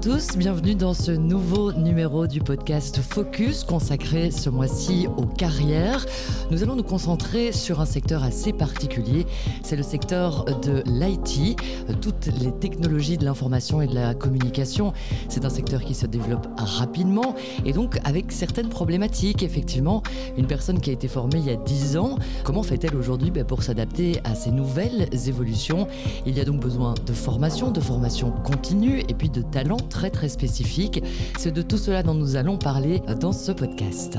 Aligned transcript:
tous, 0.00 0.36
bienvenue 0.36 0.76
dans 0.76 0.94
ce 0.94 1.10
nouveau 1.10 1.72
numéro 1.72 2.28
du 2.28 2.40
podcast 2.40 3.00
Focus 3.00 3.64
consacré 3.64 4.30
ce 4.30 4.48
mois-ci 4.48 5.08
aux 5.16 5.26
carrières. 5.26 6.06
Nous 6.52 6.62
allons 6.62 6.76
nous 6.76 6.84
concentrer 6.84 7.50
sur 7.50 7.80
un 7.80 7.84
secteur 7.84 8.22
assez 8.22 8.52
particulier, 8.52 9.26
c'est 9.64 9.74
le 9.74 9.82
secteur 9.82 10.44
de 10.62 10.84
l'IT, 10.86 11.60
toutes 12.00 12.26
les 12.40 12.52
technologies 12.52 13.18
de 13.18 13.24
l'information 13.24 13.80
et 13.80 13.88
de 13.88 13.94
la 13.94 14.14
communication. 14.14 14.92
C'est 15.28 15.44
un 15.44 15.50
secteur 15.50 15.82
qui 15.82 15.94
se 15.94 16.06
développe 16.06 16.46
rapidement 16.56 17.34
et 17.64 17.72
donc 17.72 17.98
avec 18.04 18.30
certaines 18.30 18.68
problématiques. 18.68 19.42
Effectivement, 19.42 20.04
une 20.36 20.46
personne 20.46 20.80
qui 20.80 20.90
a 20.90 20.92
été 20.92 21.08
formée 21.08 21.38
il 21.38 21.46
y 21.46 21.50
a 21.50 21.56
10 21.56 21.96
ans, 21.96 22.18
comment 22.44 22.62
fait-elle 22.62 22.94
aujourd'hui 22.94 23.32
ben, 23.32 23.44
pour 23.44 23.64
s'adapter 23.64 24.20
à 24.22 24.36
ces 24.36 24.52
nouvelles 24.52 25.08
évolutions? 25.26 25.88
Il 26.24 26.36
y 26.36 26.40
a 26.40 26.44
donc 26.44 26.60
besoin 26.60 26.94
de 27.04 27.12
formation, 27.12 27.72
de 27.72 27.80
formation 27.80 28.30
continue 28.30 29.00
et 29.00 29.14
puis 29.14 29.28
de 29.28 29.42
talents 29.42 29.87
très 29.88 30.10
très 30.10 30.28
spécifiques. 30.28 31.02
C'est 31.38 31.52
de 31.52 31.62
tout 31.62 31.78
cela 31.78 32.02
dont 32.02 32.14
nous 32.14 32.36
allons 32.36 32.58
parler 32.58 33.00
dans 33.20 33.32
ce 33.32 33.52
podcast. 33.52 34.18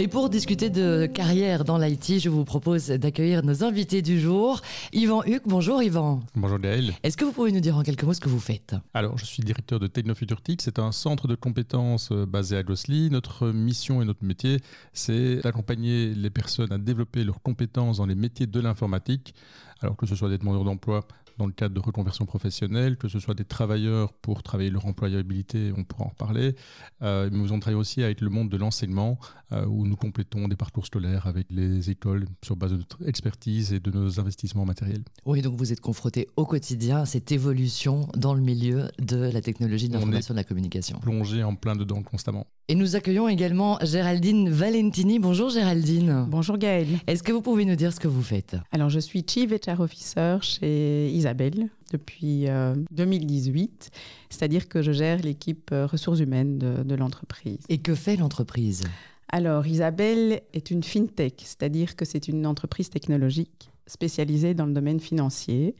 Et 0.00 0.08
pour 0.08 0.30
discuter 0.30 0.70
de 0.70 1.04
carrière 1.04 1.62
dans 1.62 1.76
l'IT, 1.76 2.20
je 2.20 2.30
vous 2.30 2.46
propose 2.46 2.86
d'accueillir 2.86 3.44
nos 3.44 3.64
invités 3.64 4.00
du 4.00 4.18
jour. 4.18 4.62
Yvan 4.94 5.22
Huc, 5.26 5.42
bonjour 5.44 5.82
Yvan. 5.82 6.20
Bonjour 6.34 6.58
Gaël. 6.58 6.94
Est-ce 7.02 7.18
que 7.18 7.24
vous 7.26 7.32
pouvez 7.32 7.52
nous 7.52 7.60
dire 7.60 7.76
en 7.76 7.82
quelques 7.82 8.04
mots 8.04 8.14
ce 8.14 8.20
que 8.20 8.30
vous 8.30 8.40
faites? 8.40 8.74
Alors, 8.94 9.18
je 9.18 9.26
suis 9.26 9.42
directeur 9.42 9.78
de 9.78 9.86
TechnoFuturTech. 9.86 10.62
C'est 10.62 10.78
un 10.78 10.90
centre 10.90 11.28
de 11.28 11.34
compétences 11.34 12.12
euh, 12.12 12.24
basé 12.24 12.56
à 12.56 12.62
Gossely. 12.62 13.10
Notre 13.10 13.48
mission 13.48 14.00
et 14.00 14.06
notre 14.06 14.24
métier, 14.24 14.60
c'est 14.94 15.42
d'accompagner 15.42 16.14
les 16.14 16.30
personnes 16.30 16.72
à 16.72 16.78
développer 16.78 17.22
leurs 17.22 17.42
compétences 17.42 17.98
dans 17.98 18.06
les 18.06 18.14
métiers 18.14 18.46
de 18.46 18.58
l'informatique. 18.58 19.34
Alors 19.82 19.96
que 19.96 20.06
ce 20.06 20.14
soit 20.14 20.30
des 20.30 20.38
demandeurs 20.38 20.64
d'emploi 20.64 21.06
dans 21.40 21.46
le 21.46 21.52
cadre 21.52 21.74
de 21.74 21.80
reconversion 21.80 22.26
professionnelle, 22.26 22.98
que 22.98 23.08
ce 23.08 23.18
soit 23.18 23.32
des 23.34 23.46
travailleurs 23.46 24.12
pour 24.12 24.42
travailler 24.42 24.68
leur 24.68 24.84
employabilité, 24.84 25.72
on 25.74 25.84
pourra 25.84 26.04
en 26.04 26.08
reparler. 26.08 26.54
Euh, 27.02 27.30
mais 27.32 27.38
nous 27.38 27.46
allons 27.46 27.60
travailler 27.60 27.80
aussi 27.80 28.02
avec 28.02 28.20
le 28.20 28.28
monde 28.28 28.50
de 28.50 28.58
l'enseignement, 28.58 29.18
euh, 29.52 29.64
où 29.64 29.86
nous 29.86 29.96
complétons 29.96 30.48
des 30.48 30.56
parcours 30.56 30.84
scolaires 30.84 31.26
avec 31.26 31.46
les 31.50 31.88
écoles 31.88 32.26
sur 32.44 32.56
base 32.56 32.72
de 32.72 32.76
notre 32.76 32.98
expertise 33.08 33.72
et 33.72 33.80
de 33.80 33.90
nos 33.90 34.20
investissements 34.20 34.66
matériels. 34.66 35.02
Oui, 35.24 35.40
donc 35.40 35.56
vous 35.56 35.72
êtes 35.72 35.80
confronté 35.80 36.28
au 36.36 36.44
quotidien 36.44 36.98
à 36.98 37.06
cette 37.06 37.32
évolution 37.32 38.06
dans 38.14 38.34
le 38.34 38.42
milieu 38.42 38.90
de 38.98 39.16
la 39.16 39.40
technologie 39.40 39.88
de 39.88 39.94
l'information 39.94 40.34
et 40.34 40.36
de 40.36 40.40
la 40.40 40.44
communication. 40.44 40.98
Plongé 41.00 41.42
en 41.42 41.54
plein 41.54 41.74
dedans 41.74 42.02
constamment. 42.02 42.46
Et 42.70 42.76
nous 42.76 42.94
accueillons 42.94 43.28
également 43.28 43.80
Géraldine 43.82 44.48
Valentini. 44.48 45.18
Bonjour 45.18 45.50
Géraldine. 45.50 46.26
Bonjour 46.28 46.56
Gaëlle. 46.56 47.00
Est-ce 47.08 47.24
que 47.24 47.32
vous 47.32 47.42
pouvez 47.42 47.64
nous 47.64 47.74
dire 47.74 47.92
ce 47.92 47.98
que 47.98 48.06
vous 48.06 48.22
faites? 48.22 48.54
Alors 48.70 48.88
je 48.90 49.00
suis 49.00 49.24
Chief 49.28 49.50
HR 49.50 49.80
Officer 49.80 50.36
chez 50.40 51.10
Isabelle 51.10 51.68
depuis 51.90 52.46
2018, 52.92 53.90
euh, 53.92 53.98
c'est-à-dire 54.28 54.68
que 54.68 54.82
je 54.82 54.92
gère 54.92 55.18
l'équipe 55.18 55.70
euh, 55.72 55.86
ressources 55.86 56.20
humaines 56.20 56.58
de, 56.58 56.84
de 56.84 56.94
l'entreprise. 56.94 57.58
Et 57.68 57.78
que 57.78 57.96
fait 57.96 58.14
l'entreprise? 58.14 58.84
Alors 59.32 59.66
Isabelle 59.66 60.40
est 60.52 60.70
une 60.70 60.84
fintech, 60.84 61.42
c'est-à-dire 61.44 61.96
que 61.96 62.04
c'est 62.04 62.28
une 62.28 62.46
entreprise 62.46 62.88
technologique 62.88 63.72
spécialisée 63.88 64.54
dans 64.54 64.66
le 64.66 64.72
domaine 64.72 65.00
financier 65.00 65.74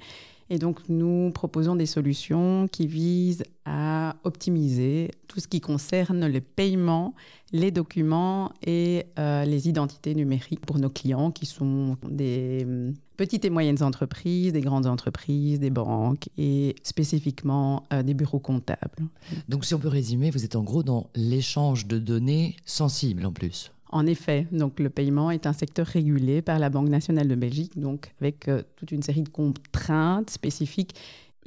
et 0.52 0.58
donc, 0.58 0.80
nous 0.88 1.30
proposons 1.30 1.76
des 1.76 1.86
solutions 1.86 2.66
qui 2.66 2.88
visent 2.88 3.44
à 3.64 4.16
optimiser 4.24 5.12
tout 5.28 5.38
ce 5.38 5.46
qui 5.46 5.60
concerne 5.60 6.26
les 6.26 6.40
paiements, 6.40 7.14
les 7.52 7.70
documents 7.70 8.52
et 8.66 9.06
euh, 9.20 9.44
les 9.44 9.68
identités 9.68 10.12
numériques 10.12 10.66
pour 10.66 10.80
nos 10.80 10.90
clients 10.90 11.30
qui 11.30 11.46
sont 11.46 11.96
des 12.02 12.64
hum, 12.64 12.94
petites 13.16 13.44
et 13.44 13.50
moyennes 13.50 13.80
entreprises, 13.84 14.52
des 14.52 14.60
grandes 14.60 14.86
entreprises, 14.86 15.60
des 15.60 15.70
banques 15.70 16.28
et 16.36 16.74
spécifiquement 16.82 17.84
euh, 17.92 18.02
des 18.02 18.14
bureaux 18.14 18.40
comptables. 18.40 19.04
Donc, 19.48 19.64
si 19.64 19.74
on 19.74 19.78
peut 19.78 19.86
résumer, 19.86 20.32
vous 20.32 20.44
êtes 20.44 20.56
en 20.56 20.64
gros 20.64 20.82
dans 20.82 21.10
l'échange 21.14 21.86
de 21.86 21.98
données 21.98 22.56
sensibles 22.64 23.24
en 23.24 23.32
plus. 23.32 23.70
En 23.92 24.06
effet, 24.06 24.46
donc 24.52 24.78
le 24.78 24.88
paiement 24.88 25.32
est 25.32 25.46
un 25.46 25.52
secteur 25.52 25.86
régulé 25.86 26.42
par 26.42 26.60
la 26.60 26.70
Banque 26.70 26.88
nationale 26.88 27.26
de 27.26 27.34
Belgique, 27.34 27.78
donc 27.78 28.12
avec 28.20 28.46
euh, 28.46 28.62
toute 28.76 28.92
une 28.92 29.02
série 29.02 29.22
de 29.22 29.28
contraintes 29.28 30.30
spécifiques 30.30 30.94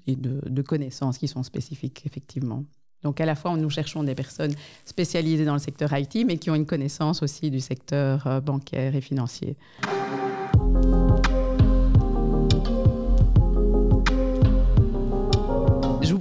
et 0.07 0.17
de, 0.17 0.61
connaissances 0.61 1.17
qui 1.17 1.29
sont 1.29 1.43
spécifiques, 1.43 2.03
effectivement. 2.05 2.65
Donc 3.01 3.21
à 3.21 3.25
la 3.25 3.35
fois, 3.35 3.55
nous 3.55 3.69
cherchons 3.69 4.03
des 4.03 4.15
personnes 4.15 4.53
spécialisées 4.83 5.45
dans 5.45 5.53
le 5.53 5.59
secteur 5.59 5.97
IT, 5.97 6.25
mais 6.25 6.37
qui 6.37 6.49
ont 6.51 6.55
une 6.55 6.65
connaissance 6.65 7.23
aussi 7.23 7.49
du 7.49 7.61
secteur 7.61 8.27
euh, 8.27 8.41
bancaire 8.41 8.93
et 8.95 9.01
financier. 9.01 9.55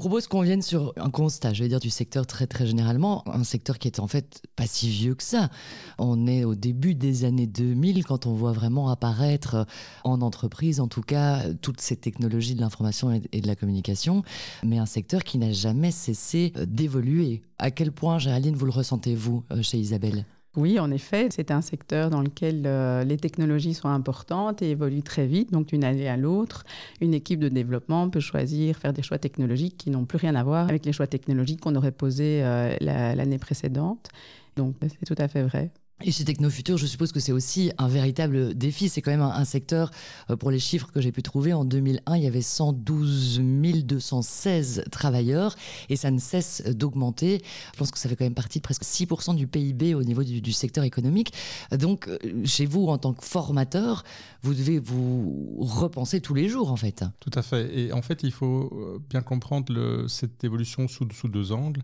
Propose 0.02 0.26
qu'on 0.26 0.40
vienne 0.40 0.62
sur 0.62 0.92
un 0.96 1.10
constat, 1.10 1.52
je 1.52 1.62
vais 1.62 1.68
dire 1.68 1.78
du 1.78 1.88
secteur 1.88 2.26
très 2.26 2.48
très 2.48 2.66
généralement, 2.66 3.22
un 3.28 3.44
secteur 3.44 3.78
qui 3.78 3.86
est 3.86 4.00
en 4.00 4.08
fait 4.08 4.42
pas 4.56 4.66
si 4.66 4.88
vieux 4.88 5.14
que 5.14 5.22
ça. 5.22 5.48
On 5.96 6.26
est 6.26 6.42
au 6.42 6.56
début 6.56 6.96
des 6.96 7.24
années 7.24 7.46
2000 7.46 8.04
quand 8.04 8.26
on 8.26 8.34
voit 8.34 8.50
vraiment 8.50 8.88
apparaître 8.88 9.64
en 10.02 10.20
entreprise, 10.20 10.80
en 10.80 10.88
tout 10.88 11.02
cas, 11.02 11.44
toutes 11.60 11.80
ces 11.80 11.94
technologies 11.94 12.56
de 12.56 12.60
l'information 12.60 13.12
et 13.12 13.40
de 13.40 13.46
la 13.46 13.54
communication, 13.54 14.24
mais 14.64 14.78
un 14.78 14.86
secteur 14.86 15.22
qui 15.22 15.38
n'a 15.38 15.52
jamais 15.52 15.92
cessé 15.92 16.52
d'évoluer. 16.66 17.42
À 17.60 17.70
quel 17.70 17.92
point, 17.92 18.18
Géraldine, 18.18 18.56
vous 18.56 18.66
le 18.66 18.72
ressentez-vous 18.72 19.44
euh, 19.52 19.62
chez 19.62 19.78
Isabelle? 19.78 20.26
Oui, 20.54 20.78
en 20.78 20.90
effet, 20.90 21.28
c'est 21.30 21.50
un 21.50 21.62
secteur 21.62 22.10
dans 22.10 22.20
lequel 22.20 22.64
euh, 22.66 23.04
les 23.04 23.16
technologies 23.16 23.72
sont 23.72 23.88
importantes 23.88 24.60
et 24.60 24.70
évoluent 24.70 25.02
très 25.02 25.26
vite. 25.26 25.50
Donc, 25.50 25.68
d'une 25.68 25.82
année 25.82 26.08
à 26.08 26.18
l'autre, 26.18 26.64
une 27.00 27.14
équipe 27.14 27.40
de 27.40 27.48
développement 27.48 28.10
peut 28.10 28.20
choisir, 28.20 28.76
faire 28.76 28.92
des 28.92 29.02
choix 29.02 29.18
technologiques 29.18 29.78
qui 29.78 29.88
n'ont 29.88 30.04
plus 30.04 30.18
rien 30.18 30.34
à 30.34 30.44
voir 30.44 30.68
avec 30.68 30.84
les 30.84 30.92
choix 30.92 31.06
technologiques 31.06 31.60
qu'on 31.62 31.74
aurait 31.74 31.90
posés 31.90 32.42
euh, 32.44 32.76
l'année 32.80 33.38
précédente. 33.38 34.10
Donc, 34.56 34.76
c'est 34.82 35.06
tout 35.06 35.20
à 35.20 35.26
fait 35.28 35.42
vrai. 35.42 35.70
Et 36.04 36.10
chez 36.10 36.24
Technofutur, 36.24 36.78
je 36.78 36.86
suppose 36.86 37.12
que 37.12 37.20
c'est 37.20 37.32
aussi 37.32 37.70
un 37.78 37.86
véritable 37.86 38.54
défi. 38.54 38.88
C'est 38.88 39.02
quand 39.02 39.10
même 39.10 39.20
un, 39.20 39.44
secteur, 39.44 39.90
euh, 40.30 40.36
pour 40.36 40.50
les 40.50 40.58
chiffres 40.58 40.90
que 40.92 41.00
j'ai 41.00 41.12
pu 41.12 41.22
trouver, 41.22 41.52
en 41.52 41.64
2001, 41.64 42.16
il 42.16 42.24
y 42.24 42.26
avait 42.26 42.42
112 42.42 43.40
216 43.84 44.84
travailleurs 44.90 45.54
et 45.88 45.96
ça 45.96 46.10
ne 46.10 46.18
cesse 46.18 46.62
d'augmenter. 46.66 47.42
Je 47.72 47.78
pense 47.78 47.90
que 47.90 47.98
ça 47.98 48.08
fait 48.08 48.16
quand 48.16 48.24
même 48.24 48.34
partie 48.34 48.58
de 48.58 48.62
presque 48.62 48.82
6% 48.82 49.36
du 49.36 49.46
PIB 49.46 49.94
au 49.94 50.02
niveau 50.02 50.24
du, 50.24 50.52
secteur 50.52 50.84
économique. 50.84 51.32
Donc, 51.70 52.08
euh, 52.08 52.18
chez 52.44 52.66
vous, 52.66 52.86
en 52.88 52.98
tant 52.98 53.12
que 53.12 53.24
formateur, 53.24 54.04
vous 54.42 54.54
devez 54.54 54.78
vous 54.78 55.56
repenser 55.60 56.20
tous 56.20 56.34
les 56.34 56.48
jours, 56.48 56.70
en 56.70 56.76
fait. 56.76 57.04
Tout 57.20 57.30
à 57.34 57.42
fait. 57.42 57.78
Et 57.78 57.92
en 57.92 58.02
fait, 58.02 58.22
il 58.22 58.32
faut 58.32 58.70
euh, 58.72 58.98
bien 59.08 59.22
comprendre 59.22 60.06
cette 60.08 60.44
évolution 60.44 60.88
sous 60.88 61.28
deux 61.28 61.52
angles. 61.52 61.82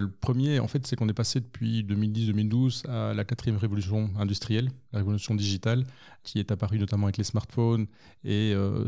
Le 0.00 0.08
premier, 0.08 0.60
en 0.60 0.66
fait, 0.66 0.86
c'est 0.86 0.96
qu'on 0.96 1.10
est 1.10 1.14
passé 1.14 1.40
depuis 1.40 1.82
2010-2012 1.82 2.88
à 2.88 3.12
la 3.12 3.22
quatrième 3.24 3.58
révolution 3.58 4.08
industrielle, 4.18 4.70
la 4.94 5.00
révolution 5.00 5.34
digitale, 5.34 5.84
qui 6.22 6.38
est 6.38 6.50
apparue 6.50 6.78
notamment 6.78 7.04
avec 7.04 7.18
les 7.18 7.24
smartphones 7.24 7.86
et 8.24 8.54
euh, 8.54 8.86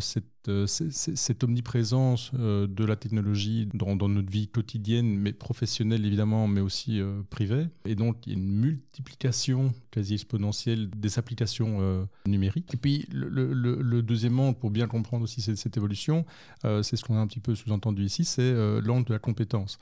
euh, 0.49 0.67
cette, 0.67 1.45
omniprésence 1.45 2.31
euh, 2.39 2.67
de 2.67 2.85
la 2.87 2.97
technologie 2.97 3.69
dans, 3.75 3.95
notre 4.09 4.31
vie 4.31 4.49
quotidienne, 4.49 5.15
mais 5.19 5.35
professionnelle 5.35 6.07
évidemment, 6.07 6.49
mais 6.49 6.63
aussi 6.63 7.03
privée. 7.29 7.67
Et 7.85 7.95
donc, 7.95 8.27
il 8.27 8.33
y 8.33 8.35
a 8.35 8.39
une 8.39 8.49
multiplication 8.51 9.75
quasi 9.91 10.15
exponentielle 10.15 10.89
des 10.89 11.19
applications 11.19 12.09
numériques. 12.27 12.73
Et 12.73 12.79
puis, 12.79 13.07
le, 13.13 13.29
le, 13.29 14.03
deuxièmement, 14.03 14.55
pour 14.55 14.71
bien 14.71 14.87
comprendre 14.87 15.25
aussi 15.25 15.43
cette 15.43 15.77
évolution, 15.77 16.25
c'est 16.63 16.97
ce 16.97 17.05
qu'on 17.05 17.17
a 17.17 17.21
un 17.21 17.27
petit 17.27 17.41
peu 17.41 17.55
sous-entendu 17.55 18.03
ici, 18.03 18.25
c'est 18.25 18.53
l'angle 18.81 19.09
de 19.09 19.13
la 19.13 19.19
compétence. 19.19 19.79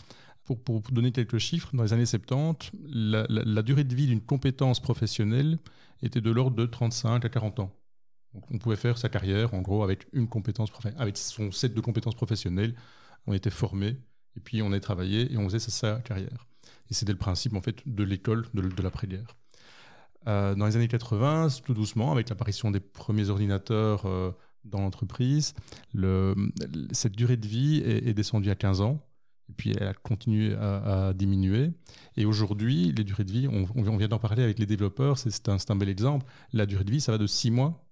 Pour, 0.56 0.80
donner 0.80 1.12
quelques 1.12 1.38
chiffres, 1.38 1.70
dans 1.74 1.82
les 1.82 1.92
années 1.92 2.06
70, 2.06 2.72
la, 2.88 3.62
durée 3.62 3.84
de 3.84 3.94
vie 3.94 4.06
d'une 4.06 4.20
compétence 4.20 4.80
professionnelle 4.80 5.58
était 6.02 6.20
de 6.20 6.30
l'ordre 6.30 6.56
de 6.56 6.66
35 6.66 7.24
à 7.24 7.28
40 7.28 7.60
ans. 7.60 7.72
on 8.50 8.58
pouvait 8.58 8.76
faire 8.76 8.98
sa 8.98 9.08
carrière, 9.08 9.54
en 9.54 9.60
gros, 9.60 9.82
avec 9.82 10.06
une 10.12 10.28
compétence 10.28 10.70
avec 10.98 11.16
son 11.16 11.52
set 11.52 11.74
de 11.74 11.80
compétences 11.80 12.14
professionnelles. 12.14 12.74
On 13.26 13.32
était 13.32 13.50
formé, 13.50 13.98
et 14.36 14.40
puis 14.40 14.62
on 14.62 14.72
a 14.72 14.80
travaillé, 14.80 15.32
et 15.32 15.36
on 15.36 15.48
faisait 15.48 15.58
sa, 15.58 16.00
carrière. 16.00 16.46
Et 16.90 16.94
c'était 16.94 17.12
le 17.12 17.18
principe, 17.18 17.54
en 17.54 17.62
fait, 17.62 17.82
de 17.86 18.02
l'école 18.02 18.46
de, 18.54 18.82
l'après-guerre. 18.82 19.36
Euh, 20.26 20.54
dans 20.54 20.66
les 20.66 20.76
années 20.76 20.88
80, 20.88 21.48
tout 21.64 21.74
doucement, 21.74 22.12
avec 22.12 22.28
l'apparition 22.28 22.70
des 22.70 22.80
premiers 22.80 23.30
ordinateurs 23.30 24.06
euh, 24.06 24.32
dans 24.64 24.80
l'entreprise, 24.80 25.54
cette 26.92 27.16
durée 27.16 27.36
de 27.36 27.46
vie 27.46 27.82
est, 27.84 28.08
est 28.08 28.14
descendue 28.14 28.50
à 28.50 28.54
15 28.56 28.80
ans. 28.80 29.00
Et 29.50 29.52
puis 29.52 29.72
elle 29.76 29.88
a 29.88 29.94
continué 29.94 30.54
à, 30.54 31.12
diminuer. 31.12 31.72
Et 32.16 32.24
aujourd'hui, 32.24 32.92
les 32.92 33.02
durées 33.02 33.24
de 33.24 33.32
vie, 33.32 33.48
on, 33.48 33.96
vient 33.96 34.06
d'en 34.06 34.20
parler 34.20 34.44
avec 34.44 34.60
les 34.60 34.66
développeurs, 34.66 35.18
c'est 35.18 35.48
un, 35.48 35.76
bel 35.76 35.88
exemple. 35.88 36.24
La 36.52 36.66
durée 36.66 36.84
de 36.84 36.90
vie, 36.92 37.00
ça 37.00 37.10
va 37.10 37.18
de 37.18 37.26
six 37.26 37.50
mois 37.50 37.84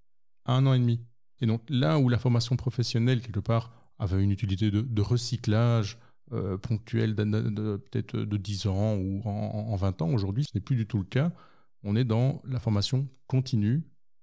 à 0.44 0.54
un 0.54 0.66
an 0.66 0.74
et 0.74 0.78
demi. 0.78 1.00
Et 1.40 1.46
donc 1.46 1.62
là 1.68 1.98
où 1.98 2.08
la 2.08 2.18
formation 2.18 2.56
professionnelle, 2.56 3.20
quelque 3.20 3.40
part, 3.40 3.72
avait 3.98 4.22
une 4.22 4.30
utilité 4.30 4.70
de, 4.70 5.02
recyclage 5.02 5.98
euh, 6.32 6.56
ponctuel 6.58 7.16
peut-être 7.16 8.16
de 8.16 8.36
10 8.36 8.66
ans 8.68 8.94
ou 8.94 9.20
en, 9.24 9.74
20 9.74 10.02
ans, 10.02 10.10
aujourd'hui, 10.10 10.44
ce 10.44 10.50
n'est 10.54 10.60
plus 10.60 10.76
du 10.76 10.86
tout 10.86 10.98
le 10.98 11.04
cas. 11.04 11.32
On 11.82 11.96
est 11.96 12.04
dans 12.04 12.40
la 12.44 12.60
formation 12.60 13.08
continue, 13.26 13.82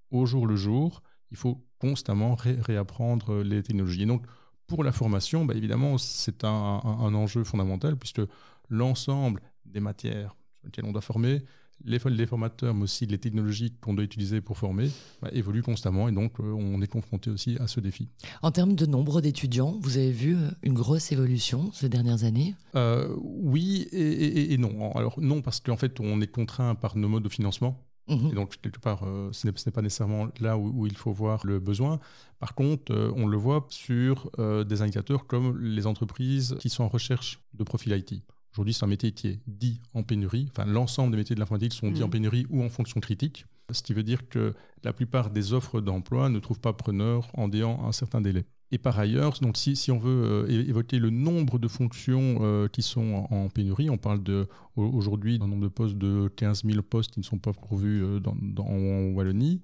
au 0.10 0.26
jour 0.26 0.48
le 0.48 0.56
jour. 0.56 1.04
Il 1.32 1.38
faut 1.38 1.68
constamment 1.80 2.36
réapprendre 2.36 3.44
les 3.44 3.62
technologies. 3.62 4.04
Et 4.04 4.06
donc, 4.06 4.26
Pour 4.68 4.84
la 4.84 4.92
formation, 4.92 5.46
bah, 5.46 5.54
évidemment, 5.56 5.98
c'est 5.98 6.44
un, 6.44 6.50
enjeu 6.50 7.44
fondamental 7.44 7.98
puisque 7.98 8.22
l'ensemble 8.70 9.42
des 9.66 9.80
matières 9.80 10.36
sur 10.58 10.66
lesquelles 10.66 10.86
on 10.86 10.92
doit 10.92 11.02
former, 11.02 11.44
les, 11.84 12.00
les 12.06 12.26
formateurs, 12.26 12.74
mais 12.74 12.84
aussi 12.84 13.06
les 13.06 13.18
technologies 13.18 13.74
qu'on 13.82 13.94
doit 13.94 14.04
utiliser 14.04 14.42
pour 14.42 14.58
former, 14.58 14.90
bah, 15.22 15.30
évoluent 15.34 15.62
constamment 15.62 16.08
et 16.08 16.12
donc 16.12 16.40
euh, 16.40 16.44
on 16.44 16.82
est 16.82 16.88
confronté 16.88 17.30
aussi 17.30 17.58
à 17.60 17.68
ce 17.68 17.80
défi. 17.80 18.08
En 18.42 18.52
termes 18.52 18.76
de 18.76 18.86
nombre 18.86 19.22
d'étudiants, 19.22 19.78
vous 19.82 19.98
avez 19.98 20.12
vu 20.12 20.36
euh, 20.36 20.50
une 20.64 20.74
grosse 20.74 21.12
évolution 21.12 21.72
ces 21.74 21.90
dernières 21.90 22.24
années? 22.24 22.56
Euh, 22.76 23.14
Oui 23.20 23.88
et, 23.92 24.58
non. 24.58 24.92
Alors 24.94 25.20
non, 25.20 25.42
parce 25.42 25.60
qu'en 25.60 25.78
fait, 25.78 26.00
on 26.00 26.22
est 26.22 26.28
contraint 26.28 26.76
par 26.76 26.98
nos 26.98 27.10
modes 27.10 27.24
de 27.24 27.30
financement. 27.30 27.86
Mhm. 28.08 28.30
Et 28.32 28.36
donc, 28.36 28.62
quelque 28.62 28.80
part, 28.80 29.04
ce 29.32 29.48
n'est 29.48 29.72
pas 29.72 29.82
nécessairement 29.82 30.28
là 30.40 30.58
où, 30.58 30.86
il 30.86 30.96
faut 30.96 31.12
voir 31.12 31.46
le 31.46 31.60
besoin. 31.60 32.00
Par 32.40 32.54
contre, 32.54 32.94
on 33.16 33.26
le 33.26 33.38
voit 33.38 33.66
sur 33.70 34.30
des 34.38 34.82
indicateurs 34.82 35.26
comme 35.26 35.58
les 35.60 35.88
entreprises 35.88 36.56
qui 36.60 36.70
sont 36.70 36.84
en 36.84 36.88
recherche 36.88 37.40
de 37.54 37.64
profil 37.64 37.94
IT. 37.94 38.22
Aujourd'hui, 38.56 38.74
c'est 38.74 38.86
un 38.86 38.88
métier 38.88 39.12
qui 39.12 39.28
est 39.28 39.40
dit 39.48 39.82
en 39.94 40.04
pénurie. 40.04 40.48
Enfin, 40.50 40.64
l'ensemble 40.64 41.12
des 41.12 41.18
métiers 41.18 41.36
de 41.36 41.42
l'informatique 41.42 41.74
sont 41.74 41.92
dits 41.92 42.04
en 42.04 42.08
mm. 42.08 42.12
pénurie 42.12 42.48
ou 42.50 42.64
en 42.64 42.70
fonction 42.70 43.02
critique. 43.02 43.46
Ce 43.70 43.84
qui 43.84 43.94
veut 43.94 44.04
dire 44.04 44.30
que 44.30 44.54
la 44.86 44.94
plupart 44.94 45.30
des 45.30 45.52
offres 45.52 45.82
d'emploi 45.82 46.30
ne 46.30 46.40
trouvent 46.40 46.62
pas 46.62 46.72
preneur 46.72 47.28
en 47.34 47.50
déant 47.50 47.86
un 47.86 47.92
certain 47.92 48.22
délai. 48.22 48.46
Et 48.72 48.78
par 48.78 48.98
ailleurs, 48.98 49.34
donc 49.42 49.58
si, 49.58 49.76
si 49.76 49.92
on 49.92 50.00
veut 50.00 50.48
euh, 50.48 50.48
évoquer 50.48 51.00
le 51.00 51.10
nombre 51.10 51.60
de 51.60 51.68
fonctions 51.68 52.38
euh, 52.44 52.70
qui 52.70 52.82
sont 52.82 53.28
en, 53.30 53.50
pénurie, 53.50 53.90
on 53.90 53.98
parle 53.98 54.24
de 54.24 54.48
aujourd'hui 54.78 55.38
d'un 55.38 55.48
nombre 55.48 55.64
de 55.64 55.68
postes 55.68 55.98
de 55.98 56.30
15 56.38 56.64
000 56.64 56.82
postes 56.82 57.12
qui 57.12 57.20
ne 57.20 57.26
sont 57.26 57.38
pas 57.38 57.52
pourvus 57.52 58.04
euh, 58.04 58.20
dans, 58.22 58.36
dans, 58.42 58.66
en 58.66 59.12
Wallonie. 59.12 59.62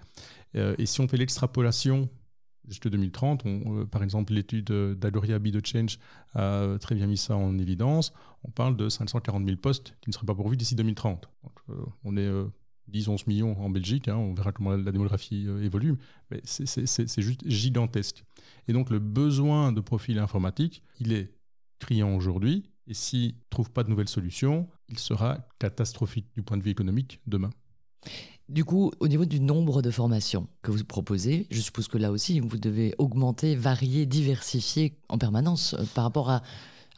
et 0.53 0.85
si 0.85 0.99
on 0.99 1.07
fait 1.07 1.17
l'extrapolation 1.17 2.09
jusque 2.67 2.89
2030. 2.89 3.45
Euh, 3.45 3.85
par 3.85 4.03
exemple, 4.03 4.33
l'étude 4.33 4.71
d'Agoria 4.71 5.39
Be 5.39 5.65
Change 5.65 5.99
a 6.33 6.77
très 6.79 6.95
bien 6.95 7.07
mis 7.07 7.17
ça 7.17 7.35
en 7.35 7.57
évidence. 7.57 8.13
On 8.43 8.51
parle 8.51 8.75
de 8.77 8.89
540 8.89 9.45
000 9.45 9.57
postes 9.57 9.95
qui 10.01 10.09
ne 10.09 10.13
seraient 10.13 10.25
pas 10.25 10.35
pourvus 10.35 10.57
d'ici 10.57 10.75
2030. 10.75 11.29
Euh, 11.69 11.73
on 12.03 12.17
est 12.17 12.29
10-11 12.91 13.11
euh, 13.11 13.17
millions 13.27 13.61
en 13.61 13.69
Belgique, 13.69 14.07
hein, 14.07 14.17
on 14.17 14.33
verra 14.33 14.51
comment 14.51 14.75
la, 14.75 14.91
démographie 14.91 15.47
évolue, 15.61 15.95
mais 16.29 16.41
c'est 16.43 17.21
juste 17.21 17.47
gigantesque. 17.47 18.23
Et 18.67 18.73
donc 18.73 18.89
le 18.89 18.99
besoin 18.99 19.71
de 19.71 19.81
profils 19.81 20.17
informatiques, 20.17 20.83
il 20.99 21.13
est 21.13 21.33
criant 21.79 22.15
aujourd'hui, 22.15 22.71
et 22.87 22.93
s'il 22.93 23.29
ne 23.29 23.41
trouve 23.49 23.71
pas 23.71 23.83
de 23.83 23.89
nouvelles 23.89 24.09
solutions, 24.09 24.67
il 24.89 24.99
sera 24.99 25.47
catastrophique 25.59 26.27
du 26.33 26.41
point 26.41 26.57
de 26.57 26.63
vue 26.63 26.71
économique 26.71 27.21
demain. 27.27 27.51
Du 28.49 28.65
coup, 28.65 28.91
au 28.99 29.07
niveau 29.07 29.25
du 29.25 29.39
nombre 29.39 29.81
de 29.81 29.91
formations 29.91 30.47
que 30.61 30.71
vous 30.71 30.83
proposez, 30.83 31.47
je 31.51 31.61
suppose 31.61 31.87
que 31.87 31.97
là 31.97 32.11
aussi, 32.11 32.39
vous 32.39 32.57
devez 32.57 32.93
augmenter, 32.97 33.55
varier, 33.55 34.05
diversifier 34.05 34.97
en 35.07 35.17
permanence 35.17 35.73
euh, 35.75 35.85
par 35.95 36.03
rapport 36.03 36.29
à, 36.29 36.41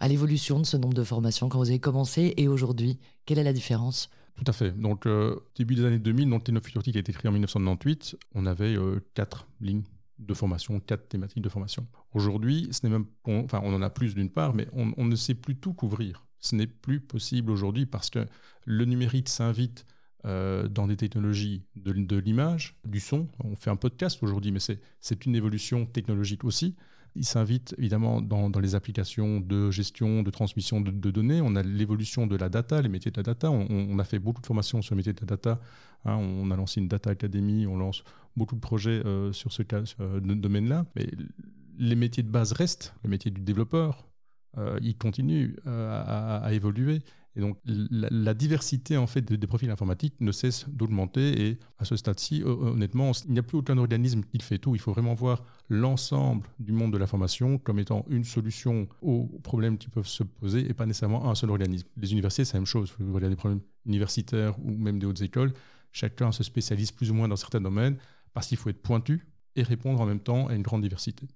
l'évolution 0.08 0.60
de 0.60 0.66
ce 0.66 0.76
nombre 0.76 0.96
de 0.96 1.04
formations 1.04 1.48
quand 1.48 1.60
vous 1.60 1.70
avez 1.70 1.80
commencé 1.80 2.34
et 2.36 2.50
aujourd'hui. 2.50 3.00
Quelle 3.26 3.40
est 3.40 3.44
la 3.44 3.54
différence? 3.54 4.10
Tout 4.36 4.44
à 4.48 4.52
fait. 4.52 4.72
Donc, 4.72 5.06
euh, 5.06 5.40
début 5.56 5.76
des 5.76 5.86
années 5.86 6.00
2000, 6.00 6.30
dans 6.30 6.42
Technofuturity 6.42 6.92
qui 6.92 6.98
a 6.98 7.00
été 7.00 7.14
créé 7.14 7.30
en 7.30 7.32
1998, 7.32 8.18
on 8.36 8.46
avait 8.46 8.76
euh, 8.76 9.00
quatre 9.14 9.48
lignes 9.62 9.84
de 10.20 10.34
formation, 10.34 10.82
quatre 10.82 11.08
thématiques 11.08 11.42
de 11.42 11.48
formation. 11.48 11.88
Aujourd'hui, 12.14 12.68
ce 12.72 12.86
n'est 12.86 12.92
même, 12.92 13.06
enfin, 13.26 13.62
on 13.64 13.74
en 13.74 13.82
a 13.82 13.90
plus 13.90 14.14
d'une 14.14 14.30
part, 14.30 14.54
mais 14.54 14.68
on, 14.74 14.92
on, 14.98 15.06
ne 15.06 15.16
sait 15.16 15.36
plus 15.36 15.56
tout 15.56 15.74
couvrir. 15.74 16.26
Ce 16.40 16.56
n'est 16.56 16.68
plus 16.68 17.00
possible 17.00 17.50
aujourd'hui 17.50 17.86
parce 17.86 18.10
que 18.10 18.28
le 18.66 18.84
numérique 18.84 19.30
s'invite 19.30 19.86
euh, 20.26 20.70
dans 20.70 20.88
des 20.88 20.96
technologies 20.96 21.64
de, 21.76 22.18
l'image, 22.18 22.78
du 22.86 23.02
son. 23.02 23.28
On 23.44 23.58
fait 23.58 23.70
un 23.70 23.76
podcast 23.76 24.24
aujourd'hui, 24.24 24.54
mais 24.54 24.60
c'est 24.60 25.26
une 25.26 25.36
évolution 25.36 25.86
technologique 25.86 26.46
aussi. 26.46 26.76
Il 27.16 27.26
s'invite 27.26 27.76
évidemment 27.78 28.22
dans, 28.22 28.50
les 28.60 28.74
applications 28.74 29.42
de 29.42 29.70
gestion, 29.70 30.24
de 30.24 30.32
transmission 30.32 30.80
de, 30.80 31.12
données. 31.12 31.42
On 31.42 31.58
a 31.58 31.62
l'évolution 31.62 32.26
de 32.26 32.38
la 32.38 32.48
data, 32.48 32.82
les 32.82 32.88
métiers 32.88 33.12
de 33.12 33.18
la 33.18 33.24
data. 33.24 33.52
On, 33.52 34.00
a 34.00 34.04
fait 34.06 34.18
beaucoup 34.18 34.42
de 34.42 34.48
formations 34.48 34.82
sur 34.82 34.96
les 34.96 35.00
métiers 35.00 35.12
de 35.12 35.20
la 35.20 35.28
data. 35.28 35.60
Hein. 36.06 36.16
on 36.16 36.50
a 36.52 36.56
lancé 36.56 36.80
une 36.80 36.88
Data 36.88 37.10
Academy, 37.10 37.68
on 37.68 37.78
lance 37.78 38.04
beaucoup 38.38 38.56
de 38.56 38.62
projets 38.62 39.06
euh, 39.06 39.34
sur 39.34 39.52
ce 39.52 39.62
euh, 40.00 40.20
domaine-là. 40.22 40.86
Mais 40.96 41.08
les 41.78 41.96
métiers 41.96 42.24
de 42.24 42.32
base 42.32 42.54
restent. 42.54 42.96
Le 43.04 43.10
métier 43.10 43.30
du 43.30 43.42
développeur, 43.42 44.08
il 44.82 44.96
continue 44.96 45.58
à, 45.66 46.48
évoluer. 46.52 47.02
Et 47.36 47.42
donc 47.42 47.58
la, 47.66 48.34
diversité 48.36 48.96
en 48.96 49.08
fait 49.08 49.22
des, 49.22 49.48
profils 49.48 49.70
informatiques 49.70 50.14
ne 50.20 50.32
cesse 50.32 50.66
d'augmenter 50.70 51.48
et 51.48 51.60
à 51.80 51.86
ce 51.86 51.96
stade-ci, 51.96 52.44
honnêtement, 52.44 53.12
il 53.26 53.34
n'y 53.34 53.40
a 53.40 53.44
plus 53.44 53.58
aucun 53.58 53.78
organisme 53.78 54.22
qui 54.24 54.40
fait 54.40 54.60
tout. 54.60 54.76
Il 54.76 54.80
faut 54.80 54.92
vraiment 54.92 55.16
voir 55.16 55.44
l'ensemble 55.68 56.48
du 56.60 56.74
monde 56.74 56.94
de 56.94 56.98
la 56.98 57.08
formation 57.08 57.58
comme 57.58 57.80
étant 57.80 58.06
une 58.08 58.24
solution 58.24 58.88
aux 59.02 59.26
problèmes 59.42 59.80
qui 59.80 59.90
peuvent 59.90 60.08
se 60.08 60.24
poser 60.24 60.70
et 60.70 60.74
pas 60.74 60.86
nécessairement 60.86 61.30
un 61.30 61.36
seul 61.36 61.50
organisme. 61.50 61.88
Les 61.98 62.12
universités, 62.12 62.46
c'est 62.46 62.54
la 62.54 62.60
même 62.60 62.68
chose. 62.68 62.94
Vous 63.00 63.14
regardez 63.14 63.36
des 63.36 63.40
problèmes 63.40 63.62
universitaires 63.86 64.56
ou 64.64 64.72
même 64.72 65.00
des 65.00 65.08
hautes 65.08 65.22
écoles, 65.22 65.54
chacun 65.92 66.32
se 66.32 66.44
spécialise 66.44 66.92
plus 66.92 67.10
ou 67.10 67.16
moins 67.16 67.28
dans 67.28 67.36
certains 67.36 67.62
domaines 67.62 67.98
parce 68.34 68.48
qu'il 68.48 68.58
faut 68.58 68.70
être 68.70 68.82
pointu 68.82 69.26
et 69.56 69.64
répondre 69.64 70.02
en 70.02 70.06
même 70.06 70.20
temps 70.20 70.48
à 70.48 70.56
une 70.56 70.62
grande 70.62 70.82
diversité. 70.82 71.28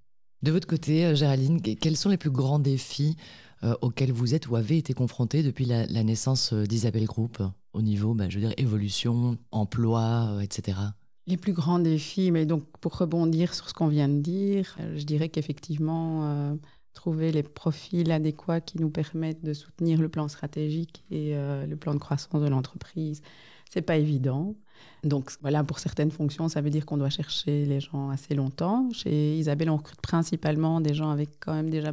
De 0.43 0.51
votre 0.51 0.67
côté, 0.67 1.05
euh, 1.05 1.15
Géraldine, 1.15 1.61
quels 1.61 1.97
sont 1.97 2.09
les 2.09 2.17
plus 2.17 2.29
grands 2.29 2.59
défis 2.59 3.17
euh, 3.63 3.73
auxquels 3.81 4.11
vous 4.11 4.35
êtes 4.35 4.47
ou 4.47 4.55
avez 4.55 4.77
été 4.77 4.93
confronté 4.93 5.41
depuis 5.41 5.65
la, 5.65 5.87
naissance 6.03 6.53
euh, 6.53 6.65
d'Isabelle 6.65 7.05
Group 7.05 7.41
au 7.73 7.81
niveau, 7.81 8.13
bah, 8.13 8.29
je 8.29 8.37
veux 8.37 8.45
dire, 8.45 8.53
évolution, 8.57 9.37
emploi, 9.51 10.37
etc. 10.43 10.77
Les 11.25 11.37
plus 11.37 11.53
grands 11.53 11.79
défis, 11.79 12.31
mais 12.31 12.45
donc 12.45 12.65
pour 12.79 12.95
rebondir 12.97 13.53
sur 13.55 13.67
ce 13.67 13.73
qu'on 13.73 13.87
vient 13.87 14.07
de 14.07 14.19
dire, 14.19 14.77
je 14.95 15.03
dirais 15.03 15.27
qu'effectivement, 15.27 16.57
trouver 16.93 17.33
les 17.33 17.43
profils 17.43 18.09
adéquats 18.09 18.61
qui 18.61 18.79
nous 18.79 18.89
permettent 18.89 19.43
de 19.43 19.53
soutenir 19.53 19.99
le 19.99 20.07
plan 20.07 20.29
stratégique 20.29 21.03
et 21.11 21.33
le 21.35 21.75
plan 21.75 21.93
de 21.93 21.99
croissance 21.99 22.41
de 22.41 22.47
l'entreprise, 22.47 23.21
c'est 23.69 23.81
pas 23.81 23.97
évident. 23.97 24.55
Donc 25.03 25.31
voilà, 25.41 25.63
pour 25.63 25.79
certaines 25.79 26.11
fonctions, 26.11 26.49
ça 26.49 26.61
veut 26.61 26.69
dire 26.69 26.85
qu'on 26.85 26.97
doit 26.97 27.09
chercher 27.09 27.65
les 27.65 27.79
gens 27.79 28.09
assez 28.09 28.35
longtemps. 28.35 28.89
Chez 28.91 29.37
Isabelle, 29.37 29.69
on 29.69 29.77
recrute 29.77 30.01
principalement 30.01 30.81
des 30.81 30.93
gens 30.93 31.09
avec 31.09 31.29
quand 31.39 31.53
même 31.53 31.69
déjà 31.69 31.91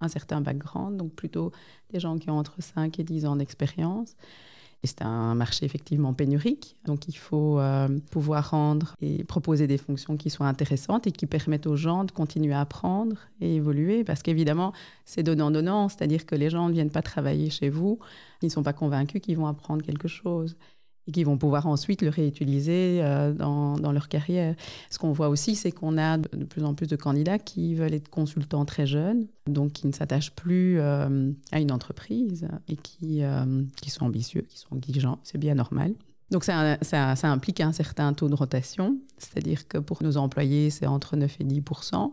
un 0.00 0.08
certain 0.08 0.40
background, 0.40 0.96
donc 0.96 1.12
plutôt 1.14 1.52
des 1.90 2.00
gens 2.00 2.18
qui 2.18 2.30
ont 2.30 2.38
entre 2.38 2.60
5 2.60 2.98
et 2.98 3.04
10 3.04 3.26
ans 3.26 3.36
d'expérience. 3.36 4.14
Et 4.82 4.86
c'est 4.86 5.00
un 5.00 5.34
marché 5.34 5.64
effectivement 5.64 6.12
pénurique, 6.12 6.76
donc 6.84 7.08
il 7.08 7.16
faut 7.16 7.58
euh, 7.58 7.88
pouvoir 8.10 8.50
rendre 8.50 8.94
et 9.00 9.24
proposer 9.24 9.66
des 9.66 9.78
fonctions 9.78 10.18
qui 10.18 10.28
soient 10.28 10.46
intéressantes 10.46 11.06
et 11.06 11.10
qui 11.10 11.24
permettent 11.24 11.66
aux 11.66 11.76
gens 11.76 12.04
de 12.04 12.12
continuer 12.12 12.52
à 12.52 12.60
apprendre 12.60 13.16
et 13.40 13.54
évoluer, 13.56 14.04
parce 14.04 14.22
qu'évidemment, 14.22 14.74
c'est 15.06 15.22
donnant-donnant, 15.22 15.88
c'est-à-dire 15.88 16.26
que 16.26 16.34
les 16.34 16.50
gens 16.50 16.68
ne 16.68 16.74
viennent 16.74 16.90
pas 16.90 17.00
travailler 17.00 17.48
chez 17.48 17.70
vous, 17.70 17.98
ils 18.42 18.46
ne 18.46 18.50
sont 18.50 18.62
pas 18.62 18.74
convaincus 18.74 19.22
qu'ils 19.22 19.38
vont 19.38 19.46
apprendre 19.46 19.82
quelque 19.82 20.06
chose 20.06 20.54
et 21.06 21.12
qui 21.12 21.24
vont 21.24 21.36
pouvoir 21.36 21.66
ensuite 21.66 22.02
le 22.02 22.08
réutiliser 22.08 23.00
euh, 23.02 23.32
dans, 23.32 23.76
dans, 23.76 23.92
leur 23.92 24.08
carrière. 24.08 24.54
Ce 24.90 24.98
qu'on 24.98 25.12
voit 25.12 25.28
aussi, 25.28 25.54
c'est 25.54 25.72
qu'on 25.72 25.98
a 25.98 26.18
de 26.18 26.44
plus 26.44 26.64
en 26.64 26.74
plus 26.74 26.86
de 26.86 26.96
candidats 26.96 27.38
qui 27.38 27.74
veulent 27.74 27.94
être 27.94 28.08
consultants 28.08 28.64
très 28.64 28.86
jeunes, 28.86 29.26
donc 29.46 29.72
qui 29.72 29.86
ne 29.86 29.92
s'attachent 29.92 30.32
plus 30.32 30.78
euh, 30.78 31.30
à 31.52 31.60
une 31.60 31.72
entreprise 31.72 32.48
et 32.68 32.76
qui, 32.76 33.22
euh, 33.22 33.62
qui 33.80 33.90
sont 33.90 34.06
ambitieux, 34.06 34.42
qui 34.48 34.58
sont 34.58 34.76
exigeants. 34.76 35.18
C'est 35.22 35.38
bien 35.38 35.54
normal. 35.54 35.92
Donc 36.30 36.42
ça, 36.42 36.78
ça, 36.80 37.30
implique 37.30 37.60
un 37.60 37.72
certain 37.72 38.12
taux 38.14 38.28
de 38.28 38.34
rotation, 38.34 38.96
c'est-à-dire 39.18 39.68
que 39.68 39.76
pour 39.76 40.02
nos 40.02 40.16
employés, 40.16 40.70
c'est 40.70 40.86
entre 40.86 41.16
9 41.16 41.36
et 41.40 41.44
10% 41.44 42.12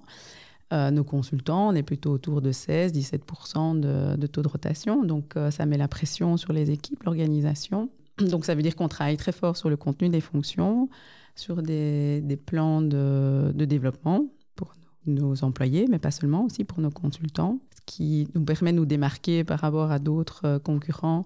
nos 0.93 1.03
consultants, 1.03 1.67
on 1.67 1.75
est 1.75 1.83
plutôt 1.83 2.11
autour 2.11 2.41
de 2.41 2.53
16-17% 2.53 3.81
de, 3.81 4.15
de, 4.15 4.27
taux 4.27 4.41
de 4.41 4.47
rotation. 4.47 5.03
Donc, 5.03 5.33
ça 5.49 5.65
met 5.65 5.75
la 5.75 5.89
pression 5.89 6.37
sur 6.37 6.53
les 6.53 6.71
équipes, 6.71 7.03
l'organisation. 7.03 7.89
Donc 8.17 8.45
ça 8.45 8.55
veut 8.55 8.61
dire 8.61 8.75
qu'on 8.75 8.87
travaille 8.87 9.17
très 9.17 9.31
fort 9.31 9.57
sur 9.57 9.69
le 9.69 9.77
contenu 9.77 10.09
des 10.09 10.21
fonctions, 10.21 10.89
sur 11.35 11.61
des, 11.61 12.39
plans 12.45 12.81
de, 12.81 13.51
développement 13.53 14.27
pour 14.55 14.73
nos 15.05 15.43
employés, 15.43 15.87
mais 15.89 15.99
pas 15.99 16.11
seulement, 16.11 16.45
aussi 16.45 16.63
pour 16.63 16.79
nos 16.79 16.91
consultants, 16.91 17.59
ce 17.75 17.81
qui 17.85 18.27
nous 18.35 18.43
permet 18.43 18.71
de 18.71 18.77
nous 18.77 18.85
démarquer 18.85 19.43
par 19.43 19.59
rapport 19.59 19.91
à 19.91 19.99
d'autres 19.99 20.45
euh, 20.45 20.59
concurrents 20.59 21.25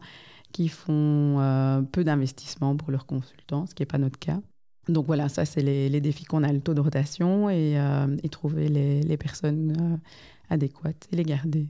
qui 0.51 0.69
font 0.69 1.39
euh, 1.39 1.81
peu 1.81 2.03
d'investissement 2.03 2.77
pour 2.77 2.91
leurs 2.91 3.05
consultants, 3.05 3.65
ce 3.67 3.75
qui 3.75 3.81
n'est 3.81 3.87
pas 3.87 3.97
notre 3.97 4.19
cas. 4.19 4.39
Donc 4.87 5.07
voilà, 5.07 5.27
ça 5.27 5.43
c'est 5.45 5.63
les, 5.63 6.01
défis 6.01 6.25
qu'on 6.25 6.43
a, 6.43 6.53
le 6.53 6.61
taux 6.61 6.75
de 6.75 6.79
rotation 6.79 7.49
et, 7.49 7.77
euh, 7.77 8.15
trouver 8.31 8.69
les, 8.69 9.01
les 9.01 9.17
personnes 9.17 9.99
adéquates 10.49 11.07
et 11.11 11.15
les 11.15 11.23
garder. 11.23 11.67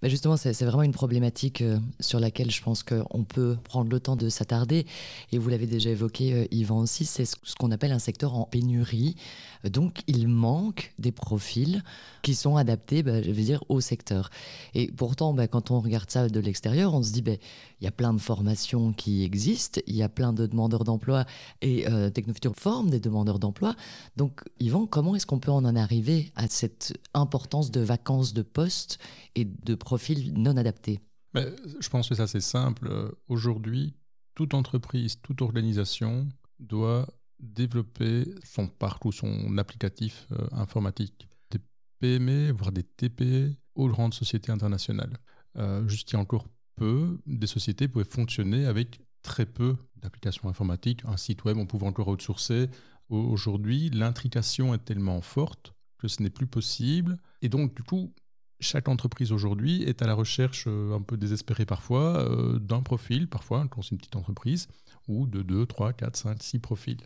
Bah, 0.00 0.08
justement, 0.08 0.36
c'est 0.36 0.52
vraiment 0.62 0.82
une 0.82 0.92
problématique 0.92 1.62
euh, 1.62 1.78
sur 1.98 2.20
laquelle 2.20 2.50
je 2.50 2.62
pense 2.62 2.82
qu'on 2.82 3.24
peut 3.24 3.56
prendre 3.64 3.90
le 3.90 3.98
temps 3.98 4.16
de 4.16 4.28
s'attarder. 4.28 4.86
Et 5.32 5.38
vous 5.38 5.48
l'avez 5.48 5.66
déjà 5.66 5.90
évoqué, 5.90 6.32
euh, 6.32 6.46
Yvan 6.52 6.78
aussi, 6.78 7.04
c'est 7.04 7.24
ce 7.24 7.54
qu'on 7.58 7.72
appelle 7.72 7.92
un 7.92 7.98
secteur 7.98 8.34
en 8.34 8.44
pénurie. 8.44 9.16
Donc, 9.64 10.02
il 10.06 10.28
manque 10.28 10.94
des 10.98 11.10
profils 11.10 11.82
qui 12.22 12.34
sont 12.34 12.56
adaptés, 12.56 13.02
bah, 13.02 13.22
je 13.22 13.30
veux 13.30 13.42
dire, 13.42 13.64
au 13.68 13.80
secteur. 13.80 14.30
Et 14.74 14.92
pourtant, 14.92 15.34
bah, 15.34 15.48
quand 15.48 15.70
on 15.70 15.80
regarde 15.80 16.10
ça 16.10 16.28
de 16.28 16.40
l'extérieur, 16.40 16.94
on 16.94 17.02
se 17.02 17.12
dit, 17.12 17.24
il 17.26 17.84
y 17.84 17.88
a 17.88 17.92
plein 17.92 18.14
de 18.14 18.20
formations 18.20 18.92
qui 18.92 19.24
existent, 19.24 19.80
il 19.86 19.96
y 19.96 20.02
a 20.02 20.08
plein 20.08 20.32
de 20.32 20.46
demandeurs 20.46 20.84
d'emploi 20.84 21.24
et 21.60 21.88
euh, 21.88 22.10
forme 22.54 22.90
des 22.90 23.00
demandeurs 23.00 23.38
d'emploi. 23.38 23.74
Donc, 24.16 24.42
Yvan, 24.60 24.86
comment 24.86 25.16
est-ce 25.16 25.26
qu'on 25.26 25.38
peut 25.38 25.50
en 25.50 25.64
arriver 25.76 26.30
à 26.36 26.46
cette 26.48 26.96
importance 27.14 27.70
de 27.70 27.80
vacances 27.80 28.32
de 28.32 28.42
postes 28.42 28.98
et 29.34 29.47
de 29.64 29.74
profils 29.74 30.32
non 30.34 30.56
adaptés 30.56 31.00
Je 31.34 31.88
pense 31.88 32.08
que 32.08 32.14
ça, 32.14 32.26
c'est 32.26 32.40
simple. 32.40 32.90
Aujourd'hui, 33.28 33.94
toute 34.34 34.54
entreprise, 34.54 35.20
toute 35.20 35.42
organisation 35.42 36.28
doit 36.60 37.06
développer 37.40 38.24
son 38.44 38.66
parc 38.66 39.04
ou 39.04 39.12
son 39.12 39.58
applicatif 39.58 40.26
euh, 40.32 40.46
informatique. 40.52 41.28
Des 41.50 41.58
PME, 42.00 42.52
voire 42.52 42.72
des 42.72 42.82
TPE 42.82 43.54
aux 43.74 43.88
grandes 43.88 44.14
sociétés 44.14 44.52
internationales. 44.52 45.18
Euh, 45.56 45.86
juste 45.88 46.10
il 46.10 46.14
y 46.14 46.16
a 46.16 46.20
encore 46.20 46.46
peu, 46.76 47.18
des 47.26 47.46
sociétés 47.46 47.88
pouvaient 47.88 48.04
fonctionner 48.04 48.66
avec 48.66 49.00
très 49.22 49.46
peu 49.46 49.76
d'applications 49.96 50.48
informatiques. 50.48 51.02
Un 51.04 51.16
site 51.16 51.44
web, 51.44 51.56
on 51.58 51.66
pouvait 51.66 51.86
encore 51.86 52.08
outsourcer. 52.08 52.68
Aujourd'hui, 53.08 53.90
l'intrication 53.90 54.74
est 54.74 54.84
tellement 54.84 55.20
forte 55.20 55.74
que 55.98 56.08
ce 56.08 56.22
n'est 56.22 56.30
plus 56.30 56.46
possible. 56.46 57.18
Et 57.42 57.48
donc, 57.48 57.74
du 57.74 57.82
coup, 57.82 58.14
chaque 58.60 58.88
entreprise 58.88 59.32
aujourd'hui 59.32 59.82
est 59.84 60.02
à 60.02 60.06
la 60.06 60.14
recherche, 60.14 60.64
euh, 60.66 60.94
un 60.94 61.02
peu 61.02 61.16
désespérée 61.16 61.66
parfois, 61.66 62.18
euh, 62.18 62.58
d'un 62.58 62.82
profil, 62.82 63.28
parfois, 63.28 63.66
quand 63.68 63.82
c'est 63.82 63.92
une 63.92 63.98
petite 63.98 64.16
entreprise, 64.16 64.68
ou 65.06 65.26
de 65.26 65.42
2, 65.42 65.66
3, 65.66 65.92
4, 65.92 66.16
5, 66.16 66.42
6 66.42 66.58
profils. 66.58 67.00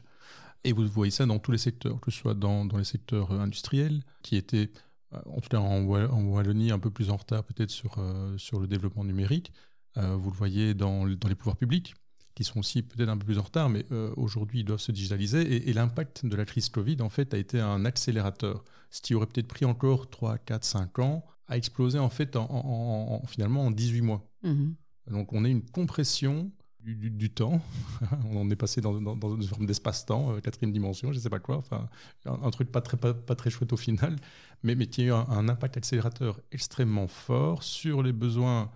Et 0.65 0.73
vous 0.73 0.87
voyez 0.87 1.11
ça 1.11 1.27
dans 1.27 1.39
tous 1.39 1.53
les 1.53 1.59
secteurs, 1.59 2.01
que 2.01 2.11
ce 2.11 2.19
soit 2.19 2.35
dans, 2.35 2.65
les 2.77 2.85
secteurs 2.85 3.33
industriels, 3.33 4.03
qui 4.23 4.37
étaient, 4.37 4.71
euh, 5.13 5.19
en 5.27 5.41
tout 5.41 5.49
cas 5.49 5.59
en, 5.59 5.83
Wallonie, 5.83 6.71
un 6.71 6.79
peu 6.79 6.91
plus 6.91 7.11
en 7.11 7.17
retard 7.17 7.45
peut-être 7.45 7.71
sur, 7.71 7.97
sur 8.39 8.61
le 8.61 8.67
développement 8.67 9.05
numérique. 9.05 9.53
vous 9.97 10.31
le 10.31 10.37
voyez 10.37 10.75
dans, 10.75 11.07
dans 11.07 11.29
les 11.29 11.35
pouvoirs 11.35 11.57
publics, 11.57 11.95
qui 12.35 12.45
sont 12.45 12.61
aussi 12.61 12.83
peut-être 12.83 13.09
un 13.09 13.19
peu 13.19 13.27
plus 13.27 13.39
en 13.39 13.43
retard, 13.43 13.69
mais 13.69 13.85
euh, 13.93 14.13
aujourd'hui, 14.17 14.61
ils 14.61 14.65
doivent 14.65 14.81
se 14.81 14.93
digitaliser. 14.93 15.69
Et, 15.69 15.73
l'impact 15.73 16.25
de 16.27 16.37
la 16.37 16.45
crise 16.45 16.69
Covid, 16.69 16.97
en 17.01 17.09
fait, 17.09 17.35
a 17.35 17.39
été 17.39 17.61
un 17.61 17.85
accélérateur. 17.85 18.65
Ce 18.93 19.01
qui 19.01 19.15
aurait 19.15 19.27
peut-être 19.27 19.49
pris 19.49 19.65
encore 19.65 20.11
3, 20.11 20.37
4, 20.39 20.65
5 20.65 20.99
ans, 20.99 21.25
a 21.49 21.57
explosé, 21.57 21.99
en 21.99 22.11
fait, 22.11 22.37
en, 22.37 23.23
finalement, 23.27 23.67
en 23.67 23.71
18 23.71 24.03
mois. 24.03 24.31
Mhm. 24.43 24.75
Donc, 25.11 25.33
on 25.33 25.45
a 25.45 25.49
une 25.49 25.63
compression 25.63 26.53
du, 26.79 27.31
temps. 27.31 27.63
on 28.31 28.51
est 28.51 28.57
passé 28.57 28.81
dans, 28.81 28.99
une 28.99 29.43
forme 29.45 29.67
d'espace-temps, 29.67 30.35
euh, 30.35 30.41
quatrième 30.41 30.73
dimension, 30.73 31.11
je 31.11 31.17
ne 31.17 31.23
sais 31.23 31.31
pas 31.31 31.39
quoi. 31.39 31.57
Enfin, 31.57 31.89
un, 32.27 32.51
truc 32.51 32.71
pas 32.71 32.83
très, 32.83 32.99
pas, 32.99 33.35
très 33.35 33.51
chouette 33.51 33.73
au 33.73 33.77
final, 33.77 34.17
mais, 34.63 34.75
mais 34.75 34.87
qui 34.87 35.03
a 35.03 35.05
eu 35.05 35.13
un, 35.13 35.49
impact 35.49 35.79
accélérateur 35.79 36.41
extrêmement 36.51 37.09
fort 37.09 37.63
sur 37.63 38.03
les 38.03 38.13
besoins 38.13 38.71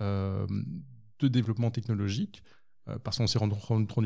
euh, 0.00 0.46
de 1.18 1.28
développement 1.28 1.70
technologique. 1.70 2.42
Euh, 2.88 2.98
parce 2.98 3.18
qu'on 3.18 3.26
s'est 3.26 3.38
rendu, 3.38 3.54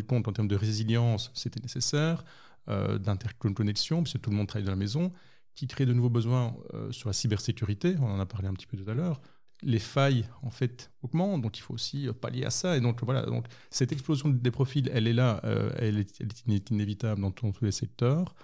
compte 0.02 0.26
en 0.26 0.32
termes 0.32 0.48
de 0.48 0.56
résilience, 0.56 1.30
c'était 1.34 1.60
nécessaire, 1.60 2.24
d'interconnexion, 2.66 4.04
parce 4.04 4.12
que 4.12 4.18
tout 4.18 4.30
le 4.30 4.36
monde 4.36 4.46
travaille 4.46 4.64
dans 4.64 4.70
la 4.70 4.76
maison, 4.76 5.12
qui 5.54 5.66
crée 5.66 5.86
de 5.86 5.92
nouveaux 5.92 6.10
besoins 6.10 6.54
euh, 6.74 6.90
sur 6.92 7.08
la 7.08 7.12
cybersécurité, 7.12 7.96
on 8.00 8.06
en 8.06 8.20
a 8.20 8.26
parlé 8.26 8.48
un 8.48 8.54
petit 8.54 8.66
peu 8.66 8.76
tout 8.76 8.88
à 8.90 8.94
l'heure. 8.94 9.20
Les 9.62 9.78
failles, 9.78 10.26
en 10.42 10.50
fait, 10.50 10.90
augmentent, 11.02 11.42
donc 11.42 11.56
il 11.58 11.60
faut 11.60 11.74
aussi 11.74 12.08
pallier 12.20 12.44
à 12.44 12.50
ça. 12.50 12.76
Et 12.76 12.80
donc, 12.80 13.02
voilà, 13.04 13.22
donc, 13.22 13.46
cette 13.70 13.92
explosion 13.92 14.28
des 14.28 14.50
profils, 14.50 14.90
elle 14.92 15.06
est 15.06 15.12
là, 15.12 15.40
elle, 15.76 15.98
est, 15.98 16.70
inévitable 16.70 17.20
dans, 17.20 17.30
tous 17.30 17.64
les 17.64 17.70
secteurs. 17.70 18.34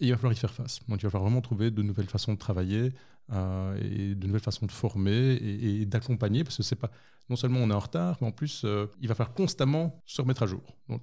Et 0.00 0.06
il 0.06 0.10
va 0.10 0.16
falloir 0.16 0.32
y 0.32 0.36
faire 0.36 0.54
face. 0.54 0.80
Donc, 0.88 1.02
il 1.02 1.04
va 1.04 1.10
falloir 1.10 1.24
vraiment 1.24 1.42
trouver 1.42 1.70
de 1.70 1.82
nouvelles 1.82 2.08
façons 2.08 2.32
de 2.32 2.38
travailler 2.38 2.92
et 3.30 4.14
de 4.14 4.26
nouvelles 4.26 4.40
façons 4.40 4.64
de 4.64 4.72
former 4.72 5.34
et, 5.34 5.84
d'accompagner, 5.84 6.44
parce 6.44 6.56
que 6.56 6.62
c'est 6.62 6.76
pas 6.76 6.90
non 7.30 7.36
seulement 7.36 7.60
on 7.60 7.70
est 7.70 7.74
en 7.74 7.78
retard, 7.78 8.18
mais 8.20 8.26
en 8.26 8.32
plus, 8.32 8.62
euh, 8.64 8.86
il 9.00 9.08
va 9.08 9.14
falloir 9.14 9.34
constamment 9.34 10.02
se 10.04 10.20
remettre 10.20 10.42
à 10.42 10.46
jour. 10.46 10.62
Donc, 10.88 11.02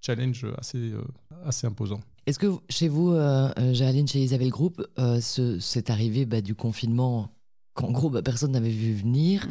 challenge 0.00 0.46
assez, 0.58 0.92
euh, 0.92 1.02
assez 1.44 1.66
imposant. 1.66 2.00
Est-ce 2.26 2.38
que 2.38 2.52
chez 2.68 2.88
vous, 2.88 3.12
euh, 3.12 3.50
Géraldine, 3.72 4.06
chez 4.06 4.20
Isabelle 4.20 4.50
Group, 4.50 4.86
cette 5.20 5.90
arrivée 5.90 6.26
bah, 6.26 6.40
du 6.40 6.54
confinement, 6.54 7.30
qu'en 7.74 7.90
gros 7.90 8.10
bah, 8.10 8.22
personne 8.22 8.52
n'avait 8.52 8.68
vu 8.68 8.92
venir, 8.92 9.46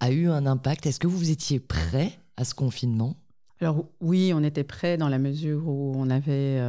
a 0.00 0.10
eu 0.10 0.28
un 0.28 0.46
impact? 0.46 0.86
Est-ce 0.86 0.98
que 0.98 1.06
vous 1.06 1.30
étiez 1.30 1.60
prêt 1.60 2.18
à 2.36 2.44
ce 2.44 2.54
confinement? 2.54 3.16
Alors 3.60 3.84
oui, 4.00 4.32
on 4.34 4.42
était 4.42 4.64
prêt 4.64 4.96
dans 4.96 5.08
la 5.08 5.18
mesure 5.18 5.66
où 5.66 5.92
on 5.96 6.10
avait 6.10 6.60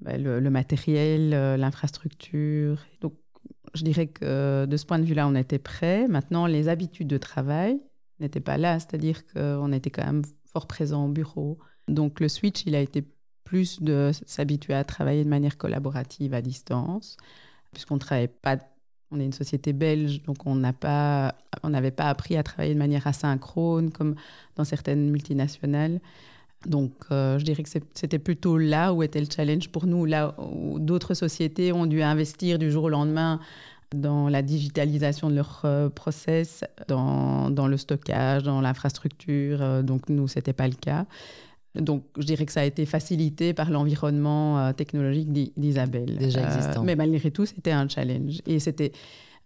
bah, 0.00 0.18
le, 0.18 0.38
le, 0.38 0.50
matériel, 0.50 1.30
l'infrastructure. 1.30 2.78
Donc 3.00 3.14
je 3.74 3.84
dirais 3.84 4.06
que 4.06 4.24
euh, 4.24 4.66
de 4.66 4.76
ce 4.76 4.84
point 4.84 4.98
de 4.98 5.04
vue-là, 5.04 5.26
on 5.26 5.34
était 5.34 5.58
prêt. 5.58 6.06
Maintenant, 6.08 6.46
les 6.46 6.68
habitudes 6.68 7.08
de 7.08 7.18
travail 7.18 7.80
n'étaient 8.20 8.40
pas 8.40 8.58
là, 8.58 8.78
c'est-à-dire 8.78 9.26
qu'on 9.26 9.72
était 9.72 9.90
quand 9.90 10.04
même 10.04 10.22
fort 10.52 10.66
présent 10.66 11.06
au 11.06 11.08
bureau. 11.08 11.58
Donc 11.88 12.20
le 12.20 12.28
switch, 12.28 12.64
il 12.66 12.74
a 12.74 12.80
été 12.80 13.04
plus 13.44 13.82
de 13.82 14.12
s'habituer 14.26 14.74
à 14.74 14.84
travailler 14.84 15.24
de 15.24 15.28
manière 15.28 15.58
collaborative 15.58 16.34
à 16.34 16.42
distance, 16.42 17.16
puisqu'on 17.72 17.98
travaille 17.98 18.28
pas. 18.28 18.56
On 19.14 19.20
est 19.20 19.26
une 19.26 19.32
société 19.34 19.74
belge, 19.74 20.22
donc 20.22 20.46
on 20.46 20.54
n'a 20.54 20.72
pas, 20.72 21.34
on 21.62 21.68
n'avait 21.68 21.90
pas 21.90 22.08
appris 22.08 22.34
à 22.38 22.42
travailler 22.42 22.72
de 22.72 22.78
manière 22.78 23.06
asynchrone 23.06 23.90
comme 23.90 24.14
dans 24.56 24.64
certaines 24.64 25.10
multinationales. 25.10 26.00
Donc, 26.66 26.92
euh, 27.10 27.38
je 27.38 27.44
dirais 27.44 27.62
que 27.62 27.68
c'était 27.68 28.18
plutôt 28.18 28.56
là 28.56 28.92
où 28.92 29.02
était 29.02 29.20
le 29.20 29.26
challenge 29.30 29.68
pour 29.68 29.86
nous, 29.86 30.04
là 30.04 30.34
où 30.38 30.78
d'autres 30.78 31.14
sociétés 31.14 31.72
ont 31.72 31.86
dû 31.86 32.02
investir 32.02 32.58
du 32.58 32.70
jour 32.70 32.84
au 32.84 32.88
lendemain 32.88 33.40
dans 33.94 34.28
la 34.28 34.42
digitalisation 34.42 35.28
de 35.28 35.34
leurs 35.34 35.62
euh, 35.64 35.88
process, 35.88 36.64
dans, 36.88 37.50
le 37.50 37.76
stockage, 37.76 38.44
dans 38.44 38.60
l'infrastructure. 38.60 39.60
Euh, 39.60 39.82
donc, 39.82 40.08
nous, 40.08 40.28
ce 40.28 40.38
n'était 40.38 40.52
pas 40.52 40.68
le 40.68 40.74
cas. 40.74 41.04
Donc, 41.74 42.04
je 42.18 42.24
dirais 42.24 42.44
que 42.44 42.52
ça 42.52 42.60
a 42.60 42.64
été 42.64 42.84
facilité 42.84 43.54
par 43.54 43.70
l'environnement 43.70 44.72
technologique 44.74 45.32
d'Isabelle. 45.56 46.18
Déjà 46.18 46.44
existant. 46.44 46.84
mais 46.84 46.96
malgré 46.96 47.30
tout, 47.30 47.46
c'était 47.46 47.72
un 47.72 47.88
challenge. 47.88 48.40
Et 48.46 48.60
c'était 48.60 48.92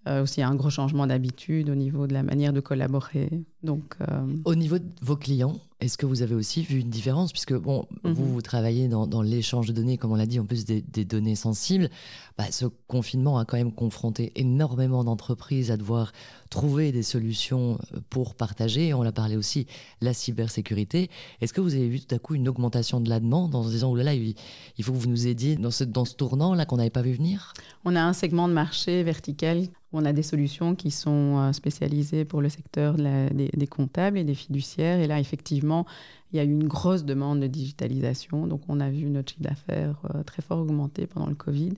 euh, 0.09 0.23
aussi 0.23 0.41
un 0.41 0.55
gros 0.55 0.71
changement 0.71 1.07
d'habitude 1.07 1.69
au 1.69 1.75
niveau 1.75 2.07
de 2.07 2.15
la 2.15 2.23
manière 2.23 2.53
de 2.53 2.61
collaborer. 2.61 3.29
Donc, 3.65 3.95
euh, 4.01 4.05
Au 4.45 4.55
niveau 4.55 4.79
de 4.79 4.87
vos 5.03 5.17
clients, 5.17 5.57
est-ce 5.81 5.99
que 5.99 6.07
vous 6.07 6.23
avez 6.23 6.35
aussi 6.35 6.63
vu 6.63 6.81
une 6.81 6.89
différence 6.89 7.33
Puisque 7.33 7.53
bon, 7.53 7.87
vous, 8.03 8.11
mhm. 8.25 8.33
vous 8.33 8.43
travaillez 8.43 8.89
dans, 8.89 9.07
dans 9.07 9.21
l'échange 9.21 9.67
de 9.67 9.73
données, 9.73 9.99
comme 9.99 10.11
on 10.11 10.17
l'a 10.17 10.25
dit, 10.25 10.41
en 10.41 10.47
plus 10.47 10.65
des, 10.65 10.81
des 10.81 11.05
données 11.05 11.35
sensibles. 11.35 11.91
Bah, 12.39 12.45
ce 12.51 12.65
confinement 12.87 13.39
a 13.39 13.45
quand 13.45 13.59
même 13.59 13.73
confronté 13.73 14.33
énormément 14.37 15.05
d'entreprises 15.05 15.71
à 15.71 15.77
devoir 15.77 16.13
trouver 16.49 16.93
des 16.93 17.03
solutions 17.03 17.79
euh, 17.93 18.01
pour 18.09 18.35
partager. 18.35 18.95
On 18.95 19.03
l'a 19.03 19.13
parlé 19.13 19.37
aussi, 19.37 19.67
la 20.01 20.15
cybersécurité. 20.15 21.11
Est-ce 21.43 21.53
que 21.53 21.61
vous 21.61 21.75
avez 21.75 21.89
vu 21.89 22.01
tout 22.01 22.15
à 22.15 22.19
coup 22.19 22.35
une 22.35 22.49
augmentation 22.49 23.01
de 23.01 23.11
la 23.11 23.21
demande 23.21 23.55
en 23.55 23.63
se 23.63 23.69
disant, 23.69 23.91
oh 23.91 23.97
là 23.97 24.05
là, 24.05 24.15
il 24.15 24.35
faut 24.83 24.93
que 24.93 24.99
vous 24.99 25.11
nous 25.11 25.27
aidiez 25.27 25.57
dans 25.57 25.71
ce, 25.71 25.85
dans 25.85 26.07
ce 26.07 26.15
tournant-là 26.15 26.65
qu'on 26.65 26.79
n'avait 26.79 26.89
pas 26.89 27.03
vu 27.03 27.13
venir? 27.13 27.53
On 27.85 27.95
a 27.97 28.03
un 28.03 28.15
segment 28.15 28.49
de 28.49 28.55
marché 28.55 29.03
vertical 29.03 29.69
on 29.93 30.05
a 30.05 30.13
des 30.13 30.23
solutions 30.23 30.75
qui 30.75 30.91
sont 30.91 31.39
euh, 31.39 31.53
spécialisées 31.53 32.25
pour 32.25 32.43
le 32.43 32.49
secteur 32.49 32.95
des, 32.95 33.67
comptables 33.67 34.19
et 34.19 34.25
des 34.25 34.35
fiduciaires. 34.35 35.01
Et 35.01 35.07
là, 35.07 35.21
effectivement, 35.21 35.87
il 36.33 36.37
y 36.37 36.41
a 36.41 36.45
eu 36.45 36.51
une 36.51 36.67
grosse 36.67 37.05
demande 37.05 37.41
de 37.41 37.47
digitalisation. 37.47 38.47
Donc, 38.47 38.63
on 38.69 38.81
a 38.81 38.91
vu 38.91 39.07
notre 39.07 39.31
chiffre 39.31 39.43
d'affaires 39.43 39.97
euh, 40.15 40.23
très 40.23 40.43
fort 40.43 40.59
augmenter 40.59 41.07
pendant 41.07 41.29
le 41.29 41.35
Covid. 41.35 41.75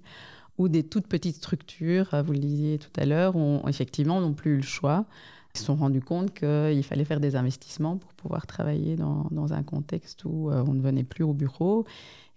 Ou 0.57 0.69
des 0.69 0.83
toutes 0.83 1.07
petites 1.07 1.37
structures, 1.37 2.13
euh, 2.15 2.23
vous 2.23 2.33
le 2.33 2.39
disiez 2.39 2.79
tout 2.79 2.91
à 2.97 3.05
l'heure, 3.05 3.37
ont 3.37 3.67
effectivement 3.69 4.21
n'ont 4.21 4.35
plus 4.35 4.53
eu 4.53 4.57
le 4.57 4.63
choix. 4.63 5.05
Ils 5.55 5.59
se 5.59 5.65
sont 5.65 5.77
rendus 5.77 6.03
compte 6.03 6.33
qu'il 6.33 6.83
fallait 6.85 7.05
faire 7.05 7.21
des 7.21 7.37
investissements 7.37 7.97
pour 7.97 8.13
pouvoir 8.15 8.47
travailler 8.47 8.97
dans, 8.97 9.27
dans 9.31 9.53
un 9.53 9.63
contexte 9.63 10.25
où 10.25 10.51
on 10.51 10.75
ne 10.75 10.81
venait 10.81 11.05
plus 11.05 11.25
au 11.25 11.33
bureau 11.33 11.87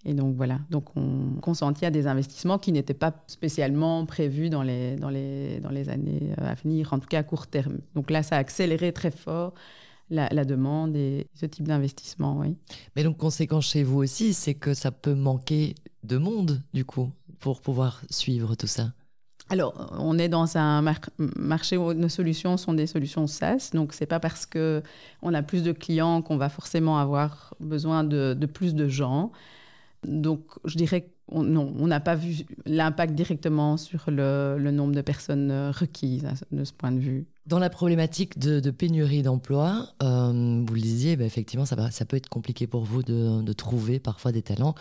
et 0.03 0.13
donc 0.13 0.35
voilà, 0.35 0.59
donc 0.71 0.95
on 0.95 1.39
consentit 1.41 1.85
à 1.85 1.91
des 1.91 2.07
investissements 2.07 2.57
qui 2.57 2.71
n'étaient 2.71 2.95
pas 2.95 3.13
spécialement 3.27 4.05
prévus 4.05 4.49
dans 4.49 4.63
les, 4.63 4.95
dans, 4.95 5.09
les, 5.09 5.59
dans 5.59 5.69
les 5.69 5.89
années 5.89 6.33
euh, 6.39 6.51
à 6.51 6.55
venir, 6.55 6.93
en 6.93 6.99
tout 6.99 7.07
cas 7.07 7.19
à 7.19 7.23
court 7.23 7.45
terme. 7.45 7.77
Donc 7.93 8.09
là, 8.09 8.23
ça 8.23 8.37
a 8.37 8.39
accéléré 8.39 8.93
très 8.93 9.11
fort 9.11 9.53
la, 10.09 10.43
demande 10.43 10.95
et 10.95 11.27
ce 11.33 11.45
type 11.45 11.67
d'investissement, 11.67 12.39
oui. 12.39 12.57
Mais 12.95 13.03
donc 13.03 13.17
conséquence 13.17 13.67
chez 13.67 13.83
vous 13.83 13.99
aussi, 13.99 14.33
c'est 14.33 14.55
que 14.55 14.73
ça 14.73 14.91
peut 14.91 15.15
manquer 15.15 15.75
de 16.03 16.17
monde, 16.17 16.61
du 16.73 16.83
coup, 16.83 17.11
pour 17.39 17.61
pouvoir 17.61 18.01
suivre 18.09 18.55
tout 18.55 18.67
ça. 18.67 18.91
Alors, 19.49 19.93
on 19.99 20.17
est 20.17 20.29
dans 20.29 20.57
un 20.57 20.83
marché 21.35 21.77
où 21.77 21.93
nos 21.93 22.09
solutions 22.09 22.57
sont 22.57 22.73
des 22.73 22.87
solutions 22.87 23.27
SaaS, 23.27 23.71
donc 23.73 23.93
c'est 23.93 24.05
pas 24.05 24.19
parce 24.19 24.45
que 24.45 24.81
on 25.21 25.33
a 25.33 25.43
plus 25.43 25.63
de 25.63 25.71
clients 25.71 26.21
qu'on 26.21 26.37
va 26.37 26.49
forcément 26.49 26.97
avoir 26.97 27.53
besoin 27.59 28.03
de, 28.03 28.33
de 28.33 28.45
plus 28.45 28.75
de 28.75 28.87
gens. 28.87 29.31
Donc, 30.07 30.45
je 30.65 30.77
dirais 30.77 31.01
qu'on 31.27 31.43
non, 31.43 31.73
on 31.79 31.87
n'a 31.87 31.99
pas 31.99 32.15
vu 32.15 32.43
l'impact 32.65 33.13
directement 33.13 33.77
sur 33.77 34.05
le, 34.07 34.57
nombre 34.71 34.93
de 34.93 35.01
personnes 35.01 35.51
euh, 35.51 35.71
requises 35.71 36.27
de 36.51 36.63
ce 36.63 36.73
point 36.73 36.91
de 36.91 36.99
vue. 36.99 37.25
Dans 37.45 37.59
la 37.59 37.69
problématique 37.69 38.39
de, 38.39 38.71
pénurie 38.71 39.21
d'emploi, 39.21 39.87
euh, 40.01 40.63
vous 40.65 40.73
le 40.73 40.81
disiez, 40.81 41.15
bah, 41.15 41.25
effectivement, 41.25 41.65
ça, 41.65 41.91
ça, 41.91 42.05
peut 42.05 42.17
être 42.17 42.29
compliqué 42.29 42.67
pour 42.67 42.83
vous 42.83 43.03
de, 43.03 43.53
trouver 43.53 43.99
parfois 43.99 44.31
des 44.31 44.41
talents. 44.41 44.75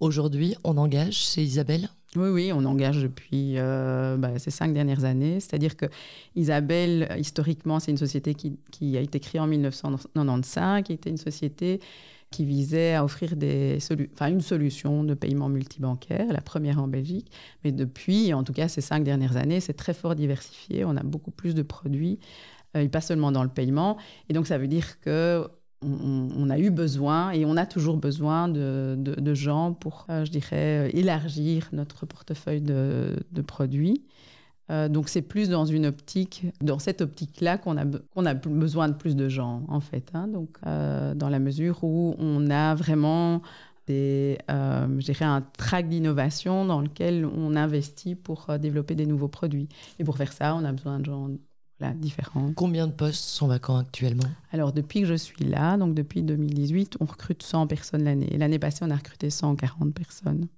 Aujourd'hui, 0.00 0.54
on 0.64 0.76
engage 0.76 1.14
chez 1.14 1.42
Isabelle? 1.42 1.88
Oui, 2.14 2.28
oui, 2.28 2.52
on 2.54 2.64
engage 2.64 3.02
depuis 3.02 3.54
euh, 3.56 4.16
bah, 4.16 4.38
ces 4.38 4.50
cinq 4.50 4.72
dernières 4.72 5.04
années. 5.04 5.40
C'est-à-dire 5.40 5.76
que 5.76 5.86
Isabelle, 6.36 7.08
historiquement, 7.18 7.80
c'est 7.80 7.90
une 7.90 7.98
société 7.98 8.34
qui, 8.34 8.58
qui, 8.70 8.96
a 8.96 9.00
été 9.00 9.18
créée 9.18 9.40
en 9.40 9.46
1995, 9.46 10.84
qui 10.84 10.92
était 10.92 11.10
une 11.10 11.16
société 11.16 11.80
qui 12.30 12.44
visait 12.44 12.94
à 12.94 13.04
offrir 13.04 13.34
une 13.40 14.40
solution 14.40 15.04
de 15.04 15.14
paiement 15.14 15.48
multibancaire, 15.48 16.32
la 16.32 16.40
première 16.40 16.82
en 16.82 16.88
Belgique. 16.88 17.30
Mais 17.64 17.72
depuis, 17.72 18.34
en 18.34 18.44
tout 18.44 18.52
cas 18.52 18.68
ces 18.68 18.80
cinq 18.80 19.04
dernières 19.04 19.36
années, 19.36 19.60
c'est 19.60 19.74
très 19.74 19.94
fort 19.94 20.14
diversifié. 20.14 20.84
On 20.84 20.96
a 20.96 21.02
beaucoup 21.02 21.30
plus 21.30 21.54
de 21.54 21.62
produits, 21.62 22.18
euh, 22.76 22.86
pas 22.88 23.00
seulement 23.00 23.32
dans 23.32 23.42
le 23.42 23.48
paiement. 23.48 23.96
Et 24.28 24.34
donc 24.34 24.46
ça 24.46 24.58
veut 24.58 24.68
dire 24.68 25.00
que 25.00 25.48
on, 25.80 26.50
a 26.50 26.58
eu 26.58 26.70
besoin 26.70 27.30
et 27.30 27.44
on 27.44 27.56
a 27.56 27.64
toujours 27.64 27.98
besoin 27.98 28.48
de, 28.48 29.34
gens 29.34 29.72
pour, 29.74 30.06
euh, 30.10 30.24
je 30.24 30.32
dirais, 30.32 30.90
élargir 30.92 31.68
notre 31.72 32.04
portefeuille 32.04 32.60
de 32.60 33.42
produits. 33.46 34.02
Euh, 34.70 34.88
donc 34.88 35.08
c'est 35.08 35.22
plus 35.22 35.48
dans 35.48 35.64
une 35.64 35.86
optique, 35.86 36.46
dans 36.60 36.78
cette 36.78 37.00
optique-là 37.00 37.58
qu'on 37.58 37.76
a, 37.76 37.84
qu'on 37.86 38.26
a 38.26 38.34
besoin 38.34 38.88
de 38.88 38.94
plus 38.94 39.16
de 39.16 39.28
gens 39.28 39.62
en 39.68 39.80
fait. 39.80 40.10
Hein. 40.14 40.28
donc 40.28 40.50
euh, 40.66 41.14
dans 41.14 41.28
la 41.28 41.38
mesure 41.38 41.82
où 41.82 42.14
on 42.18 42.50
a 42.50 42.74
vraiment 42.74 43.42
des, 43.86 44.38
euh, 44.50 44.86
je 44.98 45.04
dirais 45.04 45.24
un 45.24 45.40
track 45.40 45.88
d'innovation 45.88 46.66
dans 46.66 46.82
lequel 46.82 47.24
on 47.24 47.56
investit 47.56 48.14
pour 48.14 48.46
développer 48.58 48.94
des 48.94 49.06
nouveaux 49.06 49.28
produits. 49.28 49.68
Et 49.98 50.04
pour 50.04 50.18
faire 50.18 50.32
ça, 50.32 50.54
on 50.54 50.64
a 50.64 50.72
besoin 50.72 50.98
de 50.98 51.06
gens 51.06 51.30
différents. 51.94 52.52
Combien 52.54 52.86
de 52.86 52.92
postes 52.92 53.24
sont 53.24 53.46
vacants 53.46 53.78
actuellement? 53.78 54.28
Alors 54.52 54.72
depuis 54.72 55.00
que 55.00 55.06
je 55.06 55.14
suis 55.14 55.44
là, 55.44 55.78
donc 55.78 55.94
depuis 55.94 56.22
2018, 56.22 56.98
on 57.00 57.06
recrute 57.06 57.42
100 57.42 57.66
personnes 57.66 58.04
l'année. 58.04 58.36
L'année 58.36 58.58
passée, 58.58 58.80
on 58.82 58.90
a 58.90 58.96
recruté 58.96 59.30
140 59.30 59.94
personnes. 59.94 60.48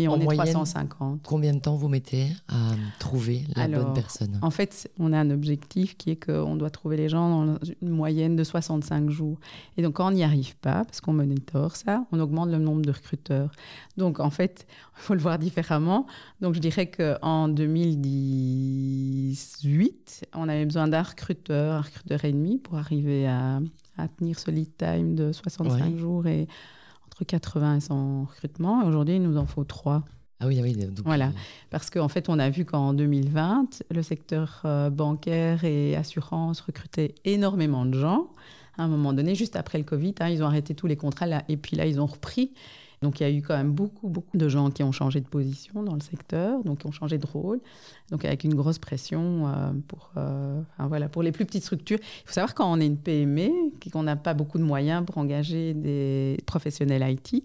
Et 0.00 0.08
on 0.08 0.18
est 0.18 0.26
350. 0.26 1.20
Combien 1.26 1.52
de 1.52 1.58
temps 1.58 1.76
vous 1.76 1.88
mettez 1.88 2.28
à 2.48 2.70
trouver 2.98 3.44
la 3.54 3.68
bonne 3.68 3.92
personne? 3.92 4.38
En 4.40 4.48
fait, 4.50 4.90
on 4.98 5.12
a 5.12 5.18
un 5.18 5.28
objectif 5.30 5.98
qui 5.98 6.10
est 6.10 6.16
qu'on 6.16 6.56
doit 6.56 6.70
trouver 6.70 6.96
les 6.96 7.10
gens 7.10 7.44
dans 7.44 7.58
une 7.82 7.90
moyenne 7.90 8.34
de 8.34 8.44
65 8.44 9.10
jours. 9.10 9.38
Et 9.76 9.82
donc, 9.82 9.92
quand 9.94 10.08
on 10.08 10.12
n'y 10.12 10.24
arrive 10.24 10.56
pas, 10.56 10.86
parce 10.86 11.02
qu'on 11.02 11.12
monitore 11.12 11.76
ça, 11.76 12.06
on 12.12 12.20
augmente 12.20 12.48
le 12.48 12.56
nombre 12.58 12.80
de 12.82 12.90
recruteurs. 12.90 13.50
Donc, 13.98 14.20
en 14.20 14.30
fait, 14.30 14.66
il 14.96 15.02
faut 15.02 15.12
le 15.14 15.20
voir 15.20 15.38
différemment. 15.38 16.06
Donc, 16.40 16.54
je 16.54 16.60
dirais 16.60 16.90
qu'en 16.90 17.48
2018, 17.48 20.28
on 20.34 20.48
avait 20.48 20.64
besoin 20.64 20.88
d'un 20.88 21.02
recruteur, 21.02 21.74
un 21.74 21.82
recruteur 21.82 22.24
et 22.24 22.32
demi 22.32 22.56
pour 22.56 22.78
arriver 22.78 23.28
à, 23.28 23.60
tenir 24.16 24.38
ce 24.38 24.50
lead 24.50 24.74
time 24.78 25.14
de 25.14 25.30
65 25.30 25.98
jours 25.98 26.26
et 26.26 26.48
80 27.24 27.76
et 27.76 27.80
100 27.80 28.24
recrutements. 28.24 28.84
Aujourd'hui, 28.84 29.16
il 29.16 29.22
nous 29.22 29.36
en 29.36 29.46
faut 29.46 29.64
3. 29.64 30.04
Ah 30.42 30.46
oui, 30.46 30.56
ah 30.58 30.62
oui. 30.62 30.74
voilà, 31.04 31.26
euh, 31.26 31.32
parce 31.68 31.90
qu'en 31.90 32.08
fait, 32.08 32.30
on 32.30 32.38
a 32.38 32.48
vu 32.48 32.64
qu'en 32.64 32.94
2020, 32.94 33.82
le 33.90 34.02
secteur 34.02 34.62
euh, 34.64 34.88
bancaire 34.88 35.64
et 35.64 35.94
assurance 35.96 36.62
recrutait 36.62 37.14
énormément 37.26 37.84
de 37.84 37.92
gens. 37.92 38.28
À 38.78 38.84
un 38.84 38.88
moment 38.88 39.12
donné, 39.12 39.34
juste 39.34 39.54
après 39.54 39.76
le 39.76 39.84
Covid, 39.84 40.14
hein, 40.20 40.30
ils 40.30 40.42
ont 40.42 40.46
arrêté 40.46 40.74
tous 40.74 40.86
les 40.86 40.96
contrats 40.96 41.26
là, 41.26 41.44
et 41.50 41.58
puis 41.58 41.76
là, 41.76 41.84
ils 41.84 42.00
ont 42.00 42.06
repris. 42.06 42.52
Donc 43.02 43.18
il 43.18 43.22
y 43.22 43.26
a 43.26 43.30
eu 43.30 43.40
quand 43.40 43.56
même 43.56 43.72
beaucoup, 43.72 44.08
beaucoup 44.08 44.36
de 44.36 44.48
gens 44.48 44.70
qui 44.70 44.82
ont 44.82 44.92
changé 44.92 45.20
de 45.20 45.26
position 45.26 45.82
dans 45.82 45.94
le 45.94 46.00
secteur, 46.00 46.62
donc 46.64 46.80
qui 46.80 46.86
ont 46.86 46.92
changé 46.92 47.16
de 47.16 47.26
rôle, 47.26 47.58
donc 48.10 48.26
avec 48.26 48.44
une 48.44 48.54
grosse 48.54 48.78
pression 48.78 49.48
euh, 49.48 49.72
pour, 49.88 50.10
euh, 50.18 50.60
voilà, 50.78 51.08
pour 51.08 51.22
les 51.22 51.32
plus 51.32 51.46
petites 51.46 51.62
structures. 51.62 51.98
Il 51.98 52.26
faut 52.26 52.34
savoir 52.34 52.54
quand 52.54 52.70
on 52.70 52.78
est 52.78 52.86
une 52.86 52.98
PME, 52.98 53.72
qu'on 53.90 54.02
n'a 54.02 54.16
pas 54.16 54.34
beaucoup 54.34 54.58
de 54.58 54.64
moyens 54.64 55.04
pour 55.06 55.16
engager 55.16 55.72
des 55.72 56.36
professionnels 56.44 57.02
IT, 57.10 57.42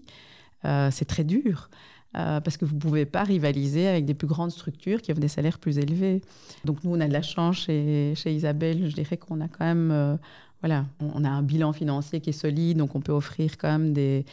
euh, 0.66 0.90
c'est 0.92 1.06
très 1.06 1.24
dur. 1.24 1.70
parce 2.12 2.56
que 2.58 2.66
vous 2.66 2.74
ne 2.74 2.80
pouvez 2.80 3.06
pas 3.06 3.24
rivaliser 3.24 3.88
avec 3.88 4.04
des 4.04 4.14
plus 4.14 4.26
grandes 4.26 4.50
structures 4.50 5.00
qui 5.00 5.10
offrent 5.10 5.20
des 5.20 5.28
salaires 5.28 5.58
plus 5.58 5.78
élevés. 5.78 6.22
Donc 6.64 6.84
nous, 6.84 6.94
on 6.94 7.00
a 7.00 7.08
de 7.08 7.12
la 7.12 7.22
chance 7.22 7.56
chez, 7.56 8.14
chez 8.14 8.34
Isabelle, 8.34 8.88
je 8.88 8.94
dirais 8.94 9.16
qu'on 9.16 9.40
a 9.40 9.48
quand 9.48 9.64
même, 9.64 10.18
voilà, 10.60 10.84
on 11.00 11.24
a 11.24 11.30
un 11.30 11.42
bilan 11.42 11.72
financier 11.72 12.20
qui 12.20 12.30
est 12.30 12.40
solide, 12.44 12.76
donc 12.76 12.94
on 12.94 13.00
peut 13.00 13.12
offrir 13.12 13.56
quand 13.58 13.68
même 13.68 13.92
des, 13.92 14.24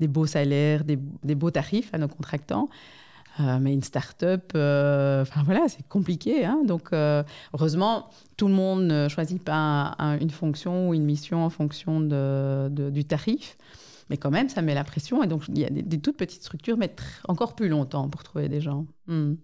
des 0.00 0.08
beaux 0.08 0.26
salaires, 0.26 0.84
des, 0.84 0.96
beaux 1.34 1.50
tarifs 1.50 1.90
à 1.92 1.98
nos 1.98 2.08
contractants. 2.08 2.68
Euh, 3.40 3.58
mais 3.58 3.72
une 3.72 3.82
start-up, 3.82 4.52
euh, 4.54 5.22
enfin 5.22 5.42
voilà, 5.44 5.66
c'est 5.66 5.86
compliqué. 5.88 6.44
Hein. 6.44 6.60
donc, 6.66 6.92
euh, 6.92 7.22
heureusement, 7.54 8.10
tout 8.36 8.46
le 8.46 8.52
monde 8.52 8.84
ne 8.84 9.08
choisit 9.08 9.42
pas 9.42 9.96
une 10.20 10.30
fonction 10.30 10.90
ou 10.90 10.94
une 10.94 11.04
mission 11.04 11.42
en 11.42 11.48
fonction 11.48 12.00
de, 12.00 12.68
du 12.90 13.04
tarif. 13.04 13.56
Mais 14.12 14.18
quand 14.18 14.30
même, 14.30 14.50
ça 14.50 14.60
met 14.60 14.74
la 14.74 14.84
pression. 14.84 15.22
Et 15.22 15.26
donc, 15.26 15.44
il 15.48 15.58
y 15.58 15.64
a 15.64 15.70
des, 15.70 15.98
toutes 15.98 16.18
petites 16.18 16.42
structures 16.42 16.76
mettent 16.76 17.00
encore 17.28 17.54
plus 17.54 17.70
longtemps 17.70 18.10
pour 18.10 18.22
trouver 18.22 18.46
des 18.50 18.60
gens. 18.60 18.84
Hmm. 19.06 19.36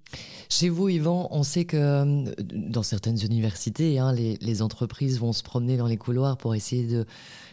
Chez 0.51 0.69
vous, 0.69 0.91
Yvan, 0.91 1.27
on 1.31 1.43
sait 1.43 1.65
que 1.65 2.27
dans 2.43 2.83
certaines 2.83 3.17
universités, 3.25 3.99
hein, 3.99 4.13
les, 4.13 4.61
entreprises 4.61 5.21
vont 5.21 5.33
se 5.33 5.43
promener 5.43 5.79
dans 5.79 5.87
les 5.87 5.97
couloirs 5.97 6.37
pour 6.37 6.55
essayer 6.55 7.03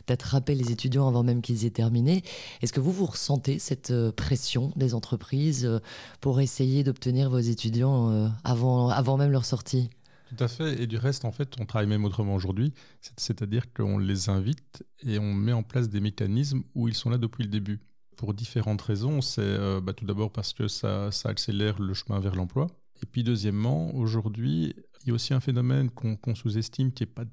d'attraper 0.07 0.55
les 0.55 0.73
étudiants 0.73 1.07
avant 1.07 1.23
même 1.23 1.41
qu'ils 1.41 1.65
aient 1.65 1.69
terminé. 1.69 2.21
Est-ce 2.61 2.73
que 2.73 2.81
vous, 2.81 2.91
vous 2.91 3.05
ressentez 3.05 3.59
cette 3.59 3.91
euh, 3.91 4.11
pression 4.11 4.73
des 4.75 4.93
entreprises 4.93 5.63
euh, 5.63 5.79
pour 6.19 6.41
essayer 6.41 6.83
d'obtenir 6.83 7.29
vos 7.29 7.39
étudiants 7.39 8.11
euh, 8.11 8.27
avant, 8.43 8.89
avant 8.89 9.15
même 9.15 9.31
leur 9.31 9.45
sortie? 9.45 9.89
Tout 10.35 10.43
à 10.43 10.47
fait. 10.47 10.81
Et 10.81 10.87
du 10.87 10.97
reste, 10.97 11.25
en 11.25 11.31
fait, 11.31 11.55
on 11.59 11.65
travaille 11.65 11.87
même 11.87 12.05
autrement 12.05 12.35
aujourd'hui. 12.35 12.73
C'est-à-dire 13.17 13.71
qu'on 13.73 13.97
les 13.97 14.29
invite 14.29 14.83
et 15.03 15.19
on 15.19 15.33
met 15.33 15.53
en 15.53 15.63
place 15.63 15.89
des 15.89 16.01
mécanismes 16.01 16.63
où 16.73 16.87
ils 16.87 16.95
sont 16.95 17.09
là 17.09 17.17
depuis 17.17 17.43
le 17.43 17.49
début. 17.49 17.79
Pour 18.17 18.33
différentes 18.33 18.81
raisons. 18.81 19.21
C'est 19.21 19.57
bah, 19.81 19.91
tout 19.91 20.05
d'abord 20.05 20.31
parce 20.31 20.53
que 20.53 20.69
ça, 20.69 21.11
ça, 21.11 21.29
accélère 21.29 21.81
le 21.81 21.93
chemin 21.93 22.19
vers 22.21 22.35
l'emploi. 22.35 22.67
Et 23.03 23.05
puis 23.05 23.23
deuxièmement, 23.23 23.93
aujourd'hui, 23.93 24.73
il 25.03 25.09
y 25.09 25.11
a 25.11 25.13
aussi 25.13 25.33
un 25.33 25.41
phénomène 25.41 25.89
qu'on 25.89 26.35
sous-estime 26.35 26.93
qui 26.93 27.03
n'est 27.03 27.07
pas 27.07 27.25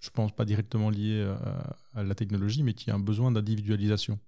je 0.00 0.10
pense 0.10 0.32
pas 0.32 0.44
directement 0.44 0.90
lié 0.90 1.28
à, 1.94 2.02
la 2.02 2.14
technologie, 2.14 2.62
mais 2.62 2.74
qui 2.74 2.90
a 2.90 2.94
un 2.94 3.00
besoin 3.00 3.32
d'individualisation. 3.32 4.18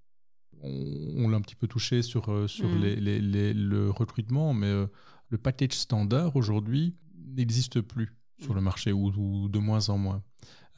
On, 0.63 1.29
l'a 1.29 1.37
un 1.37 1.41
petit 1.41 1.55
peu 1.55 1.67
touché 1.67 2.03
sur, 2.03 2.29
euh, 2.29 2.47
mm. 2.47 2.81
les, 2.83 3.55
le 3.55 3.91
recrutement, 3.91 4.53
mais 4.53 4.67
euh, 4.67 4.87
le 5.31 5.39
package 5.39 5.73
standard 5.73 6.37
aujourd'hui 6.37 6.97
n'existe 7.37 7.81
plus 7.81 8.17
sur 8.41 8.55
le 8.55 8.61
marché 8.61 8.93
ou, 8.93 9.49
de 9.49 9.59
moins 9.59 9.89
en 9.91 9.99
moins. 9.99 10.23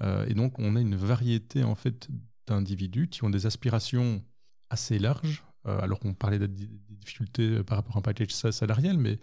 Euh, 0.02 0.26
et 0.26 0.34
donc, 0.34 0.58
on 0.58 0.74
a 0.76 0.80
une 0.80 0.96
variété 0.96 1.62
en 1.62 1.74
fait 1.74 2.08
d'individus 2.46 3.08
qui 3.08 3.24
ont 3.24 3.30
des 3.30 3.46
aspirations 3.46 4.22
assez 4.70 4.98
larges. 4.98 5.44
alors 5.64 6.00
qu'on 6.00 6.14
parlait 6.14 6.40
des 6.40 6.48
difficultés 6.48 7.62
par 7.62 7.76
rapport 7.78 7.96
à 7.96 8.00
un 8.00 8.02
package 8.02 8.32
salarial, 8.32 8.98
mais 8.98 9.20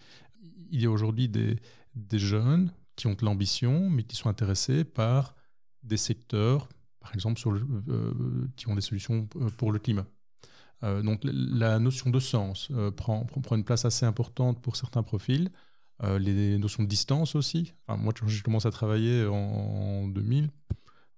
il 0.72 0.82
y 0.82 0.86
a 0.86 0.92
aujourd'hui 0.92 1.28
des, 1.28 1.58
des 1.96 2.20
jeunes 2.20 2.72
qui 2.96 3.08
ont 3.08 3.14
de 3.14 3.24
l'ambition, 3.24 3.90
mais 3.90 4.04
qui 4.04 4.16
sont 4.16 4.30
intéressés 4.30 4.84
par 4.84 5.36
des 5.84 5.98
secteurs, 5.98 6.68
par 7.00 7.14
exemple, 7.14 7.40
sur 7.40 7.52
euh, 7.54 8.48
qui 8.56 8.68
ont 8.68 8.76
des 8.76 8.82
solutions 8.82 9.28
euh, 9.38 9.50
pour 9.58 9.72
le 9.72 9.80
climat. 9.80 10.06
Euh, 10.84 11.02
donc 11.02 11.22
la 11.24 11.80
notion 11.80 12.10
de 12.10 12.20
sens 12.20 12.72
prend, 12.96 13.26
prend, 13.26 13.56
une 13.56 13.64
place 13.64 13.86
assez 13.86 14.06
importante 14.06 14.62
pour 14.62 14.76
certains 14.76 15.04
profils. 15.04 15.50
Les 16.02 16.58
notions 16.58 16.84
de 16.84 16.88
distance 16.88 17.36
aussi. 17.36 17.74
moi, 17.88 18.14
quand 18.18 18.28
j'ai 18.28 18.42
commencé 18.42 18.68
à 18.68 18.72
travailler 18.72 19.26
en, 19.26 20.08
2000, 20.08 20.50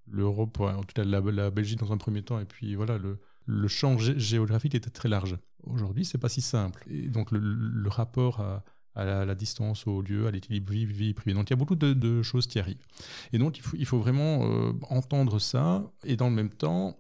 l'Europe, 0.08 0.60
en 0.60 0.82
tout 0.82 0.94
cas 0.94 1.04
la, 1.04 1.52
Belgique 1.52 1.80
dans 1.80 1.91
un 1.91 1.98
premier 1.98 2.24
temps, 2.24 2.39
et 2.39 2.46
puis 2.46 2.76
voilà, 2.76 2.98
le, 2.98 3.67
champ 3.67 3.98
géographique 3.98 4.76
était 4.76 4.89
très 4.89 5.10
large. 5.10 5.38
Aujourd'hui, 5.63 6.06
c'est 6.06 6.17
pas 6.17 6.30
si 6.30 6.41
simple. 6.41 6.84
Et 6.89 7.08
donc 7.08 7.32
le, 7.32 7.89
rapport 7.89 8.41
à, 8.41 8.63
la, 9.06 9.36
distance, 9.36 9.86
au 9.88 10.02
lieu, 10.02 10.28
à 10.28 10.32
l'équilibre 10.32 10.72
vie, 10.72 11.13
privée. 11.13 11.34
Donc 11.34 11.50
il 11.50 11.54
y 11.54 11.56
a 11.56 11.58
beaucoup 11.58 11.76
de, 11.76 12.22
choses 12.24 12.48
qui 12.48 12.60
arrivent. 12.60 12.86
Et 13.34 13.38
donc 13.38 13.58
il 13.58 13.62
faut, 13.62 13.78
il 13.78 13.86
faut 13.86 14.00
vraiment 14.00 14.46
euh, 14.46 14.74
entendre 14.89 15.39
ça. 15.39 15.84
Et 16.04 16.15
dans 16.15 16.30
le 16.30 16.36
même 16.36 16.50
temps, 16.50 16.98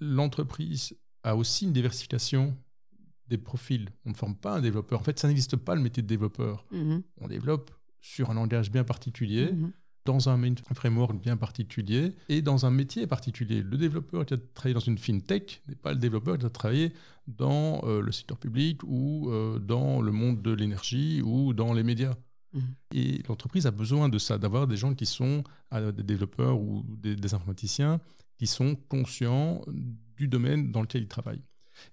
l'entreprise 0.00 0.94
a 1.22 1.36
aussi 1.36 1.64
une 1.64 1.72
diversification 1.72 2.56
des 3.28 3.38
profils. 3.38 3.88
On 4.04 4.10
ne 4.10 4.14
forme 4.14 4.36
pas 4.36 4.56
un 4.56 4.60
développeur. 4.60 5.00
En 5.00 5.02
fait, 5.02 5.18
ça 5.18 5.28
n'existe 5.28 5.56
pas 5.56 5.74
le 5.74 5.80
métier 5.80 6.02
de 6.02 6.08
développeur. 6.08 6.64
Mm-hmm. 6.72 7.02
On 7.20 7.28
développe 7.28 7.70
sur 8.00 8.30
un 8.30 8.34
langage 8.34 8.70
bien 8.70 8.84
particulier. 8.84 9.52
Mm-hmm 9.52 9.72
dans 10.04 10.28
un 10.28 10.38
framework 10.74 11.20
bien 11.20 11.36
particulier 11.36 12.14
et 12.28 12.42
dans 12.42 12.66
un 12.66 12.70
métier 12.70 13.06
particulier. 13.06 13.62
Le 13.62 13.76
développeur 13.76 14.26
qui 14.26 14.34
a 14.34 14.36
travaillé 14.54 14.74
dans 14.74 14.80
une 14.80 14.98
fintech 14.98 15.62
n'est 15.68 15.74
pas 15.74 15.92
le 15.92 15.98
développeur 15.98 16.38
qui 16.38 16.44
a 16.44 16.50
travaillé 16.50 16.92
dans 17.26 17.82
euh, 17.84 18.02
le 18.02 18.12
secteur 18.12 18.38
public 18.38 18.82
ou 18.84 19.30
euh, 19.30 19.58
dans 19.58 20.02
le 20.02 20.12
monde 20.12 20.42
de 20.42 20.52
l'énergie 20.52 21.22
ou 21.22 21.54
dans 21.54 21.72
les 21.72 21.82
médias. 21.82 22.14
Mmh. 22.52 22.60
Et 22.92 23.22
l'entreprise 23.28 23.66
a 23.66 23.70
besoin 23.70 24.08
de 24.08 24.18
ça, 24.18 24.36
d'avoir 24.36 24.66
des 24.66 24.76
gens 24.76 24.94
qui 24.94 25.06
sont 25.06 25.42
euh, 25.72 25.90
des 25.90 26.02
développeurs 26.02 26.60
ou 26.60 26.84
des, 26.98 27.34
informaticiens 27.34 28.00
qui 28.36 28.46
sont 28.46 28.76
conscients 28.88 29.62
du 30.16 30.28
domaine 30.28 30.70
dans 30.70 30.82
lequel 30.82 31.02
ils 31.02 31.08
travaillent. 31.08 31.42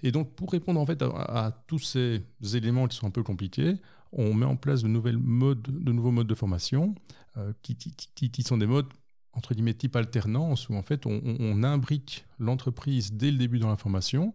Et 0.04 0.12
donc, 0.12 0.36
pour 0.36 0.52
répondre 0.52 0.80
en 0.80 0.86
fait 0.86 1.02
à, 1.02 1.64
tous 1.68 1.80
ces 1.80 2.24
éléments 2.54 2.88
qui 2.88 2.98
sont 2.98 3.08
un 3.08 3.12
peu 3.12 3.24
compliqués, 3.24 3.76
on 4.12 4.34
met 4.34 4.46
en 4.46 4.56
place 4.56 4.84
de, 4.84 4.88
nouveaux 4.88 6.12
modes 6.12 6.28
de 6.28 6.36
formation 6.36 6.96
euh, 7.38 7.54
qui, 7.62 8.44
sont 8.44 8.58
des 8.58 8.68
modes 8.68 8.88
entre 9.34 9.54
guillemets 9.54 9.74
type 9.74 9.96
alternance 9.96 10.68
où 10.68 10.76
en 10.76 10.84
fait 10.84 11.06
on, 11.06 11.64
imbrique 11.64 12.26
l'entreprise 12.38 13.14
dès 13.14 13.32
le 13.32 13.38
début 13.38 13.60
dans 13.60 13.70
la 13.70 13.78
formation 13.78 14.34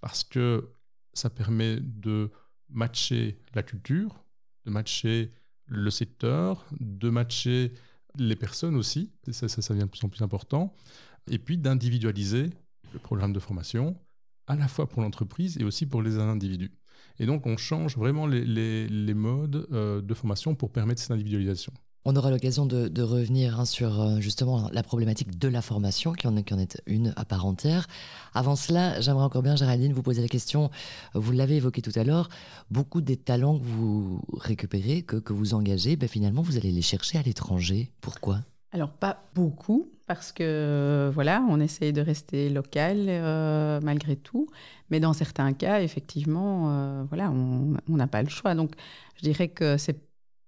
parce 0.00 0.24
que 0.24 0.70
ça 1.12 1.28
permet 1.28 1.78
de 1.80 2.30
matcher 2.70 3.38
la 3.54 3.62
culture, 3.62 4.24
de 4.64 4.70
matcher 4.70 5.32
le 5.66 5.90
secteur, 5.90 6.64
de 6.80 7.10
matcher 7.10 7.72
les 8.16 8.36
personnes 8.36 8.76
aussi, 8.76 9.12
ça 9.30 9.46
devient 9.46 9.84
de 9.84 9.90
plus 9.90 10.04
en 10.04 10.08
plus 10.08 10.22
important, 10.22 10.74
et 11.30 11.38
puis 11.38 11.58
d'individualiser 11.58 12.50
le 12.92 12.98
programme 12.98 13.32
de 13.32 13.40
formation 13.40 13.96
à 14.48 14.56
la 14.56 14.66
fois 14.66 14.88
pour 14.88 15.02
l'entreprise 15.02 15.56
et 15.58 15.64
aussi 15.64 15.86
pour 15.86 16.02
les 16.02 16.18
individus. 16.18 16.72
Et 17.20 17.26
donc 17.26 17.46
on 17.46 17.56
change 17.56 17.96
vraiment 17.96 18.26
les, 18.26 18.44
les, 18.88 19.14
modes 19.14 19.66
euh, 19.72 20.00
de 20.00 20.14
formation 20.14 20.54
pour 20.54 20.70
permettre 20.70 21.00
cette 21.00 21.10
individualisation. 21.10 21.72
On 22.04 22.16
aura 22.16 22.30
l'occasion 22.30 22.64
de, 22.64 23.02
revenir 23.02 23.60
hein, 23.60 23.64
sur 23.64 24.00
euh, 24.00 24.20
justement 24.20 24.70
la 24.72 24.82
problématique 24.82 25.38
de 25.38 25.48
la 25.48 25.60
formation, 25.60 26.12
qui 26.12 26.26
en, 26.26 26.36
est, 26.36 26.80
une 26.86 27.12
à 27.16 27.24
part 27.24 27.44
entière. 27.44 27.86
Avant 28.32 28.56
cela, 28.56 29.00
j'aimerais 29.00 29.24
encore 29.24 29.42
bien, 29.42 29.56
Géraldine, 29.56 29.92
vous 29.92 30.02
poser 30.02 30.22
la 30.22 30.28
question, 30.28 30.70
vous 31.14 31.32
l'avez 31.32 31.56
évoqué 31.56 31.82
tout 31.82 31.92
à 31.96 32.04
l'heure, 32.04 32.30
beaucoup 32.70 33.02
des 33.02 33.16
talents 33.16 33.58
que 33.58 33.64
vous 33.64 34.22
récupérez, 34.32 35.02
que, 35.02 35.16
que 35.16 35.32
vous 35.32 35.52
engagez, 35.54 35.96
ben 35.96 36.08
finalement, 36.08 36.40
vous 36.40 36.56
allez 36.56 36.70
les 36.70 36.82
chercher 36.82 37.18
à 37.18 37.22
l'étranger. 37.22 37.90
Pourquoi? 38.00 38.40
Alors 38.70 38.90
pas 38.90 39.28
beaucoup 39.34 39.90
parce 40.08 40.32
que 40.32 41.10
voilà, 41.12 41.44
on 41.48 41.60
essaye 41.60 41.92
de 41.92 42.00
rester 42.00 42.48
local 42.48 43.04
euh, 43.08 43.78
malgré 43.82 44.16
tout, 44.16 44.48
mais 44.90 45.00
dans 45.00 45.12
certains 45.12 45.52
cas, 45.52 45.82
effectivement, 45.82 46.70
euh, 46.70 47.04
voilà, 47.10 47.30
on 47.30 47.76
n'a 47.88 48.06
pas 48.06 48.22
le 48.22 48.30
choix. 48.30 48.54
Donc 48.54 48.72
je 49.16 49.22
dirais 49.22 49.48
que 49.48 49.76
c'est 49.76 50.00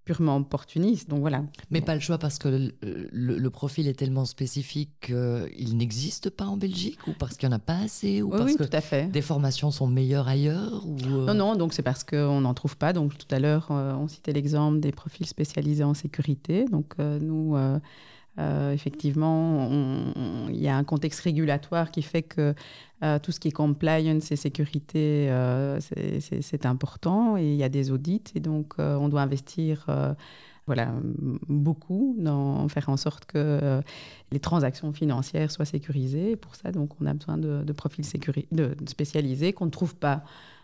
purement 0.07 0.37
opportuniste. 0.38 1.11
Donc 1.11 1.20
voilà. 1.20 1.44
Mais 1.70 1.83
pas 1.83 1.94
le 1.94 2.01
choix 2.01 2.16
parce 2.16 2.38
que 2.38 2.73
le, 2.83 3.51
profil 3.51 3.87
est 3.87 3.94
tellement 3.94 4.25
spécifique 4.25 4.90
qu'il 5.03 5.77
n'existe 5.77 6.31
pas 6.31 6.46
en 6.46 6.57
Belgique 6.57 7.07
ou 7.07 7.12
parce 7.12 7.37
qu'il 7.37 7.49
n'y 7.49 7.55
en 7.55 7.59
a 7.59 7.61
pas 7.61 7.81
assez 7.81 8.23
ou 8.23 8.33
oui, 8.33 8.38
parce 8.38 8.55
que 8.55 8.64
tout 8.64 8.77
à 8.77 8.81
fait. 8.81 9.11
des 9.12 9.23
formations 9.23 9.70
sont 9.70 9.87
meilleures 9.87 10.27
ailleurs 10.27 10.87
ou 10.87 10.96
euh 11.05 11.27
Non, 11.27 11.35
non, 11.35 11.55
donc 11.55 11.75
c'est 11.75 11.83
parce 11.83 12.03
qu'on 12.03 12.40
n'en 12.40 12.55
trouve 12.55 12.79
pas. 12.79 12.94
Donc 12.94 13.18
tout 13.18 13.33
à 13.33 13.38
l'heure, 13.38 13.68
euh, 13.70 13.92
on 13.94 14.09
citait 14.09 14.33
l'exemple 14.33 14.81
des 14.81 14.90
profils 14.90 15.27
spécialisés 15.27 15.85
en 15.85 15.94
sécurité. 15.94 16.64
Donc 16.64 16.94
euh, 18.38 18.73
effectivement, 18.73 19.69
il 20.49 20.61
y 20.61 20.69
a 20.69 20.77
un 20.77 20.85
contexte 20.85 21.21
régulatoire 21.21 21.90
qui 21.90 22.03
fait 22.03 22.23
que 22.23 22.55
euh, 23.03 23.19
tout 23.19 23.33
ce 23.33 23.40
qui 23.40 23.49
est 23.49 23.53
compliance 23.53 24.31
et 24.31 24.37
sécurité, 24.37 25.31
euh, 25.31 25.79
c'est 25.81 26.66
important 26.66 27.37
et 27.37 27.45
il 27.45 27.57
y 27.57 27.64
a 27.64 27.69
des 27.69 27.90
audits 27.90 28.23
et 28.35 28.40
donc 28.40 28.75
on 28.79 29.09
doit 29.09 29.23
investir 29.23 29.87
voilà, 30.66 30.93
beaucoup 31.49 32.16
dans 32.19 32.69
faire 32.69 32.88
en 32.88 32.97
sorte 32.97 33.25
que 33.25 33.83
les 34.31 34.40
transactions 34.40 34.93
financières 34.93 35.51
soient 35.51 35.64
sécurisées. 35.64 36.37
pour 36.37 36.55
ça, 36.55 36.71
donc, 36.71 37.01
on 37.01 37.07
a 37.07 37.14
besoin 37.14 37.38
de, 37.38 37.73
profils 37.73 38.05
spécialisés 38.05 39.53
qu'on 39.53 39.66
ne 39.66 39.71
trouve 39.71 39.97
pas 39.97 40.23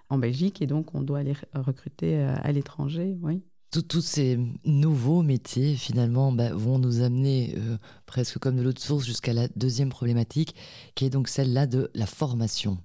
en 0.09 0.19
Belgique 0.19 0.63
et 0.63 0.67
donc 0.67 0.95
on 0.95 1.03
doit 1.03 1.25
les 1.25 1.35
recruter 1.55 2.21
à 2.23 2.53
l'étranger. 2.53 3.17
Oui 3.23 3.43
tous 3.81 4.01
ces 4.01 4.39
nouveaux 4.65 5.23
métiers, 5.23 5.75
finalement, 5.77 6.33
bah, 6.33 6.53
vont 6.53 6.79
nous 6.79 7.03
amener 7.03 7.55
euh, 7.57 7.77
presque 8.07 8.39
comme 8.39 8.57
de 8.57 8.62
l'autre 8.62 8.81
source 8.81 9.05
jusqu'à 9.05 9.33
la 9.33 9.49
deuxième 9.57 9.89
problématique, 9.89 10.55
qui 10.95 11.05
est 11.05 11.11
donc 11.11 11.29
celle-là 11.29 11.67
de 11.67 11.91
la 11.95 12.07
formation. 12.07 12.79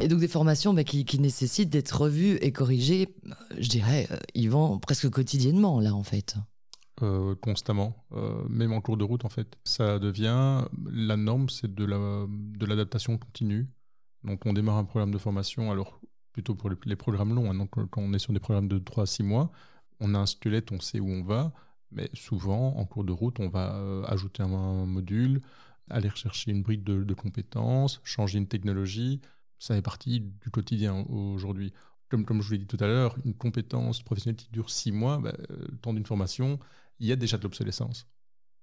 Et 0.00 0.08
donc 0.08 0.20
des 0.20 0.28
formations 0.28 0.74
bah, 0.74 0.84
qui, 0.84 1.18
nécessitent 1.20 1.70
d'être 1.70 2.00
revues 2.00 2.36
et 2.40 2.52
corrigées, 2.52 3.14
je 3.58 3.68
dirais, 3.68 4.08
euh, 4.10 4.16
Yvan, 4.34 4.78
presque 4.78 5.10
quotidiennement, 5.10 5.80
là, 5.80 5.94
en 5.94 6.02
fait. 6.02 6.36
Euh, 7.02 7.34
constamment, 7.34 7.96
même 8.48 8.72
en 8.72 8.82
cours 8.82 8.98
de 8.98 9.04
route 9.04 9.24
en 9.24 9.30
fait. 9.30 9.56
Ça 9.64 9.98
devient 9.98 10.66
la 10.92 11.16
norme, 11.16 11.48
c'est 11.48 11.74
de 11.74 12.66
l'adaptation 12.66 13.16
continue. 13.16 13.68
Donc 14.24 14.46
on 14.46 14.52
démarre 14.52 14.76
un 14.76 14.84
programme 14.84 15.12
de 15.12 15.18
formation, 15.18 15.70
alors 15.70 16.00
plutôt 16.32 16.54
pour 16.54 16.70
les, 16.70 16.96
programmes 16.96 17.34
longs, 17.34 17.50
hein. 17.50 17.54
donc 17.54 17.70
quand 17.70 18.00
on 18.00 18.12
est 18.12 18.18
sur 18.18 18.32
des 18.32 18.40
programmes 18.40 18.68
de 18.68 18.78
3 18.78 19.02
à 19.04 19.06
6 19.06 19.22
mois, 19.22 19.50
on 19.98 20.14
a 20.14 20.18
un 20.18 20.26
squelette, 20.26 20.72
on 20.72 20.80
sait 20.80 21.00
où 21.00 21.08
on 21.08 21.22
va, 21.22 21.52
mais 21.92 22.08
souvent 22.14 22.76
en 22.76 22.84
cours 22.84 23.04
de 23.04 23.12
route, 23.12 23.40
on 23.40 23.48
va 23.48 23.74
euh, 23.74 24.04
ajouter 24.06 24.42
un, 24.42 24.86
module, 24.86 25.40
aller 25.88 26.08
rechercher 26.08 26.52
une 26.52 26.62
brique 26.62 26.84
de, 26.84 27.14
compétences, 27.14 28.00
changer 28.04 28.38
une 28.38 28.46
technologie, 28.46 29.20
ça 29.58 29.74
fait 29.74 29.82
partie 29.82 30.20
du 30.20 30.50
quotidien 30.50 31.04
aujourd'hui. 31.08 31.72
Comme, 32.08 32.24
comme 32.24 32.42
je 32.42 32.46
vous 32.46 32.52
l'ai 32.52 32.58
dit 32.58 32.66
tout 32.66 32.82
à 32.82 32.86
l'heure, 32.86 33.16
une 33.24 33.34
compétence 33.34 34.02
professionnelle 34.02 34.36
qui 34.36 34.48
dure 34.50 34.70
6 34.70 34.92
mois, 34.92 35.18
bah, 35.18 35.32
euh, 35.50 35.66
le 35.70 35.78
temps 35.78 35.92
d'une 35.92 36.06
formation, 36.06 36.58
il 36.98 37.06
y 37.06 37.12
a 37.12 37.16
déjà 37.16 37.38
de 37.38 37.42
l'obsolescence. 37.42 38.06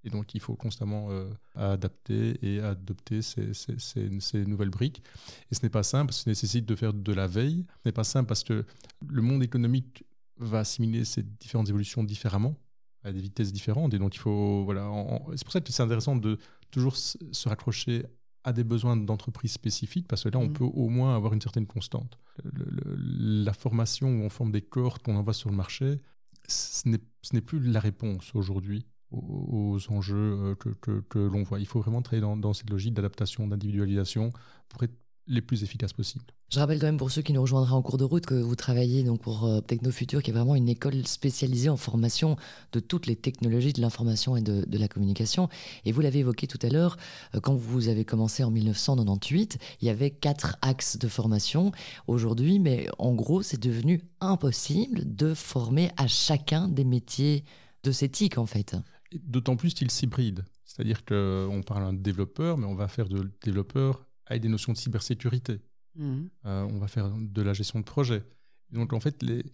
Et 0.03 0.10
donc, 0.10 0.36
il 0.36 0.39
faut 0.39 0.55
constamment 0.55 1.07
euh, 1.12 1.29
adapter 1.55 2.38
et 2.41 2.60
adopter 2.60 3.21
ces, 3.21 3.51
ces, 3.53 4.45
nouvelles 4.45 4.69
briques. 4.69 5.03
Et 5.51 5.55
ce 5.55 5.63
n'est 5.63 5.69
pas 5.69 5.83
simple, 5.83 6.13
ça 6.13 6.23
nécessite 6.27 6.65
de 6.65 6.75
faire 6.75 6.93
de 6.93 7.13
la 7.13 7.27
veille. 7.27 7.65
Ce 7.83 7.89
n'est 7.89 7.93
pas 7.93 8.03
simple 8.03 8.27
parce 8.27 8.43
que 8.43 8.65
le 9.07 9.21
monde 9.21 9.43
économique 9.43 10.05
va 10.38 10.60
assimiler 10.60 11.03
ces 11.03 11.23
différentes 11.23 11.69
évolutions 11.69 12.03
différemment, 12.03 12.55
à 13.03 13.12
des 13.12 13.19
vitesses 13.19 13.51
différentes. 13.51 13.93
Et 13.93 13.99
donc, 13.99 14.15
il 14.15 14.19
faut. 14.19 14.63
Voilà, 14.63 14.89
c'est 15.36 15.43
pour 15.43 15.51
ça 15.51 15.62
que 15.62 15.71
c'est 15.71 15.83
intéressant 15.83 16.15
de 16.15 16.38
toujours 16.71 16.95
se 16.95 17.49
raccrocher 17.49 18.05
à 18.43 18.53
des 18.53 18.63
besoins 18.63 18.95
d'entreprise 18.95 19.51
spécifiques, 19.51 20.07
parce 20.07 20.23
que 20.23 20.29
là, 20.29 20.39
on 20.39 20.47
mmh. 20.47 20.53
peut 20.53 20.63
au 20.63 20.88
moins 20.88 21.15
avoir 21.15 21.33
une 21.33 21.41
certaine 21.41 21.67
constante. 21.67 22.17
la 22.43 23.51
formation 23.51 24.07
où 24.07 24.21
on 24.21 24.29
forme 24.29 24.53
des 24.53 24.62
corps 24.62 25.01
qu'on 25.01 25.17
envoie 25.17 25.33
sur 25.33 25.49
le 25.49 25.55
marché, 25.55 25.99
ce 26.47 26.88
n'est 26.88 27.41
plus 27.41 27.60
la 27.60 27.81
réponse 27.81 28.33
aujourd'hui 28.36 28.86
aux, 29.12 29.78
enjeux 29.89 30.56
euh, 30.67 31.02
que, 31.10 31.20
l'on 31.20 31.43
voit. 31.43 31.60
Il 31.60 31.65
faut 31.65 31.80
vraiment 31.80 32.02
travailler 32.02 32.22
dans, 32.22 32.54
cette 32.54 32.70
logique 32.70 32.93
d'adaptation, 32.93 33.48
d'individualisation 33.48 34.32
pour 34.70 34.84
être 34.84 34.93
les 35.30 35.41
plus 35.41 35.63
efficaces 35.63 35.91
possibles. 35.91 36.26
Je 36.50 36.60
rappelle 36.60 36.80
quand 36.80 36.86
même 36.86 36.98
pour 36.98 37.12
ceux 37.12 37.22
qui 37.22 37.34
nous 37.34 37.41
rejoindraient 37.41 37.74
en 37.74 37.82
cours 37.82 37.98
de 37.98 38.06
route 38.06 38.26
que 38.26 38.34
vous 38.34 38.56
travaillez 38.56 39.04
donc 39.04 39.20
pour 39.20 39.43
euh, 39.46 39.60
Technofutur, 39.60 40.24
qui 40.24 40.32
est 40.32 40.34
vraiment 40.34 40.56
une 40.56 40.70
école 40.70 41.06
spécialisée 41.06 41.67
en 41.67 41.76
formation 41.76 42.38
de 42.72 42.80
toutes 42.80 43.08
les 43.08 43.17
technologies 43.17 43.74
de 43.74 43.82
l'information 43.82 44.38
et 44.38 44.41
de, 44.41 44.63
de, 44.65 44.78
la 44.78 44.88
communication. 44.88 45.50
Et 45.84 45.91
vous 45.91 46.00
l'avez 46.00 46.20
évoqué 46.20 46.48
tout 46.48 46.60
à 46.62 46.70
l'heure, 46.70 46.96
euh, 47.36 47.41
quand 47.41 47.56
vous 47.56 47.89
avez 47.89 48.06
commencé 48.06 48.46
en 48.46 48.52
1998, 48.52 49.58
il 49.82 49.88
y 49.88 49.89
avait 49.89 50.12
quatre 50.12 50.56
axes 50.62 50.98
de 50.98 51.10
formation. 51.10 51.74
Aujourd'hui, 52.08 52.60
mais 52.60 52.88
en 52.98 53.13
gros, 53.13 53.41
c'est 53.41 53.62
devenu 53.62 54.02
impossible 54.22 55.04
de 55.04 55.34
former 55.34 55.91
à 55.98 56.08
chacun 56.08 56.70
des 56.70 56.86
métiers 56.86 57.43
de 57.84 57.91
cette 57.91 58.13
TIC 58.13 58.38
en 58.38 58.46
fait. 58.46 58.76
D'autant 59.13 59.56
plus 59.56 59.74
qu'il 59.74 59.89
s'hybride. 59.89 60.43
C'est-à-dire 60.65 61.06
qu'on 61.06 61.62
parle 61.65 61.84
d'un 61.84 61.93
développeur, 61.93 62.58
mais 62.58 62.65
on 62.65 62.76
va 62.76 62.88
faire 62.88 63.08
de 63.08 63.32
développeur 63.41 64.06
avec 64.26 64.41
des 64.41 64.50
notions 64.50 64.74
de 64.74 64.78
cybersécurité. 64.78 65.62
Mmh. 65.96 66.26
Euh, 66.46 66.67
on 66.70 66.78
va 66.78 66.88
faire 66.88 67.10
de 67.10 67.41
la 67.41 67.54
gestion 67.54 67.80
de 67.80 67.86
projet. 67.86 68.24
Donc 68.72 68.93
en 68.93 69.00
fait, 69.00 69.24
les, 69.24 69.46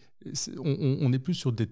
on 0.58 1.10
n'est 1.10 1.20
plus 1.20 1.36
sur 1.36 1.52
des, 1.52 1.70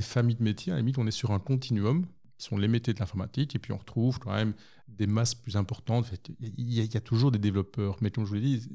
familles 0.00 0.36
de 0.36 0.42
métiers, 0.42 0.72
à 0.72 0.76
la 0.76 0.80
limite, 0.80 0.98
on 0.98 1.06
est 1.06 1.12
sur 1.12 1.30
un 1.32 1.38
continuum, 1.38 2.06
qui 2.38 2.46
sont 2.46 2.56
les 2.56 2.68
métiers 2.68 2.94
de 2.94 3.00
l'informatique, 3.00 3.54
et 3.54 3.58
puis 3.58 3.72
on 3.72 3.78
retrouve 3.78 4.18
quand 4.18 4.32
même 4.32 4.54
des 4.86 5.06
masses 5.06 5.34
plus 5.34 5.56
importantes. 5.56 6.10
il, 6.40 6.72
y 6.72 6.96
a, 6.96 7.00
toujours 7.00 7.30
des 7.30 7.38
développeurs, 7.38 7.96
mais 8.00 8.10
comme 8.10 8.24
je 8.24 8.28
vous 8.28 8.34
l'ai 8.36 8.40
dit, 8.40 8.68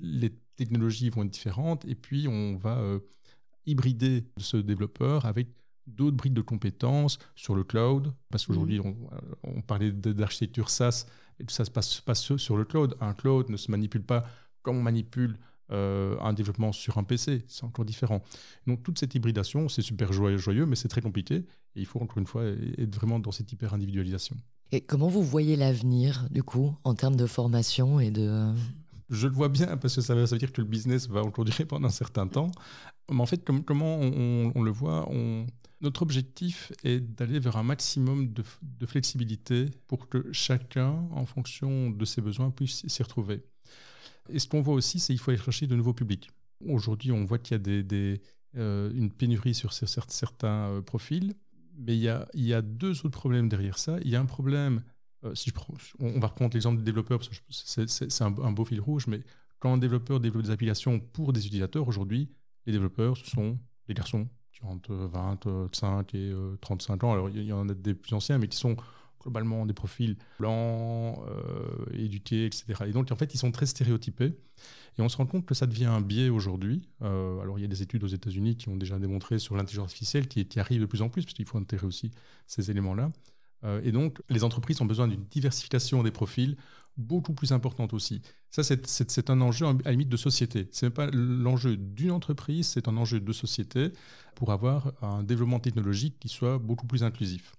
les 0.00 0.30
technologies 0.56 1.10
vont 1.10 1.22
être 1.22 1.30
différentes, 1.30 1.84
et 1.84 1.94
puis 1.94 2.26
on 2.28 2.56
va 2.56 2.78
euh, 2.78 2.98
hybrider 3.66 4.24
ce 4.38 4.56
développeur 4.56 5.26
avec 5.26 5.48
d'autres 5.96 6.16
briques 6.16 6.34
de 6.34 6.42
compétences 6.42 7.18
sur 7.34 7.54
le 7.54 7.64
cloud, 7.64 8.12
parce 8.30 8.46
qu'aujourd'hui, 8.46 8.80
mmh. 8.80 8.94
on, 9.44 9.62
parlait 9.62 9.92
d'architecture 9.92 10.70
SaaS, 10.70 11.06
et 11.38 11.44
tout 11.44 11.54
ça 11.54 11.64
se 11.64 11.70
passe, 11.70 12.00
passe, 12.00 12.36
sur 12.36 12.56
le 12.56 12.64
cloud. 12.64 12.96
Un 13.00 13.14
cloud 13.14 13.48
ne 13.48 13.56
se 13.56 13.70
manipule 13.70 14.02
pas 14.02 14.24
comme 14.62 14.76
on 14.76 14.82
manipule 14.82 15.38
euh, 15.72 16.18
un 16.20 16.32
développement 16.32 16.72
sur 16.72 16.98
un 16.98 17.04
PC, 17.04 17.44
c'est 17.46 17.64
encore 17.64 17.84
différent. 17.84 18.22
Donc 18.66 18.82
toute 18.82 18.98
cette 18.98 19.14
hybridation, 19.14 19.68
c'est 19.68 19.82
super 19.82 20.12
joyeux, 20.12 20.36
joyeux 20.36 20.66
mais 20.66 20.76
c'est 20.76 20.88
très 20.88 21.00
compliqué, 21.00 21.36
et 21.36 21.46
il 21.76 21.86
faut 21.86 22.00
encore 22.00 22.18
une 22.18 22.26
fois 22.26 22.44
être 22.44 22.94
vraiment 22.94 23.20
dans 23.20 23.30
cette 23.30 23.52
hyper-individualisation. 23.52 24.36
Et 24.72 24.80
comment 24.80 25.08
vous 25.08 25.22
voyez 25.22 25.56
l'avenir, 25.56 26.26
du 26.30 26.42
coup, 26.42 26.74
en 26.84 26.94
termes 26.94 27.16
de 27.16 27.26
formation 27.26 28.00
et 28.00 28.10
de... 28.10 28.52
Je 29.10 29.26
le 29.26 29.34
vois 29.34 29.48
bien, 29.48 29.76
parce 29.76 29.96
que 29.96 30.00
ça 30.00 30.14
veut, 30.14 30.24
dire 30.38 30.52
que 30.52 30.60
le 30.60 30.66
business 30.66 31.08
va 31.08 31.22
encore 31.22 31.44
durer 31.44 31.64
pendant 31.64 31.88
un 31.88 31.92
certain 31.92 32.28
temps. 32.28 32.50
Mais 33.10 33.20
en 33.20 33.26
fait, 33.26 33.44
comment 33.66 33.98
on, 33.98 34.52
on 34.54 34.62
le 34.62 34.70
voit 34.70 35.08
on, 35.10 35.46
notre 35.80 36.02
objectif 36.02 36.72
est 36.84 37.00
d'aller 37.00 37.38
vers 37.38 37.56
un 37.56 37.62
maximum 37.62 38.32
de, 38.32 38.86
flexibilité 38.86 39.66
pour 39.86 40.08
que 40.08 40.30
chacun, 40.32 41.08
en 41.12 41.24
fonction 41.26 41.90
de 41.90 42.04
ses 42.04 42.20
besoins, 42.20 42.50
puisse 42.50 42.86
s'y 42.86 43.02
retrouver. 43.02 43.42
Et 44.28 44.38
ce 44.38 44.46
qu'on 44.46 44.60
voit 44.60 44.74
aussi, 44.74 44.98
c'est 45.00 45.12
qu'il 45.12 45.20
faut 45.20 45.30
aller 45.30 45.40
chercher 45.40 45.66
de 45.66 45.74
nouveaux 45.74 45.94
publics. 45.94 46.30
Aujourd'hui, 46.66 47.12
on 47.12 47.24
voit 47.24 47.38
qu'il 47.38 47.56
y 47.56 47.60
a 47.60 48.18
euh, 48.56 48.92
une 48.94 49.10
pénurie 49.10 49.54
sur 49.54 49.72
certains 49.72 50.68
euh, 50.70 50.82
profils. 50.82 51.34
mais 51.78 51.96
il 51.96 52.02
y 52.02 52.52
a, 52.52 52.62
deux 52.62 53.00
autres 53.06 53.18
problèmes 53.18 53.48
derrière 53.48 53.78
ça. 53.78 53.98
Il 54.02 54.10
y 54.10 54.16
a 54.16 54.20
un 54.20 54.26
problème, 54.26 54.82
je 55.22 55.50
on, 55.98 56.20
va 56.20 56.28
reprendre 56.28 56.52
l'exemple 56.52 56.78
des 56.78 56.84
développeurs, 56.84 57.20
parce 57.20 57.28
que 57.30 57.86
c'est 57.86 58.22
un, 58.22 58.36
un, 58.38 58.52
beau 58.52 58.64
fil 58.64 58.80
rouge, 58.80 59.06
mais 59.06 59.20
quand 59.58 59.72
un 59.72 59.78
développeur 59.78 60.20
développe 60.20 60.44
des 60.44 60.50
applications 60.50 61.00
pour 61.00 61.32
des 61.32 61.46
utilisateurs, 61.46 61.88
aujourd'hui, 61.88 62.28
les 62.66 62.72
développeurs, 62.72 63.16
ce 63.16 63.26
sont 63.26 63.58
des 63.86 63.94
garçons 63.94 64.28
entre 64.62 64.94
25 64.94 66.14
et 66.14 66.32
35 66.60 67.04
ans. 67.04 67.12
Alors, 67.12 67.30
il 67.30 67.44
y 67.44 67.52
en 67.52 67.68
a 67.68 67.74
des 67.74 67.94
plus 67.94 68.14
anciens, 68.14 68.38
mais 68.38 68.48
qui 68.48 68.58
sont 68.58 68.76
globalement 69.20 69.66
des 69.66 69.74
profils 69.74 70.16
blancs, 70.38 71.18
euh, 71.28 71.92
éduqués, 71.92 72.46
etc. 72.46 72.64
Et 72.86 72.92
donc, 72.92 73.12
en 73.12 73.16
fait, 73.16 73.34
ils 73.34 73.38
sont 73.38 73.52
très 73.52 73.66
stéréotypés. 73.66 74.34
Et 74.98 75.02
on 75.02 75.08
se 75.08 75.16
rend 75.16 75.26
compte 75.26 75.46
que 75.46 75.54
ça 75.54 75.66
devient 75.66 75.86
un 75.86 76.00
biais 76.00 76.30
aujourd'hui. 76.30 76.88
Euh, 77.02 77.40
alors, 77.40 77.58
il 77.58 77.62
y 77.62 77.64
a 77.64 77.68
des 77.68 77.82
études 77.82 78.02
aux 78.02 78.08
États-Unis 78.08 78.56
qui 78.56 78.68
ont 78.68 78.76
déjà 78.76 78.98
démontré 78.98 79.38
sur 79.38 79.56
l'intelligence 79.56 79.90
artificielle 79.90 80.26
qui, 80.26 80.46
qui 80.46 80.58
arrive 80.58 80.80
de 80.80 80.86
plus 80.86 81.02
en 81.02 81.08
plus, 81.08 81.24
parce 81.24 81.34
qu'il 81.34 81.46
faut 81.46 81.58
intégrer 81.58 81.86
aussi 81.86 82.10
ces 82.46 82.70
éléments-là. 82.70 83.12
Euh, 83.64 83.80
et 83.84 83.92
donc, 83.92 84.20
les 84.28 84.44
entreprises 84.44 84.80
ont 84.80 84.86
besoin 84.86 85.08
d'une 85.08 85.24
diversification 85.24 86.02
des 86.02 86.10
profils 86.10 86.56
beaucoup 86.96 87.32
plus 87.32 87.52
importante 87.52 87.94
aussi. 87.94 88.20
Ça, 88.50 88.62
c'est 88.62 89.30
un 89.30 89.40
enjeu 89.40 89.66
à 89.66 89.74
la 89.84 89.90
limite 89.92 90.08
de 90.08 90.16
société. 90.16 90.68
Ce 90.72 90.86
n'est 90.86 90.90
pas 90.90 91.08
l'enjeu 91.12 91.76
d'une 91.76 92.10
entreprise, 92.10 92.66
c'est 92.66 92.88
un 92.88 92.96
enjeu 92.96 93.20
de 93.20 93.32
société 93.32 93.92
pour 94.34 94.52
avoir 94.52 94.92
un 95.02 95.22
développement 95.22 95.60
technologique 95.60 96.18
qui 96.18 96.28
soit 96.28 96.58
beaucoup 96.58 96.86
plus 96.86 97.02
inclusif. 97.04 97.54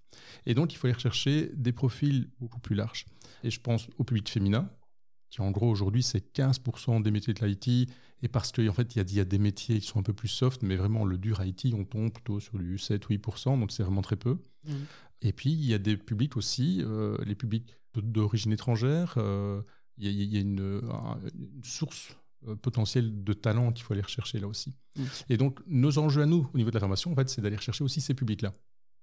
Et 0.45 0.53
donc, 0.53 0.73
il 0.73 0.77
faut 0.77 0.87
aller 0.87 0.93
rechercher 0.93 1.49
des 1.55 1.71
profils 1.71 2.29
beaucoup 2.39 2.59
plus 2.59 2.75
larges. 2.75 3.05
Et 3.43 3.49
je 3.49 3.59
pense 3.59 3.87
au 3.97 4.03
public 4.03 4.29
féminin, 4.29 4.69
qui 5.31 5.41
en 5.41 5.49
gros 5.49 5.69
aujourd'hui 5.69 6.03
c'est 6.03 6.35
15% 6.35 7.01
des 7.01 7.09
métiers 7.09 7.33
de 7.33 7.43
l'IT, 7.43 7.89
et 8.21 8.27
parce 8.27 8.51
qu'en 8.51 8.67
en 8.67 8.73
fait 8.73 8.95
il 8.95 9.15
y, 9.15 9.19
a 9.19 9.25
des 9.25 9.39
métiers 9.39 9.79
qui 9.79 9.87
sont 9.87 9.99
un 9.99 10.03
peu 10.03 10.13
plus 10.13 10.27
soft, 10.27 10.61
mais 10.61 10.75
vraiment 10.75 11.05
le 11.05 11.17
dur 11.17 11.43
IT, 11.43 11.73
on 11.73 11.85
tombe 11.85 12.11
plutôt 12.11 12.39
sur 12.39 12.59
du 12.59 12.75
7-8%, 12.75 13.59
donc 13.59 13.71
c'est 13.71 13.81
vraiment 13.81 14.01
très 14.01 14.17
peu. 14.17 14.37
Mmh. 14.65 14.73
Et 15.21 15.33
puis 15.33 15.51
il 15.51 15.65
y 15.65 15.73
a 15.73 15.77
des 15.77 15.97
publics 15.97 16.37
aussi, 16.37 16.81
euh, 16.81 17.17
les 17.25 17.35
publics 17.35 17.77
d'origine 17.95 18.51
étrangère, 18.51 19.15
euh, 19.17 19.61
il 19.97 20.09
y, 20.09 20.37
a, 20.37 20.39
une, 20.39 20.81
source 21.63 22.17
euh, 22.47 22.55
potentielle 22.55 23.23
de 23.23 23.33
talent 23.33 23.71
qu'il 23.71 23.83
faut 23.83 23.93
aller 23.93 24.01
rechercher 24.01 24.39
là 24.39 24.47
aussi. 24.47 24.73
Mmh. 24.95 25.03
Et 25.29 25.37
donc 25.37 25.59
nos 25.67 25.97
enjeux 25.99 26.23
à 26.23 26.25
nous 26.25 26.49
au 26.53 26.57
niveau 26.57 26.69
de 26.69 26.75
la 26.75 26.79
formation, 26.79 27.11
en 27.11 27.15
fait, 27.15 27.29
c'est 27.29 27.41
d'aller 27.41 27.57
rechercher 27.57 27.83
aussi 27.83 28.01
ces 28.01 28.13
publics-là. 28.13 28.53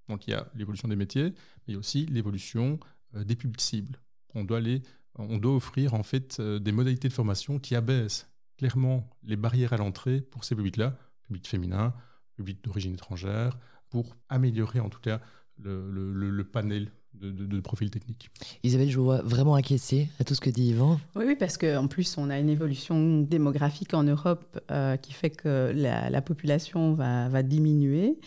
Donc 0.09 0.27
il 0.27 0.31
y 0.31 0.35
a 0.35 0.51
l'évolution 0.55 0.89
des 0.89 0.97
métiers, 0.97 1.31
mais 1.31 1.69
il 1.69 1.73
y 1.75 1.77
a 1.77 1.79
aussi 1.79 2.07
l'évolution 2.07 2.81
des 3.15 3.37
publics 3.37 3.61
cibles. 3.61 4.01
On 4.35 4.45
doit, 4.45 4.59
aller, 4.59 4.83
on 5.15 5.39
doit 5.39 5.55
offrir 5.55 5.95
en 5.95 6.03
fait 6.03 6.41
des 6.41 6.73
modalités 6.73 7.09
de 7.09 7.13
formation 7.13 7.59
qui 7.59 7.75
abaissent 7.75 8.31
clairement 8.57 9.09
les 9.23 9.37
barrières 9.37 9.73
à 9.73 9.77
l'entrée 9.77 10.21
pour 10.21 10.45
ces 10.45 10.55
publics-là, 10.57 10.99
publics 11.25 11.47
féminins, 11.47 11.95
publics 12.35 12.63
d'origine 12.65 12.95
étrangère, 12.95 13.59
pour 13.89 14.17
améliorer 14.29 14.81
en 14.81 14.91
tout 14.91 15.01
cas 15.01 15.21
le, 15.64 16.42
panel 16.44 16.90
de, 17.14 17.61
profils 17.61 17.90
techniques. 17.90 18.31
Isabelle, 18.62 18.90
je 18.90 18.99
vous 18.99 19.05
vois 19.05 19.23
vraiment 19.23 19.55
acquiescer 19.55 20.09
à 20.21 20.25
tout 20.25 20.35
ce 20.35 20.40
que 20.40 20.51
dit 20.51 20.68
Yvan. 20.68 21.01
Oui, 21.16 21.25
oui 21.27 21.37
parce 21.37 21.57
qu'en 21.59 21.87
plus, 21.87 22.16
on 22.18 22.31
a 22.31 22.38
une 22.38 22.49
évolution 22.49 23.21
démographique 23.23 23.94
en 23.94 24.05
Europe 24.05 24.61
euh, 24.71 24.97
qui 24.97 25.12
fait 25.12 25.31
que 25.31 25.73
la, 25.75 26.23
population 26.23 26.94
va, 26.94 27.29
va, 27.29 27.42
diminuer. 27.42 28.18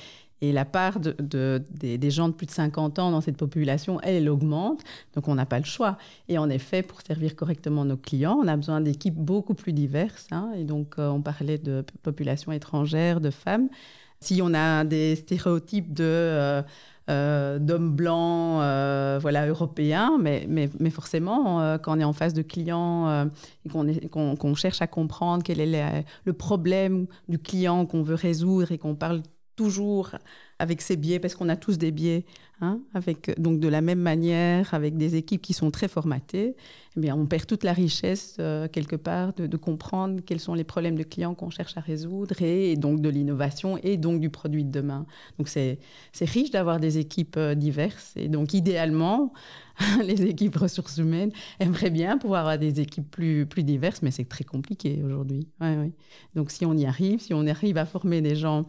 Et 0.44 0.52
la 0.52 0.66
part 0.66 1.00
de, 1.00 1.64
des, 1.70 2.12
gens 2.12 2.28
de 2.28 2.34
plus 2.34 2.48
de 2.48 2.52
50 2.52 2.98
ans 2.98 3.12
dans 3.12 3.22
cette 3.22 3.38
population, 3.38 4.02
elle, 4.02 4.28
augmente. 4.28 4.82
Donc, 5.14 5.28
on 5.28 5.36
n'a 5.36 5.46
pas 5.46 5.60
le 5.60 5.66
choix. 5.66 6.00
Et 6.30 6.40
en 6.40 6.50
effet, 6.50 6.82
pour 6.82 7.02
servir 7.02 7.36
correctement 7.36 7.86
nos 7.86 7.98
clients, 7.98 8.40
on 8.44 8.48
a 8.48 8.58
besoin 8.58 8.82
d'équipes 8.82 9.16
beaucoup 9.16 9.54
plus 9.54 9.72
diverses. 9.72 10.28
Hein. 10.32 10.52
Et 10.58 10.64
donc, 10.64 10.96
euh, 10.98 11.10
on 11.10 11.22
parlait 11.22 11.60
de 11.60 11.86
population 12.02 12.52
étrangère, 12.52 13.22
de 13.22 13.30
femmes. 13.30 13.70
Si 14.20 14.42
on 14.42 14.54
a 14.56 14.84
des 14.84 15.16
stéréotypes 15.16 15.94
de... 15.94 16.04
Euh, 16.04 16.62
euh, 17.12 17.60
d'hommes 17.60 17.92
blancs 17.92 18.62
voilà, 19.22 19.46
européens, 19.48 20.18
mais, 20.20 20.46
mais, 20.48 20.70
mais 20.80 20.90
forcément, 20.90 21.78
quand 21.80 21.98
on 21.98 22.00
est 22.00 22.04
en 22.04 22.14
face 22.14 22.34
de 22.34 22.42
clients 22.42 23.30
et 23.66 23.70
qu'on 24.10 24.56
cherche 24.56 24.82
à 24.82 24.88
comprendre 24.88 25.44
quel 25.44 25.60
est 25.60 26.06
le 26.26 26.34
problème 26.34 27.06
du 27.28 27.38
client 27.38 27.86
qu'on 27.86 28.02
veut 28.02 28.16
résoudre 28.16 28.72
et 28.72 28.78
qu'on 28.78 28.96
parle 28.96 29.22
toujours 29.56 30.12
avec 30.62 30.82
ses 30.82 30.96
biais, 30.96 31.20
parce 31.20 31.34
qu'on 31.34 31.50
a 31.50 31.56
tous 31.56 31.80
des 31.80 31.90
biais, 31.92 32.24
hein, 32.62 32.80
donc 33.40 33.60
de 33.60 33.68
la 33.68 33.82
même 33.82 34.00
manière, 34.00 34.76
avec 34.76 34.96
des 34.96 35.16
équipes 35.16 35.42
qui 35.42 35.54
sont 35.54 35.72
très 35.72 35.88
formatées, 35.88 36.56
eh 36.96 37.00
bien, 37.00 37.16
on 37.16 37.26
perd 37.26 37.48
toute 37.48 37.64
la 37.64 37.74
richesse, 37.74 38.38
euh, 38.40 38.68
quelque 38.68 38.96
part, 38.96 39.34
de, 39.34 39.58
comprendre 39.58 40.22
quels 40.24 40.40
sont 40.40 40.54
les 40.54 40.64
problèmes 40.64 40.96
de 40.96 41.04
clients 41.04 41.34
qu'on 41.34 41.50
cherche 41.50 41.76
à 41.78 41.82
résoudre, 41.82 42.40
et, 42.44 42.76
donc 42.76 43.02
de 43.02 43.10
l'innovation, 43.10 43.80
et 43.82 43.98
donc 43.98 44.22
du 44.22 44.30
produit 44.30 44.64
de 44.64 44.70
demain. 44.70 45.08
Donc 45.40 45.48
c'est 45.48 45.80
riche 46.22 46.52
d'avoir 46.52 46.80
des 46.80 47.00
équipes 47.00 47.38
euh, 47.38 47.56
diverses, 47.56 48.14
et 48.16 48.28
donc 48.28 48.54
idéalement, 48.54 49.34
les 50.04 50.22
équipes 50.26 50.58
ressources 50.58 50.98
humaines 50.98 51.32
aimeraient 51.60 51.90
bien 51.90 52.20
pouvoir 52.20 52.42
avoir 52.42 52.60
des 52.60 52.82
équipes 52.82 53.10
plus, 53.10 53.48
plus 53.48 53.64
diverses, 53.64 54.04
mais 54.04 54.12
c'est 54.12 54.30
très 54.30 54.44
compliqué 54.44 55.02
aujourd'hui. 55.04 55.48
Donc 56.36 56.52
si 56.52 56.68
on 56.68 56.78
y 56.78 56.86
arrive, 56.86 57.20
si 57.20 57.34
on 57.34 57.48
arrive 57.48 57.78
à 57.78 57.88
former 57.88 58.22
des 58.22 58.36
gens 58.36 58.68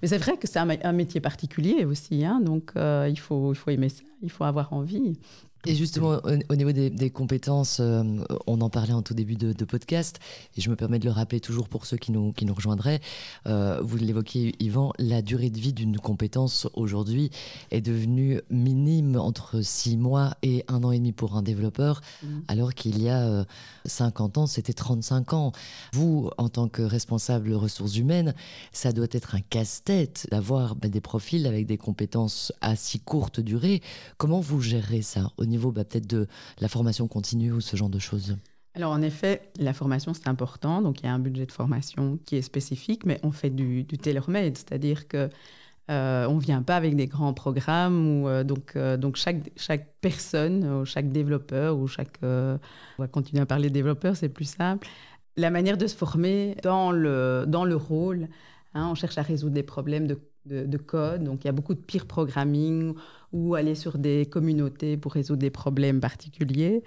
mais 0.00 0.08
c'est 0.08 0.18
vrai 0.18 0.36
que 0.36 0.46
c'est 0.46 0.58
un, 0.58 0.92
métier 0.92 1.20
particulier 1.20 1.84
aussi, 1.84 2.24
hein, 2.24 2.40
donc 2.40 2.72
euh, 2.76 3.06
il, 3.08 3.18
faut, 3.18 3.52
il 3.52 3.56
faut 3.56 3.70
aimer 3.70 3.88
ça, 3.88 4.04
il 4.22 4.30
faut 4.30 4.44
avoir 4.44 4.72
envie. 4.72 5.18
Et 5.66 5.74
justement, 5.74 6.20
au, 6.48 6.54
niveau 6.54 6.70
des, 6.72 7.10
compétences, 7.10 7.78
euh, 7.80 8.02
on 8.46 8.60
en 8.60 8.70
parlait 8.70 8.92
en 8.92 9.02
tout 9.02 9.14
début 9.14 9.34
de, 9.34 9.64
podcast, 9.64 10.20
et 10.56 10.60
je 10.60 10.70
me 10.70 10.76
permets 10.76 11.00
de 11.00 11.04
le 11.04 11.10
rappeler 11.10 11.40
toujours 11.40 11.68
pour 11.68 11.84
ceux 11.84 11.96
qui 11.96 12.12
nous, 12.12 12.32
qui 12.32 12.46
nous 12.46 12.54
rejoindraient. 12.54 13.00
Euh, 13.46 13.80
vous 13.82 13.96
l'évoquiez, 13.96 14.54
Yvan, 14.60 14.92
la 14.98 15.20
durée 15.20 15.50
de 15.50 15.58
vie 15.58 15.72
d'une 15.72 15.98
compétence 15.98 16.68
aujourd'hui 16.74 17.30
est 17.70 17.80
devenue 17.80 18.40
minime 18.50 19.16
entre 19.16 19.60
six 19.62 19.96
mois 19.96 20.36
et 20.42 20.64
un 20.68 20.84
an 20.84 20.92
et 20.92 20.98
demi 20.98 21.12
pour 21.12 21.36
un 21.36 21.42
développeur, 21.42 22.02
mmh. 22.22 22.26
alors 22.46 22.72
qu'il 22.72 23.02
y 23.02 23.08
a 23.08 23.44
50 23.84 24.38
euh, 24.38 24.40
ans, 24.42 24.46
c'était 24.46 24.72
35 24.72 25.32
ans. 25.32 25.52
Vous, 25.92 26.30
en 26.38 26.48
tant 26.48 26.68
que 26.68 26.82
responsable 26.82 27.52
ressources 27.52 27.96
humaines, 27.96 28.32
ça 28.72 28.92
doit 28.92 29.08
être 29.10 29.34
un 29.34 29.40
casse-tête 29.40 30.28
d'avoir 30.30 30.76
ben, 30.76 30.90
des 30.90 31.00
profils 31.00 31.46
avec 31.46 31.66
des 31.66 31.78
compétences 31.78 32.52
à 32.60 32.76
si 32.76 33.00
courte 33.00 33.40
durée. 33.40 33.82
Comment 34.18 34.40
vous 34.40 34.60
gérez 34.60 35.02
ça 35.02 35.32
au 35.36 35.47
niveau 35.48 35.72
bah, 35.72 35.84
peut-être 35.84 36.06
de 36.06 36.26
la 36.60 36.68
formation 36.68 37.08
continue 37.08 37.52
ou 37.52 37.60
ce 37.60 37.76
genre 37.76 37.90
de 37.90 37.98
choses. 37.98 38.36
Alors 38.78 38.92
en 38.92 39.02
effet, 39.02 39.50
la 39.58 39.72
formation 39.72 40.14
c'est 40.14 40.28
important, 40.28 40.82
donc 40.82 41.00
il 41.00 41.06
y 41.06 41.08
a 41.08 41.12
un 41.12 41.18
budget 41.18 41.46
de 41.46 41.52
formation 41.52 42.18
qui 42.24 42.36
est 42.36 42.42
spécifique, 42.42 43.04
mais 43.06 43.18
on 43.24 43.32
fait 43.32 43.50
du, 43.50 43.84
tailor-made, 43.86 44.56
c'est-à-dire 44.56 45.08
que 45.08 45.28
euh, 45.90 46.26
on 46.28 46.34
ne 46.34 46.40
vient 46.40 46.62
pas 46.62 46.76
avec 46.76 46.94
des 46.94 47.06
grands 47.06 47.32
programmes 47.32 48.22
où 48.22 48.28
euh, 48.28 48.44
donc, 48.44 48.76
euh, 48.76 48.96
donc 48.96 49.16
chaque, 49.16 49.50
chaque 49.56 49.94
personne, 50.00 50.84
chaque 50.84 51.10
développeur 51.10 51.76
ou 51.76 51.88
chaque... 51.88 52.18
on 52.22 52.58
va 52.98 53.08
continuer 53.08 53.42
à 53.42 53.46
parler 53.46 53.68
de 53.68 53.74
développeurs, 53.74 54.14
c'est 54.14 54.28
plus 54.28 54.48
simple. 54.48 54.86
La 55.36 55.50
manière 55.50 55.76
de 55.76 55.86
se 55.88 55.96
former 55.96 56.56
dans 56.62 56.92
le, 56.92 57.46
dans 57.48 57.64
le 57.64 57.74
rôle, 57.74 58.28
hein, 58.74 58.88
on 58.90 58.94
cherche 58.94 59.18
à 59.18 59.22
résoudre 59.22 59.54
des 59.54 59.64
problèmes 59.64 60.06
de, 60.06 60.20
de, 60.44 60.66
de, 60.66 60.78
code, 60.78 61.24
donc 61.24 61.42
il 61.42 61.46
y 61.46 61.50
a 61.50 61.52
beaucoup 61.52 61.74
de 61.74 61.80
peer 61.80 62.06
programming 62.06 62.94
ou 63.32 63.54
aller 63.54 63.74
sur 63.74 63.98
des 63.98 64.26
communautés 64.26 64.96
pour 64.96 65.12
résoudre 65.12 65.40
des 65.40 65.50
problèmes 65.50 66.00
particuliers. 66.00 66.82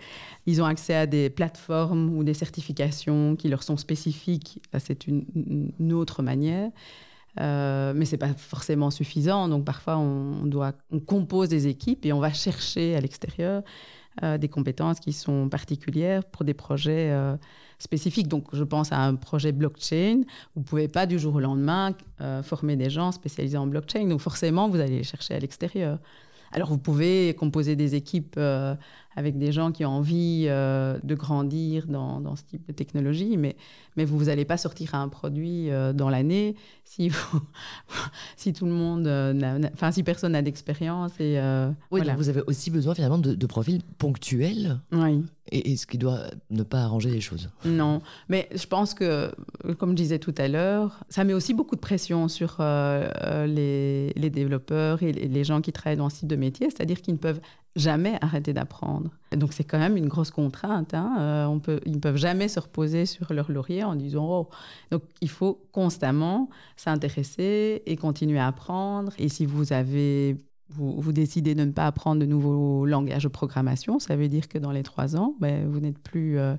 Ils 0.45 0.61
ont 0.61 0.65
accès 0.65 0.95
à 0.95 1.05
des 1.05 1.29
plateformes 1.29 2.15
ou 2.15 2.23
des 2.23 2.33
certifications 2.33 3.35
qui 3.35 3.47
leur 3.47 3.63
sont 3.63 3.77
spécifiques. 3.77 4.61
C'est 4.79 5.07
une, 5.07 5.93
autre 5.93 6.23
manière. 6.23 6.71
Euh, 7.39 7.93
mais 7.95 8.05
ce 8.05 8.13
n'est 8.13 8.17
pas 8.17 8.33
forcément 8.33 8.89
suffisant. 8.89 9.47
Donc 9.47 9.65
parfois, 9.65 9.97
on, 9.97 10.49
compose 11.05 11.49
des 11.49 11.67
équipes 11.67 12.05
et 12.05 12.11
on 12.11 12.19
va 12.19 12.33
chercher 12.33 12.95
à 12.95 13.01
l'extérieur 13.01 13.63
euh, 14.23 14.37
des 14.37 14.49
compétences 14.49 14.99
qui 14.99 15.13
sont 15.13 15.47
particulières 15.47 16.25
pour 16.25 16.43
des 16.43 16.53
projets 16.55 17.11
euh, 17.11 17.37
spécifiques. 17.77 18.27
Donc 18.27 18.47
je 18.51 18.63
pense 18.63 18.91
à 18.91 18.99
un 18.99 19.15
projet 19.15 19.51
blockchain. 19.51 20.21
Vous 20.55 20.61
ne 20.61 20.65
pouvez 20.65 20.87
pas 20.87 21.05
du 21.05 21.19
jour 21.19 21.35
au 21.35 21.39
lendemain 21.39 21.95
former 22.43 22.75
des 22.75 22.89
gens 22.89 23.11
spécialisés 23.11 23.57
en 23.57 23.67
blockchain. 23.67 24.07
Donc 24.07 24.21
forcément, 24.21 24.67
vous 24.69 24.79
allez 24.79 24.97
les 24.97 25.03
chercher 25.03 25.35
à 25.35 25.39
l'extérieur. 25.39 25.99
Alors 26.51 26.69
vous 26.69 26.77
pouvez 26.77 27.33
composer 27.35 27.75
des 27.75 27.95
équipes 27.95 28.35
euh, 28.37 28.75
avec 29.15 29.37
des 29.37 29.51
gens 29.51 29.71
qui 29.71 29.85
ont 29.85 29.89
envie 29.89 30.45
euh, 30.47 30.97
de 31.03 31.15
grandir 31.15 31.87
dans, 31.87 32.35
ce 32.35 32.43
type 32.43 32.65
de 32.67 32.71
technologie, 32.71 33.35
mais, 33.37 33.55
mais 33.97 34.05
vous 34.05 34.25
n'allez 34.25 34.45
pas 34.45 34.57
sortir 34.57 34.95
un 34.95 35.09
produit 35.09 35.69
euh, 35.69 35.91
dans 35.91 36.09
l'année 36.09 36.55
si, 36.85 37.11
si 38.37 38.53
tout 38.53 38.65
le 38.65 38.71
monde, 38.71 39.07
enfin 39.73 39.91
si 39.91 40.03
personne 40.03 40.33
n'a 40.33 40.41
d'expérience. 40.41 41.11
Et, 41.19 41.39
oui, 41.91 42.01
donc 42.01 42.17
vous 42.17 42.29
avez 42.29 42.41
aussi 42.47 42.71
besoin 42.71 42.95
finalement 42.95 43.17
de, 43.17 43.33
de 43.33 43.45
profils 43.45 43.81
ponctuels. 43.97 44.79
Oui. 44.91 45.23
Et, 45.53 45.75
ce 45.75 45.85
qui 45.85 45.97
doit 45.97 46.21
ne 46.49 46.63
pas 46.63 46.83
arranger 46.83 47.09
les 47.09 47.19
choses. 47.19 47.49
Non, 47.65 48.01
mais 48.29 48.47
je 48.55 48.65
pense 48.67 48.93
que, 48.93 49.33
comme 49.79 49.91
je 49.91 49.95
disais 49.95 50.19
tout 50.19 50.35
à 50.37 50.47
l'heure, 50.47 51.03
ça 51.09 51.25
met 51.25 51.33
aussi 51.33 51.53
beaucoup 51.53 51.75
de 51.75 51.81
pression 51.81 52.29
sur 52.29 52.57
les, 52.59 54.13
les, 54.15 54.29
développeurs 54.29 55.03
et 55.03 55.11
les 55.11 55.43
gens 55.43 55.59
qui 55.59 55.73
travaillent 55.73 55.97
dans 55.97 56.09
ce 56.09 56.19
type 56.19 56.29
de 56.29 56.37
métier, 56.37 56.69
c'est-à-dire 56.69 57.01
qu'ils 57.01 57.15
ne 57.15 57.19
peuvent 57.19 57.41
jamais 57.75 58.17
arrêter 58.21 58.53
d'apprendre. 58.53 59.11
Donc 59.35 59.53
c'est 59.53 59.63
quand 59.63 59.79
même 59.79 59.97
une 59.97 60.07
grosse 60.07 60.31
contrainte. 60.31 60.93
Hein. 60.93 61.15
Euh, 61.19 61.45
on 61.45 61.61
ils 61.85 61.93
ne 61.93 61.99
peuvent 61.99 62.17
jamais 62.17 62.47
se 62.47 62.59
reposer 62.59 63.05
sur 63.05 63.31
leur 63.33 63.51
laurier 63.51 63.83
en 63.83 63.95
disant 63.95 64.27
oh. 64.29 64.49
Donc 64.91 65.03
il 65.21 65.29
faut 65.29 65.61
constamment 65.71 66.49
s'intéresser 66.75 67.81
et 67.85 67.95
continuer 67.95 68.39
à 68.39 68.47
apprendre. 68.47 69.13
Et 69.17 69.29
si 69.29 69.45
vous 69.45 69.73
avez 69.73 70.37
vous, 70.73 71.11
décidez 71.11 71.55
de 71.55 71.65
ne 71.65 71.71
pas 71.71 71.85
apprendre 71.85 72.21
de 72.21 72.25
nouveaux 72.25 72.85
langages 72.85 73.23
de 73.23 73.27
programmation, 73.27 73.99
ça 73.99 74.15
veut 74.15 74.29
dire 74.29 74.47
que 74.47 74.57
dans 74.57 74.71
les 74.71 74.83
trois 74.83 75.15
ans, 75.15 75.35
ben, 75.39 75.69
vous 75.69 75.79
n'êtes 75.79 75.99
plus 75.99 76.39
euh, 76.39 76.55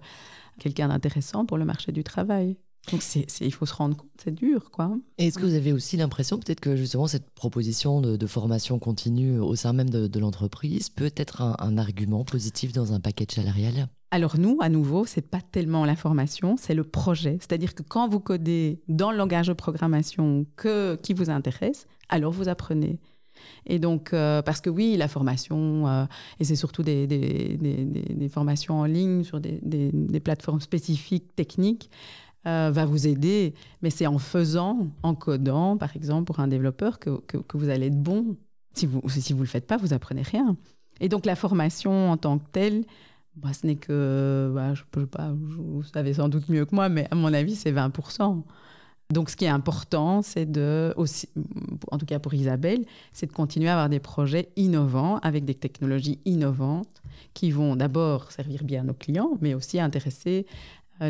quelqu'un 0.59 0.88
d'intéressant 0.88 1.46
pour 1.46 1.57
le 1.57 1.64
marché 1.64 1.92
du 1.92 2.05
travail. 2.05 2.57
Donc 2.90 3.03
c'est, 3.03 3.27
il 3.40 3.53
faut 3.53 3.64
se 3.64 3.75
rendre 3.75 3.97
compte, 3.97 4.11
c'est 4.23 4.35
dur, 4.35 4.71
quoi. 4.73 4.90
est-ce 5.16 5.38
que 5.38 5.47
vous 5.47 5.55
avez 5.55 5.73
aussi 5.73 5.97
l'impression 5.97 6.38
peut-être 6.38 6.59
que 6.59 6.75
justement 6.75 7.07
cette 7.07 7.31
proposition 7.31 8.01
de, 8.01 8.27
formation 8.27 8.79
continue 8.81 9.38
au 9.38 9.55
sein 9.55 9.73
même 9.73 9.88
de, 9.88 10.18
l'entreprise 10.18 10.90
peut 10.90 11.12
être 11.16 11.42
un, 11.42 11.79
argument 11.79 12.25
positif 12.25 12.73
dans 12.73 12.92
un 12.92 12.99
paquet 12.99 13.27
salarial? 13.29 13.88
Alors 14.11 14.38
nous, 14.38 14.59
à 14.61 14.68
nouveau, 14.68 15.07
c'est 15.07 15.31
pas 15.31 15.40
tellement 15.40 15.85
la 15.85 15.97
formation, 15.97 16.57
c'est 16.59 16.75
le 16.75 16.85
projet. 16.85 17.38
C'est-à-dire 17.40 17.75
que 17.75 17.83
quand 17.83 18.09
vous 18.09 18.21
codez 18.21 18.83
dans 18.88 19.11
le 19.11 19.16
langage 19.16 19.47
de 19.47 19.53
programmation 19.55 20.45
que, 20.57 20.97
qui 20.97 21.14
vous 21.14 21.31
intéresse, 21.31 21.87
alors 22.09 22.33
vous 22.33 22.49
apprenez. 22.49 22.99
Et 23.66 23.79
donc, 23.79 24.12
euh, 24.12 24.42
parce 24.42 24.61
que 24.61 24.71
oui, 24.71 24.97
la 24.97 25.09
formation, 25.09 25.87
euh, 25.88 26.05
et 26.40 26.45
c'est 26.45 26.57
surtout 26.57 26.83
des, 26.83 27.07
des, 27.07 27.57
des, 27.57 28.29
formations 28.29 28.81
en 28.81 28.85
ligne 28.85 29.25
sur 29.25 29.40
des, 29.40 30.21
plateformes 30.21 30.61
spécifiques, 30.61 31.35
techniques, 31.35 31.90
euh, 32.46 32.70
va 32.72 32.85
vous 32.85 33.07
aider. 33.07 33.55
Mais 33.83 33.90
c'est 33.90 34.07
en 34.07 34.18
faisant, 34.18 34.88
en 35.02 35.14
codant, 35.14 35.76
par 35.76 35.94
exemple, 35.96 36.24
pour 36.24 36.40
un 36.40 36.48
développeur, 36.48 36.98
que, 36.98 37.20
que, 37.26 37.57
vous 37.57 37.68
allez 37.68 37.87
être 37.87 38.02
bon. 38.02 38.37
Si 38.74 38.87
vous 38.87 39.00
ne 39.02 39.09
si 39.09 39.33
vous 39.33 39.42
le 39.42 39.48
faites 39.48 39.66
pas, 39.66 39.76
vous 39.76 39.92
apprenez 39.92 40.22
rien. 40.22 40.57
Et 41.00 41.09
donc, 41.09 41.26
la 41.26 41.37
formation 41.37 42.11
en 42.11 42.16
tant 42.16 42.38
que 42.38 42.48
telle, 42.52 42.85
bah, 43.37 43.52
ce 43.52 43.66
n'est 43.66 43.76
que, 43.76 44.50
bah, 44.55 44.74
je 44.74 44.83
peux 44.90 45.07
pas, 45.07 45.33
vous 45.33 45.83
savez 45.83 46.14
sans 46.14 46.28
doute 46.28 46.48
mieux 46.48 46.64
que 46.64 46.74
moi, 46.74 46.88
mais 46.88 47.07
à 47.11 47.14
mon 47.14 47.33
avis, 47.33 47.55
c'est 47.55 47.72
20%. 47.72 48.42
Donc, 49.12 49.28
ce 49.28 49.37
qui 49.37 49.44
est 49.44 49.48
important, 49.48 50.22
c'est 50.22 50.50
de, 50.50 50.94
aussi, 50.96 51.28
en 51.90 51.98
tout 51.98 52.07
cas 52.07 52.18
pour 52.18 52.33
Isabelle, 52.33 52.85
c'est 53.12 53.26
de 53.26 53.33
continuer 53.33 53.68
à 53.68 53.72
avoir 53.72 53.88
des 53.90 54.00
projets 54.00 54.48
innovants 54.57 55.18
avec 55.18 55.44
des 55.44 55.55
technologies 55.55 56.18
innovantes 56.24 57.02
qui 57.35 57.50
vont 57.50 57.76
d'abord 57.76 58.33
servir 58.33 58.64
bien 58.64 58.85
nos 58.85 58.94
clients, 58.94 59.33
mais 59.42 59.52
aussi 59.52 59.81
intéresser 59.81 60.46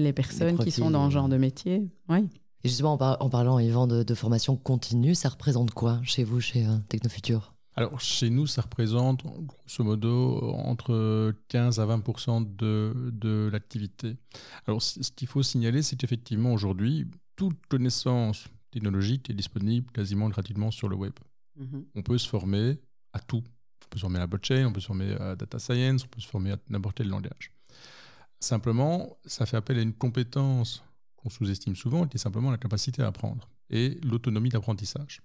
les 0.01 0.13
personnes 0.13 0.59
qui 0.59 0.71
sont 0.71 0.91
dans 0.91 1.09
ce 1.09 1.15
genre 1.15 1.29
de 1.29 1.37
métier. 1.37 1.89
Oui. 2.09 2.29
Et 2.65 2.69
justement, 2.69 2.93
en, 2.93 3.29
parlant, 3.29 3.59
Yvan, 3.59 3.87
de, 3.87 4.03
de, 4.03 4.15
formation 4.15 4.57
continue, 4.57 5.15
ça 5.15 5.31
représente 5.31 5.73
quoi 5.73 6.01
chez 6.05 6.23
vous, 6.23 6.41
chez 6.41 6.67
euh, 6.67 6.77
Technofuture 6.89 7.53
alors, 7.75 7.99
chez 8.01 8.29
nous, 8.29 8.47
ça 8.47 8.61
représente 8.61 9.25
grosso 9.25 9.83
modo 9.83 10.53
entre 10.59 11.35
15 11.49 11.81
à 11.81 11.87
20 11.87 12.05
de, 12.59 13.11
de 13.13 13.49
l'activité. 13.51 14.19
Alors, 14.67 14.83
ce 14.83 15.11
qu'il 15.11 15.27
faut 15.27 15.43
signaler, 15.43 15.81
c'est 15.81 15.97
qu'effectivement, 15.97 16.53
aujourd'hui, 16.53 17.07
toute 17.35 17.57
connaissance 17.69 18.47
technologique 18.71 19.31
est 19.31 19.35
disponible 19.35 19.91
quasiment 19.93 20.29
gratuitement 20.29 20.71
sur 20.71 20.89
le 20.89 20.97
web. 20.97 21.15
Mhm. 21.57 21.87
On 21.95 22.03
peut 22.03 22.19
se 22.19 22.29
former 22.29 22.79
à 23.15 23.21
tout. 23.21 23.43
On 23.43 23.89
peut 23.89 23.99
se 23.99 24.03
former 24.03 24.17
à 24.19 24.21
la 24.21 24.27
blockchain, 24.27 24.67
on 24.67 24.73
peut 24.73 24.81
se 24.81 24.87
former 24.87 25.13
à 25.15 25.35
data 25.35 25.59
science, 25.59 26.05
on 26.05 26.09
peut 26.09 26.21
se 26.21 26.29
former 26.29 26.53
à 26.53 26.59
n'importe 26.69 26.99
quel 26.99 27.09
langage. 27.09 27.53
Simplement, 28.43 29.19
ça 29.25 29.47
fait 29.47 29.57
appel 29.57 29.79
à 29.79 29.83
une 29.83 29.93
compétence 29.93 30.83
qu'on 31.15 31.31
sous-estime 31.31 31.77
souvent, 31.77 32.09
qui 32.09 32.17
est 32.17 32.21
simplement 32.21 32.51
la 32.51 32.59
capacité 32.59 33.01
à 33.01 33.07
apprendre 33.07 33.49
et 33.71 34.01
l'autonomie 34.03 34.49
d'apprentissage. 34.49 35.23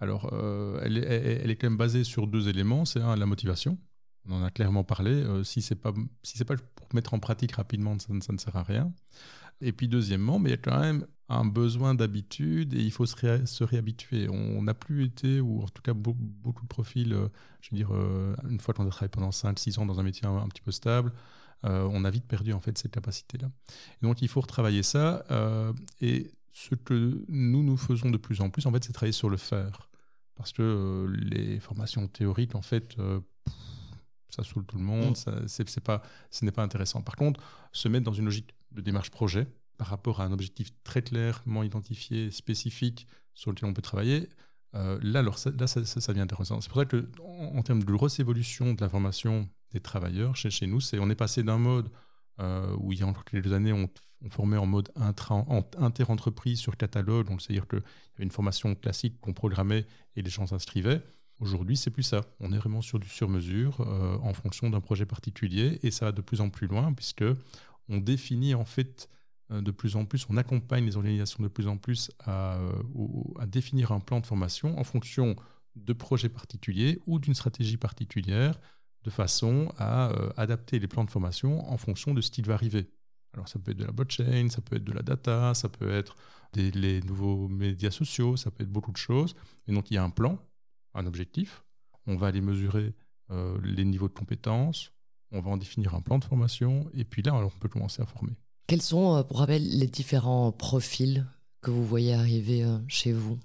Alors, 0.00 0.28
euh, 0.34 0.78
elle, 0.82 0.98
est, 0.98 1.56
quand 1.56 1.70
même 1.70 1.78
basée 1.78 2.04
sur 2.04 2.26
deux 2.26 2.48
éléments. 2.48 2.84
C'est 2.84 3.00
un, 3.00 3.16
la 3.16 3.24
motivation. 3.24 3.78
On 4.28 4.34
en 4.34 4.44
a 4.44 4.50
clairement 4.50 4.84
parlé. 4.84 5.12
Euh, 5.12 5.44
si 5.44 5.62
ce 5.62 5.72
n'est 5.72 5.80
pas, 5.80 5.94
si 6.22 6.44
pas 6.44 6.56
pour 6.74 6.88
mettre 6.92 7.14
en 7.14 7.20
pratique 7.20 7.52
rapidement, 7.52 7.96
ça, 7.98 8.12
ne 8.12 8.38
sert 8.38 8.54
à 8.54 8.62
rien. 8.62 8.92
Et 9.62 9.72
puis, 9.72 9.88
deuxièmement, 9.88 10.38
mais 10.38 10.50
il 10.50 10.52
y 10.52 10.56
a 10.56 10.58
quand 10.58 10.78
même 10.78 11.06
un 11.30 11.46
besoin 11.46 11.94
d'habitude 11.94 12.74
et 12.74 12.82
il 12.82 12.92
faut 12.92 13.06
se, 13.06 13.64
réhabituer. 13.64 14.28
On 14.28 14.60
n'a 14.60 14.74
plus 14.74 15.06
été, 15.06 15.40
ou 15.40 15.62
en 15.62 15.68
tout 15.68 15.80
cas 15.80 15.94
beaucoup, 15.94 16.62
de 16.62 16.68
profils, 16.68 17.14
euh, 17.14 17.28
je 17.62 17.70
veux 17.70 17.78
dire, 17.78 17.92
une 18.46 18.60
fois 18.60 18.74
qu'on 18.74 18.86
a 18.86 18.90
travaillé 18.90 19.08
pendant 19.08 19.30
5-6 19.30 19.78
ans 19.78 19.86
dans 19.86 19.98
un 19.98 20.02
métier 20.02 20.28
un, 20.28 20.46
petit 20.48 20.60
peu 20.60 20.70
stable, 20.70 21.14
euh, 21.66 21.88
on 21.92 22.04
a 22.04 22.10
vite 22.10 22.26
perdu 22.26 22.52
en 22.52 22.60
fait 22.60 22.76
cette 22.78 22.92
capacité-là. 22.92 23.50
Donc 24.02 24.22
il 24.22 24.28
faut 24.28 24.40
retravailler 24.40 24.82
ça. 24.82 25.24
et 26.00 26.30
ce 26.52 26.74
que 26.74 27.24
nous, 27.28 27.62
nous 27.62 27.76
faisons 27.76 28.10
de 28.10 28.16
plus 28.16 28.40
en 28.40 28.48
plus, 28.48 28.64
en 28.66 28.72
fait, 28.72 28.82
c'est 28.82 28.92
travailler 28.92 29.12
sur 29.12 29.28
le 29.28 29.36
faire. 29.36 29.90
Parce 30.36 30.52
que 30.52 31.06
les 31.18 31.60
formations 31.60 32.08
théoriques, 32.08 32.54
en 32.54 32.62
fait, 32.62 32.96
ça 34.30 34.42
saoule 34.42 34.64
tout 34.64 34.78
le 34.78 34.84
monde, 34.84 35.12
mm. 35.12 35.14
ça, 35.16 35.32
c'est, 35.46 35.80
pas, 35.80 36.02
ce 36.30 36.44
n'est 36.44 36.52
pas 36.52 36.62
intéressant. 36.62 37.02
Par 37.02 37.16
contre, 37.16 37.40
se 37.72 37.88
mettre 37.88 38.04
dans 38.04 38.12
une 38.12 38.26
logique 38.26 38.54
de 38.72 38.80
démarche 38.80 39.10
projet, 39.10 39.46
par 39.76 39.88
rapport 39.88 40.20
à 40.20 40.24
un 40.24 40.32
objectif 40.32 40.70
très 40.84 41.02
clairement 41.02 41.62
identifié, 41.62 42.30
spécifique, 42.30 43.06
sur 43.34 43.50
lequel 43.50 43.68
on 43.68 43.74
peut 43.74 43.82
travailler, 43.82 44.28
euh, 44.74 44.98
là, 45.02 45.20
alors, 45.20 45.38
ça, 45.38 45.50
là 45.50 45.66
ça, 45.66 45.80
devient 45.80 46.20
intéressant. 46.20 46.60
C'est 46.60 46.68
pour 46.68 46.80
ça 46.80 46.86
que, 46.86 47.08
en, 47.22 47.62
termes 47.62 47.82
de 47.82 47.92
grosse 47.92 48.18
évolution 48.18 48.74
de 48.74 48.80
la 48.80 48.88
formation 48.88 49.48
des 49.72 49.80
travailleurs 49.80 50.36
chez, 50.36 50.50
chez 50.50 50.66
nous, 50.66 50.80
c'est 50.80 50.98
on 50.98 51.10
est 51.10 51.16
passé 51.16 51.42
d'un 51.42 51.58
mode 51.58 51.90
euh, 52.40 52.76
où 52.78 52.92
il 52.92 53.00
y 53.00 53.02
a 53.02 53.06
encore 53.06 53.24
quelques 53.24 53.52
années, 53.52 53.72
on, 53.72 53.88
formait 54.30 54.56
en 54.56 54.66
mode 54.66 54.90
inter-entreprise 54.96 56.58
sur 56.58 56.76
catalogue, 56.76 57.28
c'est-à-dire 57.38 57.68
qu'il 57.68 57.78
y 57.78 58.16
avait 58.16 58.24
une 58.24 58.30
formation 58.32 58.74
classique 58.74 59.20
qu'on 59.20 59.34
programmait 59.34 59.86
et 60.16 60.22
les 60.22 60.30
gens 60.30 60.46
s'inscrivaient. 60.46 61.00
Aujourd'hui, 61.38 61.76
c'est 61.76 61.90
plus 61.90 62.02
ça. 62.02 62.22
On 62.40 62.52
est 62.52 62.56
vraiment 62.56 62.80
sur 62.80 62.98
du 62.98 63.08
sur-mesure 63.08 63.80
euh, 63.82 64.18
en 64.22 64.32
fonction 64.32 64.68
d'un 64.70 64.80
projet 64.80 65.06
particulier 65.06 65.78
et 65.82 65.92
ça 65.92 66.06
va 66.06 66.12
de 66.12 66.22
plus 66.22 66.40
en 66.40 66.48
plus 66.48 66.66
loin 66.66 66.92
puisque 66.92 67.24
on 67.88 67.98
définit 67.98 68.54
en 68.54 68.64
fait 68.64 69.08
euh, 69.52 69.60
de 69.60 69.70
plus 69.70 69.96
en 69.96 70.04
plus, 70.04 70.26
on 70.28 70.36
accompagne 70.36 70.84
les 70.84 70.96
organisations 70.96 71.42
de 71.42 71.48
plus 71.48 71.68
en 71.68 71.76
plus 71.76 72.10
à, 72.24 72.58
définir 73.46 73.92
un 73.92 74.00
plan 74.00 74.20
de 74.20 74.26
formation 74.26 74.78
en 74.78 74.84
fonction 74.84 75.36
de 75.76 75.92
projets 75.92 76.28
particuliers 76.28 77.00
ou 77.06 77.18
d'une 77.18 77.34
stratégie 77.34 77.76
particulière, 77.76 78.58
de 79.06 79.10
façon 79.10 79.72
à 79.78 80.10
euh, 80.10 80.30
adapter 80.36 80.78
les 80.78 80.88
plans 80.88 81.04
de 81.04 81.10
formation 81.10 81.66
en 81.70 81.78
fonction 81.78 82.12
de 82.12 82.20
ce 82.20 82.30
qui 82.30 82.42
va 82.42 82.52
arriver. 82.52 82.90
Alors 83.32 83.48
ça 83.48 83.58
peut 83.58 83.70
être 83.70 83.78
de 83.78 83.84
la 83.84 83.92
blockchain, 83.92 84.48
ça 84.50 84.60
peut 84.60 84.76
être 84.76 84.84
de 84.84 84.92
la 84.92 85.02
data, 85.02 85.54
ça 85.54 85.70
peut 85.70 85.90
être 85.90 86.16
les 86.54 87.00
nouveaux 87.02 87.48
médias 87.48 87.90
sociaux, 87.90 88.36
ça 88.36 88.50
peut 88.50 88.62
être 88.64 88.72
beaucoup 88.72 88.92
de 88.92 88.96
choses. 88.98 89.34
Et 89.68 89.72
donc 89.72 89.90
il 89.90 89.94
y 89.94 89.96
a 89.96 90.04
un 90.04 90.10
plan, 90.10 90.38
un 90.94 91.06
objectif. 91.06 91.64
On 92.06 92.16
va 92.16 92.28
aller 92.28 92.40
mesurer 92.40 92.94
les 93.64 93.84
niveaux 93.84 94.06
de 94.06 94.14
compétences, 94.14 94.92
on 95.32 95.40
va 95.40 95.50
en 95.50 95.56
définir 95.56 95.94
un 95.94 96.00
plan 96.00 96.18
de 96.18 96.24
formation, 96.24 96.88
et 96.94 97.04
puis 97.04 97.22
là, 97.22 97.34
on 97.34 97.50
peut 97.50 97.68
commencer 97.68 98.02
à 98.02 98.06
former. 98.06 98.32
Quels 98.66 98.82
sont, 98.82 99.16
euh, 99.16 99.22
pour 99.22 99.38
rappel, 99.38 99.62
les 99.78 99.86
différents 99.86 100.52
profils 100.52 101.26
que 101.62 101.70
vous 101.70 101.84
voyez 101.84 102.14
arriver 102.14 102.64
euh, 102.64 102.78
chez 102.88 103.12
vous? 103.12 103.38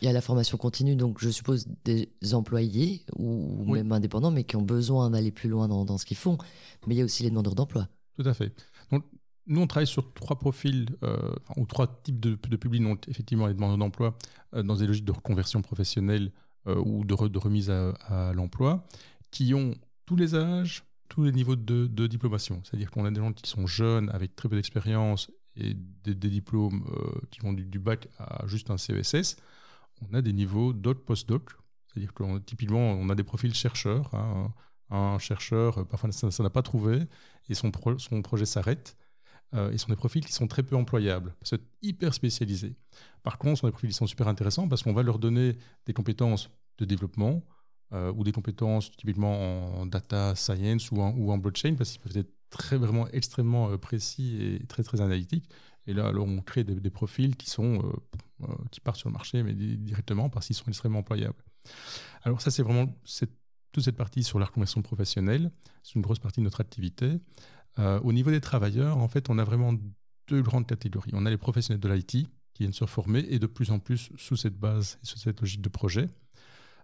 Il 0.00 0.06
y 0.06 0.08
a 0.08 0.12
la 0.12 0.20
formation 0.20 0.56
continue, 0.56 0.96
donc 0.96 1.18
je 1.20 1.28
suppose 1.30 1.66
des 1.84 2.08
employés 2.32 3.04
ou 3.16 3.64
même 3.72 3.92
indépendants, 3.92 4.30
mais 4.30 4.44
qui 4.44 4.56
ont 4.56 4.62
besoin 4.62 5.10
d'aller 5.10 5.30
plus 5.30 5.48
loin 5.48 5.68
dans, 5.68 5.98
ce 5.98 6.06
qu'ils 6.06 6.16
font. 6.16 6.38
Mais 6.86 6.94
il 6.94 6.98
y 6.98 7.02
a 7.02 7.04
aussi 7.04 7.22
les 7.22 7.30
demandeurs 7.30 7.54
d'emploi. 7.54 7.88
Tout 8.16 8.28
à 8.28 8.34
fait. 8.34 8.52
Donc, 8.90 9.04
nous, 9.46 9.60
on 9.60 9.66
travaille 9.66 9.86
sur 9.86 10.12
trois 10.14 10.38
profils 10.38 10.86
euh, 11.02 11.34
ou 11.56 11.66
trois 11.66 11.86
types 12.02 12.20
de, 12.20 12.38
de 12.48 12.56
publics. 12.56 12.82
Donc, 12.82 13.08
effectivement, 13.08 13.46
les 13.46 13.54
demandeurs 13.54 13.78
d'emploi 13.78 14.16
dans 14.52 14.76
des 14.76 14.86
logiques 14.86 15.04
de 15.04 15.12
reconversion 15.12 15.62
professionnelle 15.62 16.30
ou 16.66 17.04
de, 17.04 17.28
de 17.28 17.38
remise 17.38 17.70
à, 17.70 17.90
à 18.06 18.32
l'emploi, 18.34 18.86
qui 19.32 19.52
ont 19.52 19.74
tous 20.06 20.14
les 20.14 20.34
âges, 20.34 20.84
tous 21.12 21.24
les 21.24 21.32
niveaux 21.32 21.56
de, 21.56 22.06
diplomation. 22.06 22.62
C'est-à-dire 22.64 22.90
qu'on 22.90 23.04
a 23.04 23.10
des 23.10 23.20
gens 23.20 23.34
qui 23.34 23.48
sont 23.48 23.66
jeunes, 23.66 24.08
avec 24.10 24.34
très 24.34 24.48
peu 24.48 24.56
d'expérience 24.56 25.30
et 25.56 25.74
des, 26.04 26.14
diplômes 26.14 26.86
euh, 26.90 27.20
qui 27.30 27.40
vont 27.40 27.52
du, 27.52 27.78
bac 27.78 28.08
à 28.18 28.46
juste 28.46 28.70
un 28.70 28.78
CESS. 28.78 29.36
On 30.10 30.14
a 30.14 30.22
des 30.22 30.32
niveaux 30.32 30.72
doc, 30.72 31.04
post-doc. 31.04 31.50
C'est-à-dire 31.86 32.14
que 32.14 32.38
typiquement, 32.38 32.92
on 32.92 33.08
a 33.10 33.14
des 33.14 33.24
profils 33.24 33.54
chercheurs. 33.54 34.14
Hein. 34.14 34.52
Un 34.90 35.18
chercheur, 35.18 35.78
euh, 35.78 35.84
parfois, 35.84 36.12
ça 36.12 36.42
n'a 36.42 36.50
pas 36.50 36.62
trouvé 36.62 37.00
et 37.48 37.54
son, 37.54 37.72
son 37.98 38.22
projet 38.22 38.46
s'arrête. 38.46 38.96
Euh, 39.54 39.70
et 39.70 39.76
sont 39.76 39.90
des 39.90 39.96
profils 39.96 40.24
qui 40.24 40.32
sont 40.32 40.46
très 40.46 40.62
peu 40.62 40.76
employables, 40.76 41.34
c'est 41.42 41.60
hyper 41.82 42.14
spécialisés. 42.14 42.74
Par 43.22 43.36
contre, 43.36 43.56
ce 43.56 43.60
sont 43.60 43.66
des 43.66 43.72
profils 43.72 43.90
qui 43.90 43.96
sont 43.96 44.06
super 44.06 44.26
intéressants 44.26 44.66
parce 44.66 44.82
qu'on 44.82 44.94
va 44.94 45.02
leur 45.02 45.18
donner 45.18 45.58
des 45.84 45.92
compétences 45.92 46.48
de 46.78 46.86
développement, 46.86 47.42
euh, 47.92 48.10
ou 48.16 48.24
des 48.24 48.32
compétences 48.32 48.90
typiquement 48.92 49.76
en 49.80 49.84
data 49.84 50.34
science 50.36 50.90
ou 50.90 51.02
en, 51.02 51.10
ou 51.18 51.30
en 51.32 51.36
blockchain, 51.36 51.74
parce 51.74 51.90
qu'ils 51.92 52.00
peuvent 52.00 52.16
être 52.16 52.32
très, 52.48 52.78
vraiment 52.78 53.06
extrêmement 53.08 53.76
précis 53.76 54.38
et 54.40 54.66
très, 54.68 54.82
très 54.82 55.02
analytiques. 55.02 55.50
Et 55.86 55.92
là, 55.92 56.06
alors, 56.06 56.26
on 56.26 56.40
crée 56.40 56.64
des, 56.64 56.90
profils 56.90 57.36
qui, 57.36 57.50
sont, 57.50 57.92
qui 58.70 58.80
partent 58.80 58.98
sur 58.98 59.08
le 59.08 59.12
marché, 59.14 59.42
mais 59.42 59.54
directement 59.54 60.30
parce 60.30 60.46
qu'ils 60.46 60.56
sont 60.56 60.66
extrêmement 60.66 61.00
employables. 61.00 61.42
Alors 62.22 62.40
ça, 62.40 62.50
c'est 62.50 62.62
vraiment 62.62 62.86
toute 63.72 63.84
cette 63.84 63.96
partie 63.96 64.22
sur 64.22 64.38
la 64.38 64.46
reconversion 64.46 64.82
professionnelle. 64.82 65.50
C'est 65.82 65.94
une 65.94 66.02
grosse 66.02 66.18
partie 66.18 66.40
de 66.40 66.44
notre 66.44 66.60
activité. 66.60 67.18
au 67.78 68.12
niveau 68.12 68.30
des 68.30 68.40
travailleurs, 68.40 68.98
en 68.98 69.08
fait, 69.08 69.30
on 69.30 69.38
a 69.38 69.44
vraiment 69.44 69.74
deux 70.28 70.42
grandes 70.42 70.66
catégories. 70.66 71.10
On 71.14 71.26
a 71.26 71.30
les 71.30 71.38
professionnels 71.38 71.80
de 71.80 71.88
l'IT 71.88 72.10
qui 72.10 72.28
viennent 72.60 72.72
se 72.72 72.86
former 72.86 73.20
et 73.28 73.38
de 73.38 73.46
plus 73.46 73.70
en 73.70 73.78
plus 73.78 74.10
sous 74.16 74.36
cette 74.36 74.58
base 74.58 74.98
et 75.02 75.06
sous 75.06 75.18
cette 75.18 75.40
logique 75.40 75.62
de 75.62 75.68
projet. 75.68 76.08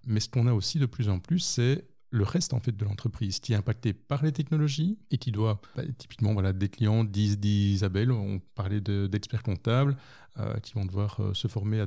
Mais 0.06 0.20
ce 0.20 0.28
qu'on 0.28 0.46
a 0.46 0.52
aussi 0.52 0.78
de 0.78 0.86
plus 0.86 1.08
en 1.08 1.18
plus, 1.18 1.40
c'est 1.40 1.86
le 2.10 2.24
reste 2.24 2.54
en 2.54 2.60
fait 2.60 2.76
de 2.76 2.84
l'entreprise 2.84 3.40
qui 3.40 3.52
est 3.52 3.56
impacté 3.56 3.92
par 3.92 4.22
les 4.22 4.32
technologies 4.32 4.98
et 5.10 5.18
qui 5.18 5.32
doit, 5.32 5.60
bah, 5.76 5.82
typiquement 5.98 6.32
voilà, 6.32 6.52
des 6.52 6.68
clients 6.68 7.04
d'Isabelle, 7.04 8.12
on 8.12 8.40
parlait 8.54 8.80
d'experts 8.80 9.42
comptables 9.42 9.96
euh, 10.38 10.58
qui 10.60 10.74
vont 10.74 10.86
devoir 10.86 11.20
euh, 11.20 11.34
se 11.34 11.48
former 11.48 11.80
à, 11.80 11.86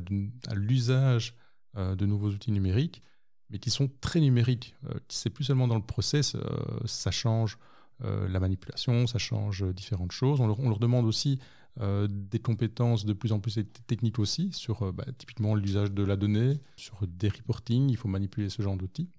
l'usage 0.53 1.36
euh, 1.78 1.95
de 1.95 2.05
nouveaux 2.05 2.30
outils 2.30 2.51
numériques. 2.51 3.01
mais 3.49 3.59
qui 3.59 3.69
sont 3.69 3.89
très 3.99 4.19
numériques. 4.19 4.76
c'est 5.09 5.30
plus 5.30 5.45
seulement 5.45 5.67
dans 5.67 5.76
le 5.76 5.86
process, 5.86 6.38
ça 6.86 7.11
change 7.11 7.57
la 7.99 8.39
manipulation, 8.39 9.05
ça 9.07 9.19
change 9.19 9.63
différentes 9.74 10.13
choses. 10.13 10.39
On 10.39 10.47
leur, 10.47 10.80
demande 10.80 11.05
aussi 11.05 11.39
des 11.78 12.39
compétences 12.39 13.05
de 13.05 13.13
plus 13.13 13.32
en 13.34 13.39
plus 13.39 13.59
techniques 13.88 14.19
aussi, 14.19 14.51
sur 14.53 14.93
bah, 14.93 15.05
typiquement 15.17 15.53
l'usage 15.53 15.91
de 15.91 16.03
la 16.03 16.15
donnée, 16.15 16.61
sur 16.78 17.05
des 17.05 17.28
reporting, 17.28 17.89
il 17.89 17.97
faut 17.97 18.07
manipuler 18.07 18.49
ce 18.49 18.61
genre 18.61 18.78
d'outils. 18.78 19.09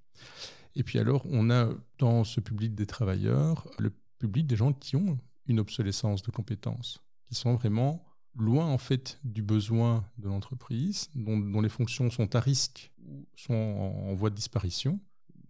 Et 0.74 0.82
puis 0.82 0.98
alors, 0.98 1.26
on 1.26 1.50
a 1.50 1.68
dans 1.98 2.24
ce 2.24 2.40
public 2.40 2.74
des 2.74 2.86
travailleurs 2.86 3.68
le 3.78 3.92
public 4.18 4.46
des 4.46 4.56
gens 4.56 4.72
qui 4.72 4.96
ont 4.96 5.18
une 5.46 5.60
obsolescence 5.60 6.22
de 6.22 6.30
compétences, 6.30 7.02
qui 7.28 7.34
sont 7.34 7.54
vraiment 7.54 8.04
loin 8.34 8.66
en 8.66 8.78
fait 8.78 9.18
du 9.24 9.42
besoin 9.42 10.04
de 10.18 10.28
l'entreprise, 10.28 11.10
dont, 11.14 11.60
les 11.60 11.68
fonctions 11.68 12.10
sont 12.10 12.34
à 12.34 12.40
risque 12.40 12.92
ou 13.04 13.26
sont 13.36 13.54
en, 13.54 14.14
voie 14.14 14.30
de 14.30 14.34
disparition. 14.34 15.00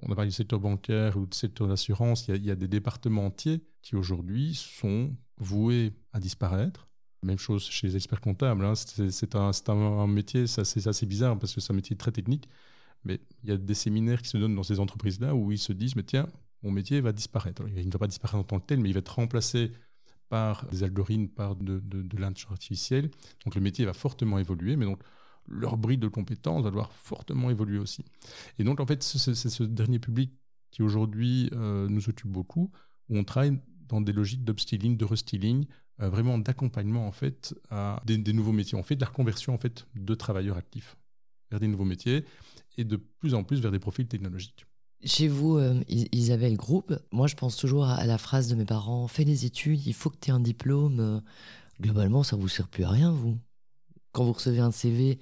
On 0.00 0.10
a 0.10 0.16
parlé 0.16 0.30
du 0.30 0.34
secteur 0.34 0.58
bancaire 0.58 1.16
ou 1.16 1.26
du 1.26 1.36
secteur 1.36 1.68
d'assurance, 1.68 2.26
il, 2.28 2.44
y, 2.44 2.50
a 2.50 2.56
des 2.56 2.66
départements 2.66 3.26
entiers 3.26 3.64
qui 3.82 3.94
aujourd'hui 3.94 4.54
sont 4.54 5.14
voués 5.38 5.92
à 6.12 6.18
disparaître. 6.18 6.88
Même 7.22 7.38
chose 7.38 7.68
chez 7.70 7.86
les 7.86 7.94
experts 7.94 8.20
comptables. 8.20 8.64
Hein. 8.64 8.74
C'est 8.74 9.36
un, 9.36 9.52
un, 9.68 10.06
métier, 10.08 10.48
c'est 10.48 10.86
assez 10.88 11.06
bizarre 11.06 11.38
parce 11.38 11.54
que 11.54 11.60
c'est 11.60 11.72
un 11.72 11.76
métier 11.76 11.94
très 11.94 12.10
technique. 12.10 12.48
Mais 13.04 13.20
il 13.42 13.50
y 13.50 13.52
a 13.52 13.56
des 13.56 13.74
séminaires 13.74 14.22
qui 14.22 14.28
se 14.28 14.38
donnent 14.38 14.54
dans 14.54 14.62
ces 14.62 14.80
entreprises-là 14.80 15.34
où 15.34 15.52
ils 15.52 15.58
se 15.58 15.72
disent, 15.72 15.96
mais 15.96 16.04
tiens, 16.04 16.28
mon 16.62 16.70
métier 16.70 17.00
va 17.00 17.12
disparaître. 17.12 17.62
il 17.68 17.86
ne 17.86 17.92
va 17.92 17.98
pas 17.98 18.06
disparaître 18.06 18.38
en 18.38 18.44
tant 18.44 18.60
que 18.60 18.66
tel, 18.66 18.80
mais 18.80 18.90
il 18.90 18.92
va 18.92 19.00
être 19.00 19.14
remplacé 19.14 19.72
par 20.28 20.66
des 20.68 20.82
algorithmes, 20.82 21.28
par 21.28 21.56
de, 21.56 21.78
de, 21.80 22.16
l'intelligence 22.16 22.52
artificielle. 22.52 23.10
Donc 23.44 23.54
le 23.54 23.60
métier 23.60 23.84
va 23.84 23.92
fortement 23.92 24.38
évoluer, 24.38 24.76
mais 24.76 24.86
donc 24.86 25.00
leur 25.46 25.76
bride 25.76 26.00
de 26.00 26.08
compétences 26.08 26.62
va 26.62 26.70
devoir 26.70 26.92
fortement 26.92 27.50
évoluer 27.50 27.78
aussi. 27.78 28.04
Et 28.58 28.64
donc 28.64 28.80
en 28.80 28.86
fait, 28.86 29.02
c'est 29.02 29.34
ce 29.34 29.62
dernier 29.64 29.98
public 29.98 30.32
qui 30.70 30.82
aujourd'hui 30.82 31.50
euh, 31.52 31.86
nous 31.88 32.08
occupe 32.08 32.30
beaucoup, 32.30 32.70
où 33.10 33.18
on 33.18 33.24
travaille 33.24 33.60
dans 33.88 34.00
des 34.00 34.12
logiques 34.12 34.44
d'upskilling, 34.44 34.96
de 34.96 35.04
reskilling, 35.04 35.66
euh, 36.00 36.08
vraiment 36.08 36.38
d'accompagnement 36.38 37.06
en 37.06 37.12
fait 37.12 37.54
à 37.68 38.00
des, 38.06 38.16
des, 38.16 38.32
nouveaux 38.32 38.52
métiers. 38.52 38.78
On 38.78 38.82
fait 38.82 38.96
de 38.96 39.00
la 39.02 39.08
reconversion 39.08 39.52
en 39.52 39.58
fait 39.58 39.86
de 39.94 40.14
travailleurs 40.14 40.56
actifs 40.56 40.96
vers 41.52 41.60
des 41.60 41.68
nouveaux 41.68 41.84
métiers 41.84 42.24
et 42.76 42.84
de 42.84 42.96
plus 42.96 43.34
en 43.34 43.44
plus 43.44 43.60
vers 43.60 43.70
des 43.70 43.78
profils 43.78 44.08
technologiques. 44.08 44.66
Chez 45.04 45.28
vous, 45.28 45.58
euh, 45.58 45.82
Isabelle 45.88 46.56
Groupe, 46.56 46.94
moi 47.10 47.26
je 47.26 47.34
pense 47.34 47.56
toujours 47.56 47.86
à, 47.86 48.04
la 48.06 48.18
phrase 48.18 48.48
de 48.48 48.54
mes 48.54 48.64
parents 48.64 49.08
fais 49.08 49.24
des 49.24 49.44
études, 49.44 49.84
il 49.86 49.94
faut 49.94 50.10
que 50.10 50.16
tu 50.20 50.30
aies 50.30 50.32
un 50.32 50.40
diplôme. 50.40 51.00
Euh, 51.00 51.20
globalement, 51.80 52.22
ça 52.22 52.36
ne 52.36 52.40
vous 52.40 52.48
sert 52.48 52.68
plus 52.68 52.84
à 52.84 52.90
rien, 52.90 53.10
vous. 53.10 53.36
Quand 54.12 54.24
vous 54.24 54.32
recevez 54.32 54.60
un 54.60 54.70
CV, 54.70 55.18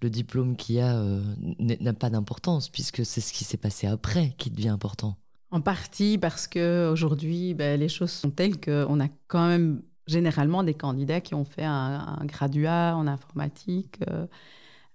le 0.00 0.10
diplôme 0.10 0.56
qu'il 0.56 0.76
y 0.76 0.80
a 0.80 0.96
euh, 0.96 1.22
n'a 1.58 1.92
pas 1.92 2.08
d'importance, 2.08 2.68
puisque 2.68 3.04
c'est 3.04 3.20
ce 3.20 3.32
qui 3.32 3.44
s'est 3.44 3.58
passé 3.58 3.86
après 3.86 4.34
qui 4.38 4.50
devient 4.50 4.68
important. 4.68 5.16
En 5.50 5.60
partie 5.60 6.18
parce 6.18 6.46
qu'aujourd'hui, 6.46 7.54
ben, 7.54 7.78
les 7.78 7.88
choses 7.88 8.10
sont 8.10 8.30
telles 8.30 8.60
qu'on 8.60 9.00
a 9.00 9.08
quand 9.26 9.46
même 9.46 9.82
généralement 10.06 10.62
des 10.62 10.74
candidats 10.74 11.20
qui 11.20 11.34
ont 11.34 11.44
fait 11.44 11.64
un, 11.64 12.24
graduat 12.24 12.96
en 12.96 13.06
informatique 13.06 14.00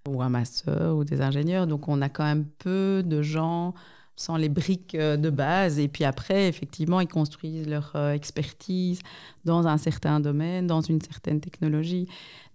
ou 0.08 0.22
un 0.22 0.30
master 0.30 0.95
ou 0.95 1.04
des 1.04 1.22
ingénieurs. 1.22 1.68
Donc 1.68 1.88
on 1.88 2.01
a 2.01 2.10
quand 2.10 2.24
même 2.24 2.45
peu 2.60 3.04
de 3.06 3.22
gens 3.22 3.74
sans 4.16 4.38
les 4.38 4.49
briques 4.49 4.95
euh, 4.95 5.18
de 5.18 5.30
base. 5.30 5.80
Et 5.80 5.88
puis 5.88 6.04
après, 6.04 6.47
effectivement, 6.47 6.99
ils 6.99 7.08
construisent 7.08 7.68
leur 7.68 7.91
euh, 7.95 8.14
expertise 8.14 8.99
dans 9.45 9.68
un 9.68 9.78
certain 9.78 10.20
domaine, 10.20 10.68
dans 10.68 10.82
une 10.82 11.01
certaine 11.01 11.39
technologie. 11.39 12.08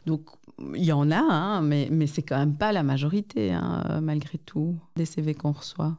Donc 0.07 0.23
il 0.75 0.85
y 0.85 0.93
en 0.93 1.11
a, 1.11 1.19
hein, 1.19 1.63
mais, 1.63 1.89
mais 1.91 2.07
c'est 2.07 2.23
quand 2.23 2.39
même 2.39 2.57
pas 2.57 2.73
la 2.73 2.83
majorité, 2.83 3.53
hein, 3.53 4.01
malgré 4.03 4.39
tout, 4.39 4.77
des 4.97 5.05
CV 5.05 5.35
qu'on 5.35 5.53
reçoit. 5.53 5.97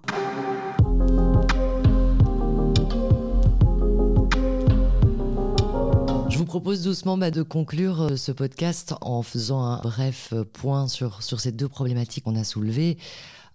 Propose 6.49 6.81
doucement 6.81 7.15
bah, 7.15 7.29
de 7.29 7.43
conclure 7.43 8.01
euh, 8.01 8.15
ce 8.15 8.31
podcast 8.31 8.95
en 9.01 9.21
faisant 9.21 9.61
un 9.61 9.81
bref 9.81 10.33
euh, 10.33 10.43
point 10.43 10.87
sur, 10.87 11.21
sur 11.21 11.39
ces 11.39 11.51
deux 11.51 11.67
problématiques 11.67 12.23
qu'on 12.23 12.35
a 12.35 12.43
soulevées. 12.43 12.97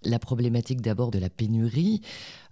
La 0.05 0.21
problématique 0.21 0.81
d'abord 0.81 1.11
de 1.11 1.19
la 1.19 1.29
pénurie, 1.29 2.03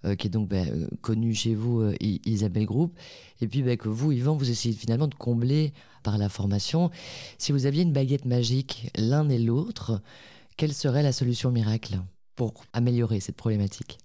euh, 0.03 0.15
qui 0.15 0.27
est 0.27 0.29
donc 0.29 0.49
bah, 0.49 0.65
connue 0.99 1.33
chez 1.33 1.55
vous, 1.55 1.89
Isabelle 2.01 2.65
Groupe, 2.65 2.93
et 3.39 3.47
puis 3.47 3.63
bah, 3.63 3.77
que 3.77 3.87
vous, 3.87 4.11
Yvan, 4.11 4.35
vous 4.35 4.49
essayez 4.49 4.75
finalement 4.75 5.07
de 5.07 5.15
combler 5.15 5.71
par 6.03 6.17
la 6.17 6.27
formation. 6.27 6.91
Si 7.37 7.53
vous 7.53 7.65
aviez 7.65 7.83
une 7.83 7.93
baguette 7.93 8.25
magique, 8.25 8.91
l'un 8.97 9.29
et 9.29 9.39
l'autre, 9.39 10.01
quelle 10.57 10.73
serait 10.73 11.03
la 11.03 11.13
solution 11.13 11.51
miracle 11.51 12.01
pour 12.35 12.65
améliorer 12.73 13.21
cette 13.21 13.37
problématique? 13.37 13.97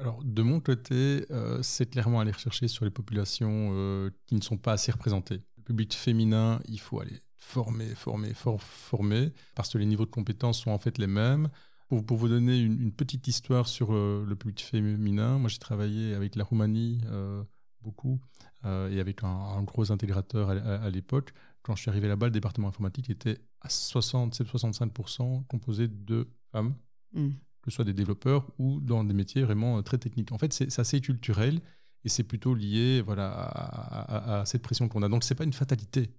Alors, 0.00 0.20
de 0.22 0.42
mon 0.42 0.60
côté, 0.60 1.24
c'est 1.62 1.90
clairement 1.90 2.20
aller 2.20 2.32
rechercher 2.32 2.68
sur 2.68 2.84
les 2.84 2.92
populations 2.92 4.10
qui 4.26 4.36
ne 4.36 4.40
sont 4.40 4.56
pas 4.56 4.72
assez 4.72 4.92
représentées 4.92 5.40
public 5.64 5.94
féminin, 5.94 6.60
il 6.68 6.80
faut 6.80 7.00
aller 7.00 7.20
former, 7.36 7.94
former, 7.94 8.32
former, 8.34 9.32
parce 9.54 9.70
que 9.70 9.78
les 9.78 9.86
niveaux 9.86 10.06
de 10.06 10.10
compétences 10.10 10.62
sont 10.62 10.70
en 10.70 10.78
fait 10.78 10.98
les 10.98 11.06
mêmes. 11.06 11.48
Pour, 11.88 12.16
vous 12.16 12.28
donner 12.28 12.58
une, 12.58 12.90
petite 12.92 13.28
histoire 13.28 13.68
sur 13.68 13.92
euh, 13.92 14.24
le 14.26 14.34
public 14.34 14.62
féminin, 14.62 15.38
moi 15.38 15.48
j'ai 15.48 15.58
travaillé 15.58 16.14
avec 16.14 16.34
la 16.34 16.42
Roumanie 16.42 17.00
euh, 17.06 17.44
beaucoup 17.82 18.18
euh, 18.64 18.90
et 18.90 18.98
avec 18.98 19.22
un, 19.22 19.62
gros 19.62 19.92
intégrateur 19.92 20.50
à, 20.50 20.90
l'époque. 20.90 21.32
Quand 21.62 21.76
je 21.76 21.82
suis 21.82 21.90
arrivé 21.90 22.08
là-bas, 22.08 22.26
le 22.26 22.32
département 22.32 22.68
informatique 22.68 23.10
était 23.10 23.38
à 23.60 23.68
67-65% 23.68 25.46
composé 25.46 25.86
de 25.86 26.26
femmes, 26.50 26.74
hmm. 27.12 27.30
que 27.62 27.70
ce 27.70 27.76
soit 27.76 27.84
des 27.84 27.94
développeurs 27.94 28.50
ou 28.58 28.80
dans 28.80 29.04
des 29.04 29.14
métiers 29.14 29.42
vraiment 29.42 29.82
très 29.82 29.98
techniques. 29.98 30.32
En 30.32 30.38
fait, 30.38 30.52
c'est 30.52 30.78
assez 30.78 31.00
culturel 31.00 31.60
et 32.04 32.08
c'est 32.08 32.24
plutôt 32.24 32.54
lié 32.54 33.02
voilà, 33.02 33.32
à, 33.32 34.44
cette 34.46 34.62
pression 34.62 34.88
qu'on 34.88 35.02
a. 35.02 35.08
Donc, 35.08 35.24
ce 35.24 35.32
n'est 35.32 35.36
pas 35.36 35.44
une 35.44 35.52
fatalité, 35.52 36.10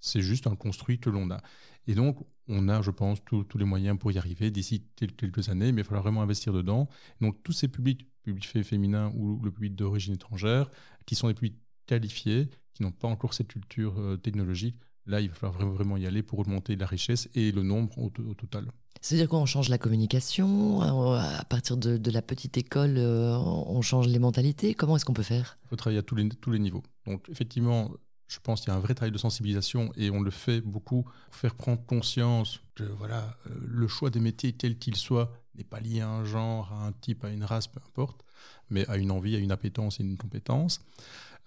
c'est 0.00 0.20
juste 0.20 0.46
un 0.46 0.56
construit 0.56 0.98
que 0.98 1.10
l'on 1.10 1.30
a. 1.30 1.40
Et 1.86 1.94
donc, 1.94 2.18
on 2.48 2.68
a, 2.68 2.82
je 2.82 2.90
pense, 2.90 3.24
tous 3.24 3.46
les 3.56 3.64
moyens 3.64 3.98
pour 3.98 4.12
y 4.12 4.18
arriver 4.18 4.50
d'ici 4.50 4.84
quelques 4.96 5.48
années, 5.48 5.72
mais 5.72 5.80
il 5.80 5.84
va 5.84 5.88
falloir 5.88 6.02
vraiment 6.02 6.22
investir 6.22 6.52
dedans. 6.52 6.88
Donc, 7.20 7.42
tous 7.42 7.52
ces 7.52 7.68
publics, 7.68 8.08
public 8.22 8.46
féminin 8.64 9.12
ou 9.14 9.40
le 9.42 9.50
public 9.50 9.74
d'origine 9.74 10.14
étrangère, 10.14 10.70
qui 11.06 11.14
sont 11.14 11.28
des 11.28 11.34
publics 11.34 11.58
qualifiés, 11.86 12.48
qui 12.74 12.82
n'ont 12.82 12.92
pas 12.92 13.08
encore 13.08 13.34
cette 13.34 13.48
culture 13.48 13.98
euh, 13.98 14.16
technologique, 14.16 14.76
là, 15.06 15.20
il 15.20 15.28
va 15.28 15.34
falloir 15.34 15.70
vraiment, 15.70 15.96
y 15.96 16.06
aller 16.06 16.22
pour 16.22 16.38
augmenter 16.38 16.76
la 16.76 16.86
richesse 16.86 17.28
et 17.34 17.52
le 17.52 17.62
nombre 17.62 17.98
au 17.98 18.10
total. 18.10 18.72
C'est-à-dire 19.00 19.28
qu'on 19.28 19.46
change 19.46 19.68
la 19.68 19.78
communication 19.78 20.82
euh, 20.82 21.16
À 21.16 21.44
partir 21.44 21.76
de, 21.76 22.10
la 22.10 22.22
petite 22.22 22.56
école, 22.56 22.94
euh, 22.98 23.36
on 23.36 23.82
change 23.82 24.06
les 24.06 24.18
mentalités. 24.18 24.74
Comment 24.74 24.96
est-ce 24.96 25.04
qu'on 25.04 25.12
peut 25.12 25.22
faire? 25.22 25.58
Il 25.64 25.68
faut 25.68 25.76
travailler 25.76 25.98
à 25.98 26.02
tous 26.02 26.14
les, 26.14 26.28
tous 26.28 26.50
les 26.50 26.58
niveaux. 26.58 26.82
Donc 27.06 27.28
effectivement, 27.28 27.90
je 28.28 28.38
pense 28.40 28.60
qu'il 28.60 28.70
y 28.70 28.72
a 28.72 28.76
un 28.76 28.80
vrai 28.80 28.94
travail 28.94 29.12
de 29.12 29.18
sensibilisation 29.18 29.92
et 29.96 30.10
on 30.10 30.20
le 30.20 30.30
fait 30.30 30.60
beaucoup 30.60 31.02
pour 31.02 31.34
faire 31.34 31.54
prendre 31.54 31.84
conscience 31.84 32.60
que 32.74 32.84
voilà, 32.84 33.36
euh, 33.46 33.54
le 33.66 33.88
choix 33.88 34.10
des 34.10 34.20
métiers, 34.20 34.52
quel 34.52 34.78
qu'il 34.78 34.96
soit, 34.96 35.32
n'est 35.54 35.64
pas 35.64 35.80
lié 35.80 36.00
à 36.00 36.08
un 36.08 36.24
genre, 36.24 36.72
à 36.72 36.86
un 36.86 36.92
type, 36.92 37.24
à 37.24 37.30
une 37.30 37.44
race, 37.44 37.66
peu 37.66 37.80
importe, 37.86 38.24
mais 38.70 38.88
à 38.88 38.96
une 38.96 39.10
envie, 39.10 39.36
à 39.36 39.38
une 39.38 39.52
appétence 39.52 40.00
et 40.00 40.02
une 40.02 40.16
compétence. 40.16 40.80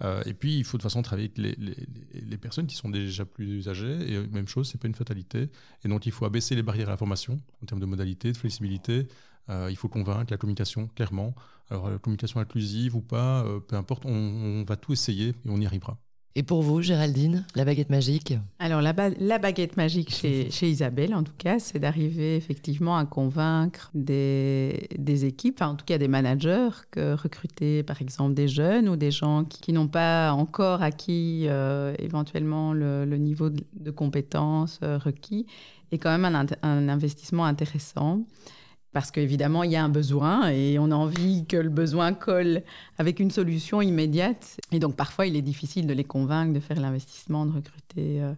Euh, 0.03 0.21
et 0.25 0.33
puis, 0.33 0.57
il 0.57 0.63
faut 0.63 0.77
de 0.77 0.81
toute 0.81 0.89
façon 0.89 1.01
travailler 1.01 1.31
avec 1.37 1.57
les, 1.57 2.37
personnes 2.37 2.67
qui 2.67 2.75
sont 2.75 2.89
déjà 2.89 3.25
plus 3.25 3.67
âgées. 3.69 4.13
Et 4.13 4.27
même 4.27 4.47
chose, 4.47 4.69
c'est 4.69 4.77
pas 4.79 4.87
une 4.87 4.95
fatalité. 4.95 5.49
Et 5.83 5.87
donc, 5.87 6.05
il 6.05 6.11
faut 6.11 6.25
abaisser 6.25 6.55
les 6.55 6.63
barrières 6.63 6.89
à 6.89 6.91
la 6.91 6.97
formation 6.97 7.39
en 7.63 7.65
termes 7.65 7.81
de 7.81 7.85
modalité, 7.85 8.31
de 8.31 8.37
flexibilité. 8.37 9.07
Euh, 9.49 9.67
il 9.69 9.77
faut 9.77 9.87
convaincre 9.87 10.31
la 10.31 10.37
communication, 10.37 10.87
clairement. 10.95 11.33
Alors, 11.69 11.89
la 11.89 11.97
communication 11.97 12.39
inclusive 12.39 12.95
ou 12.95 13.01
pas, 13.01 13.43
euh, 13.45 13.59
peu 13.59 13.75
importe, 13.75 14.05
on 14.05 14.63
va 14.67 14.75
tout 14.75 14.93
essayer 14.93 15.29
et 15.29 15.49
on 15.49 15.57
y 15.57 15.65
arrivera. 15.65 15.97
Et 16.38 16.43
pour 16.43 16.63
vous, 16.63 16.81
Géraldine, 16.81 17.45
la 17.55 17.63
baguette 17.63 17.89
magique 17.89 18.33
Alors, 18.59 18.81
la, 18.81 18.91
baguette 18.91 19.77
magique 19.77 20.13
chez, 20.13 20.49
Isabelle, 20.69 21.15
en 21.15 21.23
tout 21.23 21.31
cas, 21.38 21.59
c'est 21.59 21.79
d'arriver 21.79 22.36
effectivement 22.36 22.97
à 22.97 23.05
convaincre 23.05 23.89
des, 23.93 24.89
équipes, 25.25 25.61
en 25.61 25.75
tout 25.75 25.86
cas 25.86 25.97
des 25.97 26.09
managers, 26.09 26.67
que 26.91 27.13
recruter 27.13 27.83
par 27.83 28.01
exemple 28.01 28.33
des 28.33 28.49
jeunes 28.49 28.89
ou 28.89 28.97
des 28.97 29.11
gens 29.11 29.45
qui, 29.45 29.71
n'ont 29.71 29.88
pas 29.88 30.33
encore 30.33 30.83
acquis 30.83 31.45
euh, 31.47 31.95
éventuellement 31.99 32.73
le, 32.73 33.05
niveau 33.15 33.49
de, 33.49 33.91
compétences 33.91 34.81
euh, 34.83 34.97
requis 34.97 35.45
est 35.93 35.99
quand 35.99 36.17
même 36.17 36.47
un 36.63 36.89
investissement 36.89 37.45
intéressant 37.45 38.25
parce 38.95 39.11
qu'évidemment, 39.11 39.63
il 39.63 39.71
y 39.71 39.75
a 39.75 39.83
un 39.83 39.89
besoin 39.89 40.47
et 40.47 40.79
on 40.79 40.89
a 40.89 40.95
envie 40.95 41.45
que 41.45 41.57
le 41.57 41.67
besoin 41.67 42.13
colle 42.13 42.63
avec 42.97 43.19
une 43.19 43.29
solution 43.29 43.81
immédiate. 43.81 44.57
Et 44.71 44.79
donc, 44.79 44.95
parfois, 44.95 45.27
il 45.27 45.35
est 45.35 45.41
difficile 45.41 45.85
de 45.85 45.91
les 45.91 46.05
convaincre 46.05 46.53
de 46.53 46.61
faire 46.61 46.79
l'investissement, 46.79 47.45
de 47.45 47.51
recruter 47.51 48.21
euh, 48.21 48.31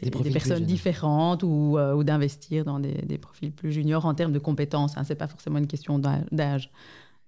des, 0.00 0.10
personnes 0.30 0.64
différentes 0.64 1.42
ou, 1.42 1.76
euh, 1.76 1.92
ou 1.92 2.04
d'investir 2.04 2.64
dans 2.64 2.80
des, 2.80 3.18
profils 3.18 3.52
plus 3.52 3.70
juniors 3.70 4.06
en 4.06 4.14
termes 4.14 4.32
de 4.32 4.38
compétences. 4.38 4.96
Hein. 4.96 5.04
Ce 5.04 5.12
n'est 5.12 5.18
pas 5.18 5.28
forcément 5.28 5.58
une 5.58 5.66
question 5.66 5.98
d'âge. 5.98 6.70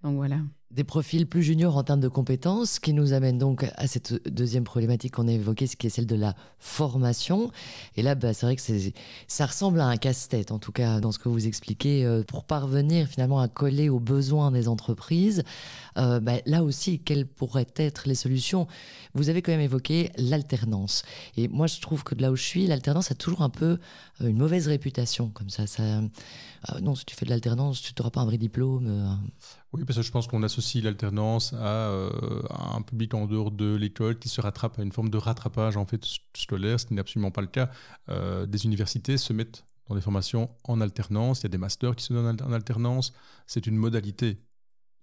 Donc, 0.02 0.16
voilà. 0.16 0.38
Des 0.74 0.84
profils 0.84 1.26
plus 1.26 1.42
juniors 1.42 1.76
en 1.76 1.84
termes 1.84 2.00
de 2.00 2.08
compétences, 2.08 2.80
qui 2.80 2.92
nous 2.92 3.12
amène 3.12 3.38
donc 3.38 3.64
à 3.76 3.86
cette 3.86 4.28
deuxième 4.28 4.64
problématique 4.64 5.14
qu'on 5.14 5.28
a 5.28 5.32
évoquée, 5.32 5.68
ce 5.68 5.76
qui 5.76 5.86
est 5.86 5.90
celle 5.90 6.06
de 6.06 6.16
la 6.16 6.34
formation. 6.58 7.52
Et 7.96 8.02
là, 8.02 8.16
bah, 8.16 8.34
c'est 8.34 8.46
vrai 8.46 8.56
que 8.56 8.62
ça 9.28 9.46
ressemble 9.46 9.80
à 9.80 9.86
un 9.86 9.96
casse-tête, 9.96 10.50
en 10.50 10.58
tout 10.58 10.72
cas 10.72 10.98
dans 10.98 11.12
ce 11.12 11.18
que 11.20 11.28
vous 11.28 11.46
expliquez, 11.46 12.04
euh, 12.04 12.22
pour 12.24 12.44
parvenir 12.44 13.06
finalement 13.06 13.38
à 13.38 13.46
coller 13.46 13.88
aux 13.88 14.00
besoins 14.00 14.50
des 14.50 14.66
entreprises. 14.66 15.44
Euh, 15.96 16.18
bah, 16.18 16.38
là 16.44 16.64
aussi, 16.64 16.98
quelles 16.98 17.26
pourraient 17.26 17.66
être 17.76 18.08
les 18.08 18.16
solutions? 18.16 18.66
Vous 19.14 19.28
avez 19.28 19.42
quand 19.42 19.52
même 19.52 19.60
évoqué 19.60 20.10
l'alternance. 20.16 21.04
Et 21.36 21.46
moi, 21.46 21.68
je 21.68 21.80
trouve 21.80 22.02
que 22.02 22.16
de 22.16 22.22
là 22.22 22.32
où 22.32 22.36
je 22.36 22.42
suis, 22.42 22.66
l'alternance 22.66 23.12
a 23.12 23.14
toujours 23.14 23.42
un 23.42 23.50
peu 23.50 23.78
euh, 24.20 24.26
une 24.26 24.38
mauvaise 24.38 24.66
réputation. 24.66 25.28
Comme 25.28 25.50
ça, 25.50 25.64
non, 26.80 26.94
si 26.94 27.04
tu 27.04 27.14
fais 27.14 27.24
de 27.24 27.30
l'alternance, 27.30 27.82
tu 27.82 27.92
n'auras 27.98 28.10
pas 28.10 28.20
un 28.20 28.24
vrai 28.24 28.38
diplôme. 28.38 29.20
Oui, 29.72 29.84
parce 29.84 29.98
que 29.98 30.02
je 30.02 30.10
pense 30.10 30.26
qu'on 30.26 30.42
associe 30.42 30.82
l'alternance 30.82 31.52
euh, 31.54 32.42
à, 32.48 32.76
un 32.76 32.82
public 32.82 33.12
en 33.14 33.26
dehors 33.26 33.50
de 33.50 33.74
l'école 33.74 34.18
qui 34.18 34.28
se 34.28 34.40
rattrape 34.40 34.78
à 34.78 34.82
une 34.82 34.92
forme 34.92 35.10
de 35.10 35.18
rattrapage 35.18 35.76
en 35.76 35.84
fait 35.84 36.04
scolaire, 36.36 36.80
ce 36.80 36.86
qui 36.86 36.94
n'est 36.94 37.00
absolument 37.00 37.30
pas 37.30 37.40
le 37.40 37.48
cas. 37.48 37.70
Euh, 38.08 38.46
des 38.46 38.64
universités 38.64 39.18
se 39.18 39.32
mettent 39.32 39.64
dans 39.88 39.94
des 39.94 40.00
formations 40.00 40.50
en 40.64 40.80
alternance, 40.80 41.40
il 41.40 41.42
y 41.44 41.46
a 41.46 41.50
des 41.50 41.58
masters 41.58 41.94
qui 41.96 42.04
se 42.04 42.12
donnent 42.12 42.40
en 42.40 42.52
alternance, 42.52 43.12
c'est 43.46 43.66
une 43.66 43.76
modalité. 43.76 44.38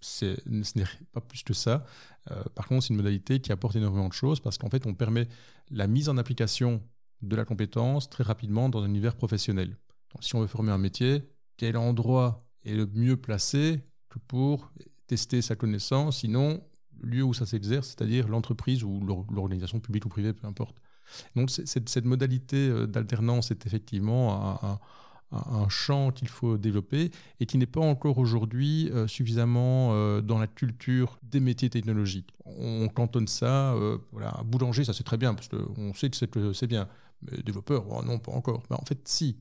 Ce 0.00 0.36
n'est 0.48 0.84
pas 1.12 1.20
plus 1.20 1.44
que 1.44 1.54
ça. 1.54 1.84
Euh, 2.30 2.42
par 2.54 2.66
contre, 2.66 2.84
c'est 2.84 2.90
une 2.90 2.96
modalité 2.96 3.40
qui 3.40 3.52
apporte 3.52 3.76
énormément 3.76 4.08
de 4.08 4.12
choses 4.12 4.40
parce 4.40 4.58
qu'en 4.58 4.68
fait, 4.68 4.86
on 4.86 4.94
permet 4.94 5.28
la 5.70 5.86
mise 5.86 6.08
en 6.08 6.16
application 6.16 6.82
de 7.20 7.36
la 7.36 7.44
compétence 7.44 8.10
très 8.10 8.24
rapidement 8.24 8.68
dans 8.68 8.82
un 8.82 8.86
univers 8.86 9.14
professionnel. 9.14 9.76
Si 10.20 10.34
on 10.34 10.40
veut 10.40 10.46
former 10.48 10.72
un 10.72 10.78
métier, 10.78 11.22
quel 11.62 11.76
endroit 11.76 12.44
est 12.64 12.74
le 12.74 12.86
mieux 12.86 13.16
placé 13.16 13.84
pour 14.26 14.72
tester 15.06 15.40
sa 15.42 15.54
connaissance, 15.54 16.18
sinon 16.18 16.60
le 16.98 17.08
lieu 17.08 17.22
où 17.22 17.34
ça 17.34 17.46
s'exerce, 17.46 17.90
c'est-à-dire 17.90 18.26
l'entreprise 18.26 18.82
ou 18.82 18.98
l'organisation 19.30 19.78
publique 19.78 20.04
ou 20.04 20.08
privée, 20.08 20.32
peu 20.32 20.44
importe. 20.48 20.82
Donc 21.36 21.50
cette, 21.50 22.04
modalité 22.04 22.56
euh, 22.56 22.88
d'alternance 22.88 23.52
est 23.52 23.64
effectivement 23.64 24.60
un, 25.30 25.68
champ 25.68 26.10
qu'il 26.10 26.26
faut 26.26 26.58
développer 26.58 27.12
et 27.38 27.46
qui 27.46 27.58
n'est 27.58 27.66
pas 27.66 27.80
encore 27.80 28.18
aujourd'hui 28.18 28.90
euh, 28.90 29.06
suffisamment 29.06 29.90
euh, 29.92 30.20
dans 30.20 30.40
la 30.40 30.48
culture 30.48 31.20
des 31.22 31.38
métiers 31.38 31.70
technologiques. 31.70 32.30
On 32.44 32.88
cantonne 32.88 33.28
ça, 33.28 33.76
voilà, 34.10 34.42
boulanger, 34.44 34.82
ça 34.82 34.92
c'est 34.92 35.04
très 35.04 35.16
bien, 35.16 35.32
parce 35.34 35.46
qu'on 35.46 35.94
sait 35.94 36.10
que 36.10 36.52
c'est 36.52 36.66
bien. 36.66 36.88
Mais 37.22 37.40
développeur, 37.40 37.86
oh 37.88 38.02
non, 38.02 38.18
pas 38.18 38.32
encore. 38.32 38.64
Mais 38.68 38.74
en 38.74 38.84
fait, 38.84 39.06
si, 39.06 39.38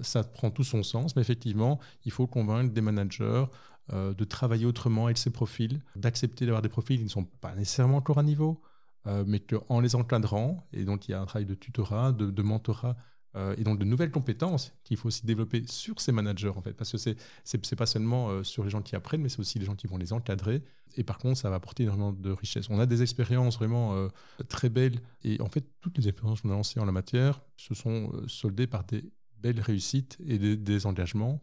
ça 0.00 0.22
prend 0.22 0.50
tout 0.50 0.64
son 0.64 0.82
sens, 0.82 1.16
mais 1.16 1.22
effectivement, 1.22 1.80
il 2.04 2.12
faut 2.12 2.26
convaincre 2.26 2.72
des 2.72 2.80
managers 2.80 3.44
euh, 3.92 4.14
de 4.14 4.22
travailler 4.22 4.64
autrement 4.64 5.06
avec 5.06 5.18
ces 5.18 5.30
profils, 5.30 5.82
d'accepter 5.96 6.46
d'avoir 6.46 6.62
des 6.62 6.68
profils 6.68 6.96
qui 6.96 7.04
ne 7.04 7.08
sont 7.08 7.24
pas 7.24 7.52
nécessairement 7.56 7.96
encore 7.96 8.18
à 8.18 8.22
niveau, 8.22 8.62
euh, 9.08 9.24
mais 9.26 9.40
qu'en 9.40 9.80
les 9.80 9.96
encadrant, 9.96 10.64
et 10.72 10.84
donc 10.84 11.08
il 11.08 11.10
y 11.10 11.14
a 11.14 11.20
un 11.20 11.26
travail 11.26 11.46
de 11.46 11.54
tutorat, 11.54 12.12
de, 12.12 12.42
mentorat, 12.42 12.96
euh, 13.34 13.56
et 13.58 13.64
donc 13.64 13.80
de 13.80 13.84
nouvelles 13.84 14.12
compétences 14.12 14.72
qu'il 14.84 14.96
faut 14.96 15.08
aussi 15.08 15.26
développer 15.26 15.64
sur 15.66 16.00
ces 16.00 16.12
managers, 16.12 16.52
en 16.56 16.62
fait, 16.62 16.74
parce 16.74 16.92
que 16.92 16.96
c'est 16.96 17.16
n'est 17.52 17.76
pas 17.76 17.86
seulement 17.86 18.44
sur 18.44 18.62
les 18.62 18.70
gens 18.70 18.82
qui 18.82 18.94
apprennent, 18.94 19.20
mais 19.20 19.28
c'est 19.28 19.40
aussi 19.40 19.58
les 19.58 19.64
gens 19.64 19.74
qui 19.74 19.88
vont 19.88 19.96
les 19.96 20.12
encadrer, 20.12 20.62
et 20.96 21.02
par 21.02 21.18
contre, 21.18 21.40
ça 21.40 21.50
va 21.50 21.56
apporter 21.56 21.82
énormément 21.82 22.12
de 22.12 22.30
richesse. 22.30 22.70
On 22.70 22.78
a 22.78 22.86
des 22.86 23.02
expériences 23.02 23.56
vraiment 23.56 24.08
très 24.48 24.68
belles, 24.68 25.00
et 25.24 25.40
en 25.40 25.48
fait, 25.48 25.64
toutes 25.80 25.98
les 25.98 26.06
expériences 26.06 26.40
qu'on 26.40 26.50
a 26.50 26.54
lancées 26.54 26.78
en 26.78 26.84
la 26.84 26.92
matière 26.92 27.40
se 27.56 27.74
sont 27.74 28.12
soldées 28.28 28.68
par 28.68 28.84
des 28.84 29.02
belles 29.42 29.60
réussites 29.60 30.18
et 30.26 30.38
des 30.38 30.86
engagements. 30.86 31.40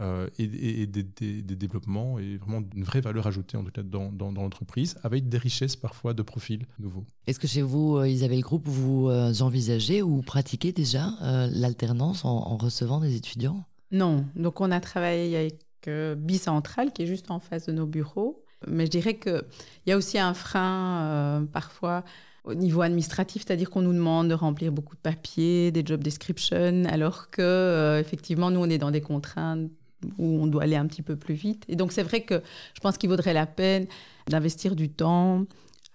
Euh, 0.00 0.28
et, 0.38 0.86
des, 0.86 1.42
développements 1.42 2.18
et 2.18 2.38
vraiment 2.38 2.66
une 2.74 2.82
vraie 2.82 3.02
valeur 3.02 3.26
ajoutée 3.26 3.58
en 3.58 3.62
tout 3.62 3.70
cas 3.70 3.82
dans, 3.82 4.10
l'entreprise 4.32 4.96
avec 5.02 5.28
des 5.28 5.36
richesses 5.36 5.76
parfois 5.76 6.14
de 6.14 6.22
profils 6.22 6.66
nouveaux. 6.78 7.04
Est-ce 7.26 7.38
que 7.38 7.46
chez 7.46 7.60
vous, 7.60 7.98
euh, 7.98 8.08
Isabelle 8.08 8.40
Groupe, 8.40 8.66
vous 8.66 9.08
euh, 9.10 9.34
envisagez 9.40 10.00
ou 10.00 10.22
pratiquez 10.22 10.72
déjà 10.72 11.10
l'alternance 11.52 12.24
en, 12.24 12.56
recevant 12.56 13.00
des 13.00 13.14
étudiants? 13.16 13.64
Non, 13.90 14.24
donc 14.34 14.62
on 14.62 14.70
a 14.70 14.80
travaillé 14.80 15.36
avec 15.36 16.18
Bicentral 16.18 16.92
qui 16.94 17.02
est 17.02 17.06
juste 17.06 17.30
en 17.30 17.38
face 17.38 17.66
de 17.66 17.72
nos 17.72 17.86
bureaux, 17.86 18.42
mais 18.66 18.86
je 18.86 18.90
dirais 18.90 19.18
qu'il 19.18 19.44
y 19.86 19.92
a 19.92 19.98
aussi 19.98 20.18
un 20.18 20.32
frein 20.32 21.46
parfois 21.52 22.02
au 22.44 22.54
niveau 22.54 22.82
administratif, 22.82 23.44
c'est-à-dire 23.46 23.70
qu'on 23.70 23.82
nous 23.82 23.92
demande 23.92 24.28
de 24.28 24.34
remplir 24.34 24.72
beaucoup 24.72 24.96
de 24.96 25.00
papiers, 25.00 25.70
des 25.70 25.82
job 25.84 26.02
descriptions, 26.02 26.84
alors 26.86 27.30
que 27.30 27.98
effectivement 28.00 28.50
nous 28.50 28.60
on 28.60 28.68
est 28.68 28.78
dans 28.78 28.90
des 28.90 29.00
contraintes 29.00 29.70
où 30.18 30.42
on 30.42 30.46
doit 30.46 30.64
aller 30.64 30.76
un 30.76 30.86
petit 30.86 31.02
peu 31.02 31.16
plus 31.16 31.34
vite. 31.34 31.64
Et 31.68 31.76
donc 31.76 31.92
c'est 31.92 32.02
vrai 32.02 32.22
que 32.22 32.42
je 32.74 32.80
pense 32.80 32.98
qu'il 32.98 33.08
vaudrait 33.08 33.32
la 33.32 33.46
peine 33.46 33.86
d'investir 34.28 34.74
du 34.74 34.90
temps 34.90 35.44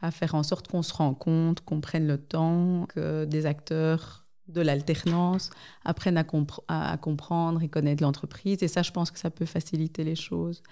à 0.02 0.12
faire 0.12 0.36
en 0.36 0.44
sorte 0.44 0.68
qu'on 0.68 0.84
se 0.84 0.94
rende 0.94 1.18
compte, 1.18 1.62
qu'on 1.62 1.82
prenne 1.82 2.08
le 2.08 2.18
temps, 2.18 2.86
que 2.88 3.26
des 3.26 3.46
acteurs 3.46 4.26
de 4.48 4.62
l'alternance 4.62 5.50
apprennent 5.84 6.18
à, 6.18 6.26
à, 6.68 6.98
comprendre 6.98 7.62
et 7.62 7.68
connaître 7.68 8.04
l'entreprise. 8.04 8.62
Et 8.62 8.68
ça, 8.68 8.82
je 8.82 8.92
pense 8.92 9.12
que 9.12 9.20
ça 9.20 9.30
peut 9.30 9.46
faciliter 9.46 10.04
les 10.04 10.16
choses. 10.16 10.64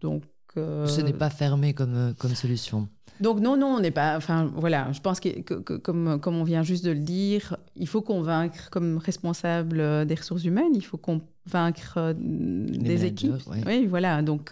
Donc, 0.00 0.22
euh, 0.56 0.86
Ce 0.86 1.00
n'est 1.00 1.12
pas 1.12 1.30
fermé 1.30 1.74
comme, 1.74 1.94
euh, 1.94 2.12
comme 2.14 2.34
solution. 2.34 2.88
Donc 3.20 3.40
non, 3.40 3.56
non, 3.56 3.76
on 3.76 3.80
n'est 3.80 3.90
pas... 3.90 4.16
Enfin, 4.16 4.50
voilà, 4.56 4.90
je 4.92 5.00
pense 5.00 5.20
que, 5.20 5.40
comme, 5.40 6.18
comme 6.20 6.36
on 6.36 6.44
vient 6.44 6.62
juste 6.62 6.84
de 6.84 6.90
le 6.90 6.98
dire, 6.98 7.56
il 7.76 7.86
faut 7.86 8.02
convaincre 8.02 8.70
comme 8.70 8.98
responsable 8.98 9.80
euh, 9.80 10.04
des 10.04 10.14
ressources 10.14 10.44
humaines, 10.44 10.74
il 10.74 10.84
faut 10.84 10.96
convaincre 10.96 12.14
des 12.16 13.04
équipes. 13.04 13.34
Oui, 13.66 13.86
voilà, 13.86 14.22
donc 14.22 14.50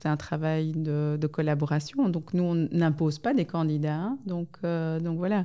c'est 0.00 0.08
un 0.08 0.16
travail 0.16 0.72
de, 0.72 1.16
de, 1.20 1.26
collaboration. 1.26 2.08
Donc 2.08 2.34
nous, 2.34 2.42
on 2.42 2.68
n'impose 2.72 3.18
pas 3.18 3.32
des 3.32 3.44
candidats. 3.44 3.94
Hein. 3.94 4.18
donc, 4.26 4.48
donc 4.62 5.18
voilà. 5.18 5.44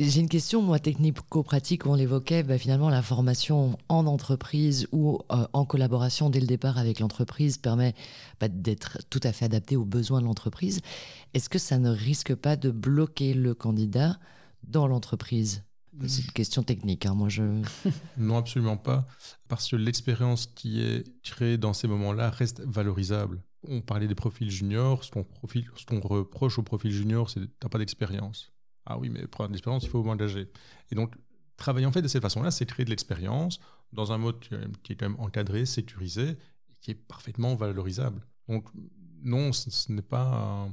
J'ai 0.00 0.20
une 0.20 0.28
question, 0.28 0.62
moi, 0.62 0.78
technico-pratique, 0.78 1.84
on 1.86 1.96
l'évoquait, 1.96 2.44
bah, 2.44 2.56
finalement, 2.56 2.88
la 2.88 3.02
formation 3.02 3.76
en 3.88 4.06
entreprise 4.06 4.86
ou 4.92 5.18
euh, 5.32 5.48
en 5.52 5.64
collaboration 5.64 6.30
dès 6.30 6.38
le 6.38 6.46
départ 6.46 6.78
avec 6.78 7.00
l'entreprise 7.00 7.58
permet 7.58 7.94
bah, 8.38 8.46
d'être 8.46 8.98
tout 9.10 9.18
à 9.24 9.32
fait 9.32 9.46
adapté 9.46 9.74
aux 9.74 9.84
besoins 9.84 10.20
de 10.20 10.26
l'entreprise. 10.26 10.82
Est-ce 11.34 11.48
que 11.48 11.58
ça 11.58 11.78
ne 11.78 11.90
risque 11.90 12.36
pas 12.36 12.54
de 12.54 12.70
bloquer 12.70 13.34
le 13.34 13.54
candidat 13.54 14.20
dans 14.62 14.86
l'entreprise? 14.86 15.64
C'est 16.06 16.22
une 16.22 16.30
question 16.30 16.62
technique, 16.62 17.04
hein, 17.04 17.14
moi 17.14 17.28
je... 17.28 17.42
non, 18.16 18.36
absolument 18.36 18.76
pas, 18.76 19.08
parce 19.48 19.68
que 19.68 19.74
l'expérience 19.74 20.46
qui 20.46 20.80
est 20.80 21.02
créée 21.24 21.58
dans 21.58 21.72
ces 21.72 21.88
moments-là 21.88 22.30
reste 22.30 22.60
valorisable. 22.64 23.42
On 23.66 23.80
parlait 23.80 24.06
des 24.06 24.14
profils 24.14 24.48
juniors, 24.48 25.02
ce 25.02 25.10
qu'on 25.10 26.00
reproche 26.00 26.56
aux 26.60 26.62
profils 26.62 26.92
juniors, 26.92 27.30
c'est 27.30 27.40
n'as 27.40 27.68
pas 27.68 27.78
d'expérience. 27.78 28.52
Ah 28.90 28.98
oui, 28.98 29.10
mais 29.10 29.26
pour 29.26 29.42
avoir 29.42 29.50
de 29.50 29.52
l'expérience, 29.52 29.84
il 29.84 29.90
faut 29.90 30.02
m'engager. 30.02 30.48
Et 30.90 30.94
donc, 30.94 31.14
travailler 31.58 31.84
en 31.84 31.92
fait 31.92 32.00
de 32.00 32.08
cette 32.08 32.22
façon-là, 32.22 32.50
c'est 32.50 32.64
créer 32.64 32.86
de 32.86 32.90
l'expérience 32.90 33.60
dans 33.92 34.12
un 34.12 34.18
mode 34.18 34.40
qui 34.82 34.92
est 34.92 34.96
quand 34.96 35.10
même 35.10 35.20
encadré, 35.20 35.66
sécurisé, 35.66 36.30
et 36.30 36.76
qui 36.80 36.92
est 36.92 36.94
parfaitement 36.94 37.54
valorisable. 37.54 38.26
Donc, 38.48 38.66
non, 39.22 39.52
ce, 39.52 39.92
n'est 39.92 40.00
pas 40.00 40.70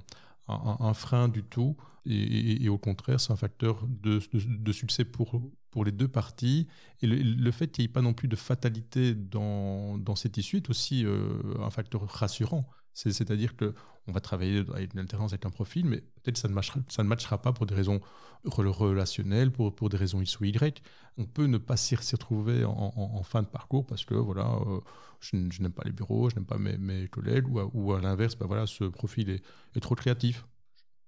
un, 0.47 0.93
frein 0.93 1.28
du 1.28 1.43
tout, 1.43 1.76
et, 2.05 2.70
au 2.70 2.78
contraire, 2.78 3.20
c'est 3.20 3.34
un 3.34 3.36
facteur 3.36 3.86
de, 3.86 4.72
succès 4.72 5.03
pour, 5.03 5.41
pour 5.72 5.84
les 5.84 5.91
deux 5.91 6.07
parties. 6.07 6.68
Et 7.01 7.07
le, 7.07 7.51
fait 7.51 7.68
qu'il 7.68 7.82
n'y 7.82 7.89
ait 7.89 7.93
pas 7.93 8.01
non 8.01 8.13
plus 8.13 8.30
de 8.30 8.38
fatalité 8.38 9.13
dans, 9.13 9.97
dans 9.97 10.16
cette 10.16 10.38
issue 10.38 10.57
est 10.57 10.70
aussi 10.70 11.05
euh, 11.05 11.41
un 11.59 11.70
facteur 11.70 12.07
rassurant. 12.07 12.70
C'est-à-dire 12.93 13.57
qu'on 14.06 14.12
va 14.12 14.20
travailler 14.20 14.64
avec 14.74 14.93
une 14.93 14.99
alternance 14.99 15.34
avec 15.34 15.45
un 15.45 15.49
profil, 15.49 15.86
mais 15.86 15.97
peut-être 15.97 16.38
ça 16.38 16.47
ne 16.47 16.53
matchera, 16.53 16.80
ça 16.89 17.03
ne 17.03 17.08
matchera 17.08 17.41
pas 17.41 17.53
pour 17.53 17.66
des 17.66 17.76
raisons 17.76 18.01
relationnelles, 18.43 19.51
pour, 19.51 19.89
des 19.89 19.97
raisons 19.97 20.22
X 20.22 20.39
ou 20.39 20.45
Y. 20.45 20.82
On 21.18 21.26
peut 21.26 21.45
ne 21.45 21.58
pas 21.58 21.78
s'y 21.78 21.95
retrouver 21.95 22.64
en, 22.66 23.24
fin 23.24 23.41
de 23.41 23.47
parcours 23.47 23.86
parce 23.86 24.06
que 24.06 24.14
voilà, 24.14 24.47
euh, 24.68 24.80
je, 25.22 25.36
n'aime 25.36 25.72
pas 25.72 25.84
les 25.86 25.91
bureaux, 25.91 26.30
je 26.30 26.36
n'aime 26.36 26.45
pas 26.45 26.58
mes, 26.58 27.08
collègues, 27.08 27.47
ou 27.47 27.93
à, 27.93 28.01
l'inverse, 28.01 28.36
ben 28.36 28.45
voilà, 28.45 28.68
ce 28.68 28.84
profil 28.84 29.30
est, 29.30 29.80
trop 29.80 29.95
créatif. 29.95 30.45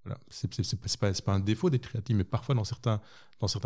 Voilà. 0.04 0.18
Ce 0.28 0.46
n'est 0.46 1.22
pas, 1.22 1.32
un 1.34 1.40
défaut 1.40 1.70
d'être 1.70 1.86
créatif, 1.86 2.16
mais 2.16 2.24
parfois 2.24 2.54
dans 2.54 2.64
certains, 2.64 3.00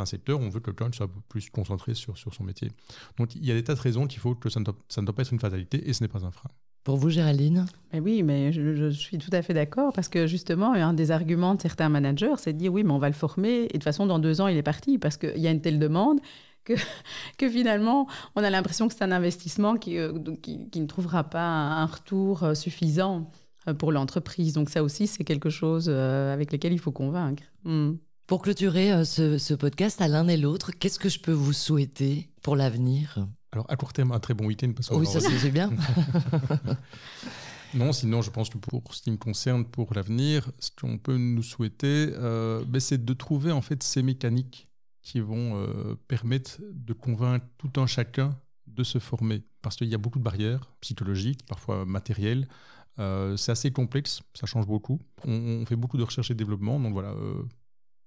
secteurs, 0.05 0.41
on 0.41 0.51
veut 0.51 0.61
que 0.61 0.71
quelqu'un 0.71 0.93
soit 0.93 1.11
plus 1.29 1.49
concentré 1.49 1.95
sur, 1.95 2.19
sur 2.19 2.35
son 2.35 2.45
métier. 2.45 2.71
Donc 3.17 3.35
il 3.35 3.45
y 3.45 3.51
a 3.51 3.55
des 3.55 3.65
tas 3.65 3.75
de 3.75 3.81
raisons 3.81 4.07
qu'il 4.07 4.21
faut 4.21 4.35
que 4.35 4.51
ça 4.51 4.61
ne, 4.61 4.65
doit, 4.65 4.77
ça 4.89 5.01
ne 5.01 5.07
doit 5.07 5.15
pas 5.15 5.23
être 5.23 5.33
une 5.33 5.41
fatalité 5.41 5.89
et 5.89 5.93
ce 5.93 6.03
n'est 6.03 6.09
pas 6.09 6.27
un 6.27 6.33
frein. 6.33 6.51
Pour 6.85 6.97
vous, 6.97 7.11
Géraldine 7.11 7.67
mais 7.93 8.01
Oui, 8.01 8.23
mais 8.23 8.53
je, 8.53 8.91
suis 8.91 9.19
tout 9.19 9.31
à 9.33 9.43
fait 9.43 9.55
d'accord 9.55 9.93
parce 9.93 10.09
que 10.09 10.27
justement, 10.27 10.73
un 10.73 10.95
des 10.95 11.11
arguments 11.11 11.55
de 11.55 11.63
certains 11.63 11.89
managers, 11.89 12.35
c'est 12.39 12.53
de 12.53 12.59
dire 12.59 12.73
oui, 12.73 12.83
mais 12.83 12.93
on 12.93 12.99
va 12.99 13.09
le 13.09 13.15
former 13.15 13.65
et 13.65 13.67
de 13.67 13.73
toute 13.73 13.85
façon, 13.85 14.07
dans 14.07 14.19
deux 14.19 14.41
ans, 14.41 14.49
il 14.49 14.57
est 14.57 14.63
parti 14.63 14.99
parce 14.99 15.17
qu'il 15.17 15.39
y 15.39 15.47
a 15.47 15.51
une 15.51 15.61
telle 15.61 15.79
demande 15.79 16.21
que, 16.65 16.75
que 17.39 17.49
finalement, 17.49 18.09
on 18.37 18.43
a 18.43 18.51
l'impression 18.51 18.89
que 18.89 18.95
c'est 18.95 19.05
un 19.05 19.13
investissement 19.13 19.77
qui, 19.77 19.99
euh, 19.99 20.13
qui, 20.43 20.69
qui, 20.71 20.81
ne 20.81 20.87
trouvera 20.87 21.25
pas 21.25 21.41
un, 21.41 21.87
retour 21.87 22.45
euh, 22.45 22.55
suffisant 22.55 23.31
euh, 23.69 23.75
pour 23.75 23.93
l'entreprise. 23.93 24.53
Donc 24.53 24.71
ça 24.71 24.83
aussi, 24.83 25.07
c'est 25.07 25.25
quelque 25.25 25.51
chose 25.51 25.89
avec 25.89 26.53
lequel 26.53 26.73
il 26.73 26.79
faut 26.79 26.93
convaincre. 26.93 27.43
Hmm. 27.65 27.95
Pour 28.27 28.43
clôturer 28.43 29.05
ce, 29.05 29.39
ce 29.39 29.55
podcast 29.55 30.01
à 30.01 30.09
l'un 30.09 30.27
et 30.29 30.37
l'autre, 30.37 30.71
qu'est-ce 30.71 30.99
que 30.99 31.09
je 31.09 31.19
peux 31.19 31.33
vous 31.33 31.53
souhaiter 31.53 32.29
pour 32.43 32.57
l'avenir? 32.57 33.27
Alors, 33.53 33.67
à 33.69 33.77
court 33.77 33.93
terme, 33.93 34.13
un 34.13 34.21
très 34.21 34.33
bon 34.35 34.47
week-end. 34.47 34.73
oui, 34.93 35.07
ça 35.07 35.21
c'est 35.21 35.51
bien. 35.51 35.71
Non, 37.75 37.93
sinon, 37.93 38.21
je 38.21 38.31
pense 38.31 38.51
que 38.51 38.59
pour 38.59 38.95
ce 38.95 39.01
qui 39.01 39.11
me 39.11 39.17
concerne, 39.17 39.65
pour 39.65 39.95
l'avenir, 39.95 40.51
ce 40.59 40.71
qu'on 40.71 40.99
peut 40.99 41.17
nous 41.17 41.43
souhaiter, 41.43 42.13
euh, 42.13 42.63
ben, 42.67 42.81
c'est 42.81 43.03
de 43.03 43.13
trouver 43.15 43.51
en 43.51 43.63
fait 43.63 43.83
ces 43.83 44.03
mécaniques 44.03 44.69
qui 45.01 45.21
vont 45.21 45.57
euh, 45.57 45.95
permettre 46.07 46.61
de 46.73 46.93
convaincre 46.93 47.47
tout 47.57 47.81
un 47.81 47.87
chacun 47.87 48.39
de 48.67 48.85
se 48.85 48.99
former. 48.99 49.43
Parce 49.63 49.77
qu'il 49.77 49.89
y 49.89 49.95
a 49.95 49.99
beaucoup 49.99 50.19
de 50.19 50.25
barrières 50.25 50.71
psychologiques, 50.81 51.47
parfois 51.47 51.87
matérielles. 51.87 52.47
Euh, 52.99 53.39
c'est 53.39 53.53
assez 53.53 53.71
complexe, 53.71 54.21
ça 54.35 54.47
change 54.47 54.67
beaucoup. 54.67 55.01
On, 55.25 55.65
fait 55.65 55.77
beaucoup 55.77 55.97
de 55.97 56.03
recherche 56.03 56.31
et 56.31 56.35
développement, 56.35 56.79
donc 56.79 56.93
voilà. 56.93 57.15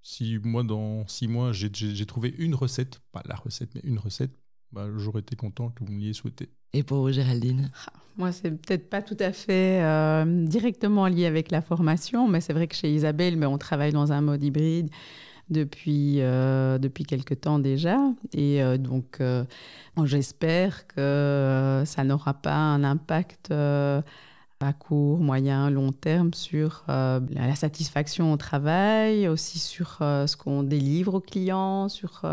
si 0.03 0.37
moi, 0.43 0.63
dans 0.63 1.07
six 1.07 1.27
mois, 1.27 1.53
j'ai 1.53 2.05
trouvé 2.05 2.35
une 2.37 2.53
recette, 2.53 3.01
pas 3.11 3.23
la 3.25 3.35
recette, 3.35 3.73
mais 3.73 3.81
une 3.83 3.97
recette, 3.97 4.37
bah, 4.71 4.87
j'aurais 4.97 5.21
été 5.21 5.35
content 5.35 5.69
que 5.69 5.83
vous 5.83 5.91
m'ayez 5.91 6.13
souhaité. 6.13 6.49
Et 6.73 6.83
pour 6.83 6.99
vous, 6.99 7.11
Géraldine? 7.11 7.71
Ah, 7.87 7.93
Moi, 8.17 8.31
c'est 8.33 8.51
peut-être 8.51 8.89
pas 8.89 9.01
tout 9.01 9.15
à 9.19 9.31
fait 9.31 9.81
euh, 9.81 10.45
directement 10.45 11.07
lié 11.07 11.25
avec 11.25 11.49
la 11.49 11.61
formation, 11.61 12.27
mais 12.27 12.41
c'est 12.41 12.51
vrai 12.51 12.67
que 12.67 12.75
chez 12.75 12.93
Isabelle, 12.93 13.37
mais 13.37 13.45
on 13.45 13.57
travaille 13.57 13.93
dans 13.93 14.11
un 14.11 14.19
mode 14.19 14.43
hybride 14.43 14.89
depuis, 15.49 16.17
euh, 16.19 16.77
depuis 16.77 17.05
quelque 17.05 17.33
temps 17.33 17.59
déjà. 17.59 17.97
Et 18.33 18.61
euh, 18.61 18.77
donc, 18.77 19.21
j'espère 20.03 20.85
que 20.87 21.83
ça 21.85 22.03
n'aura 22.03 22.33
pas 22.33 22.55
un 22.55 22.83
impact 22.83 23.51
à 23.51 24.73
court, 24.73 25.19
moyen, 25.19 25.69
long 25.69 25.91
terme 25.91 26.33
sur 26.33 26.83
la 26.87 27.55
satisfaction 27.55 28.33
au 28.33 28.37
travail, 28.37 29.27
aussi 29.27 29.59
sur 29.59 29.97
ce 29.99 30.35
qu'on 30.35 30.63
délivre 30.63 31.13
aux 31.13 31.21
clients, 31.21 31.87
sur 31.87 32.25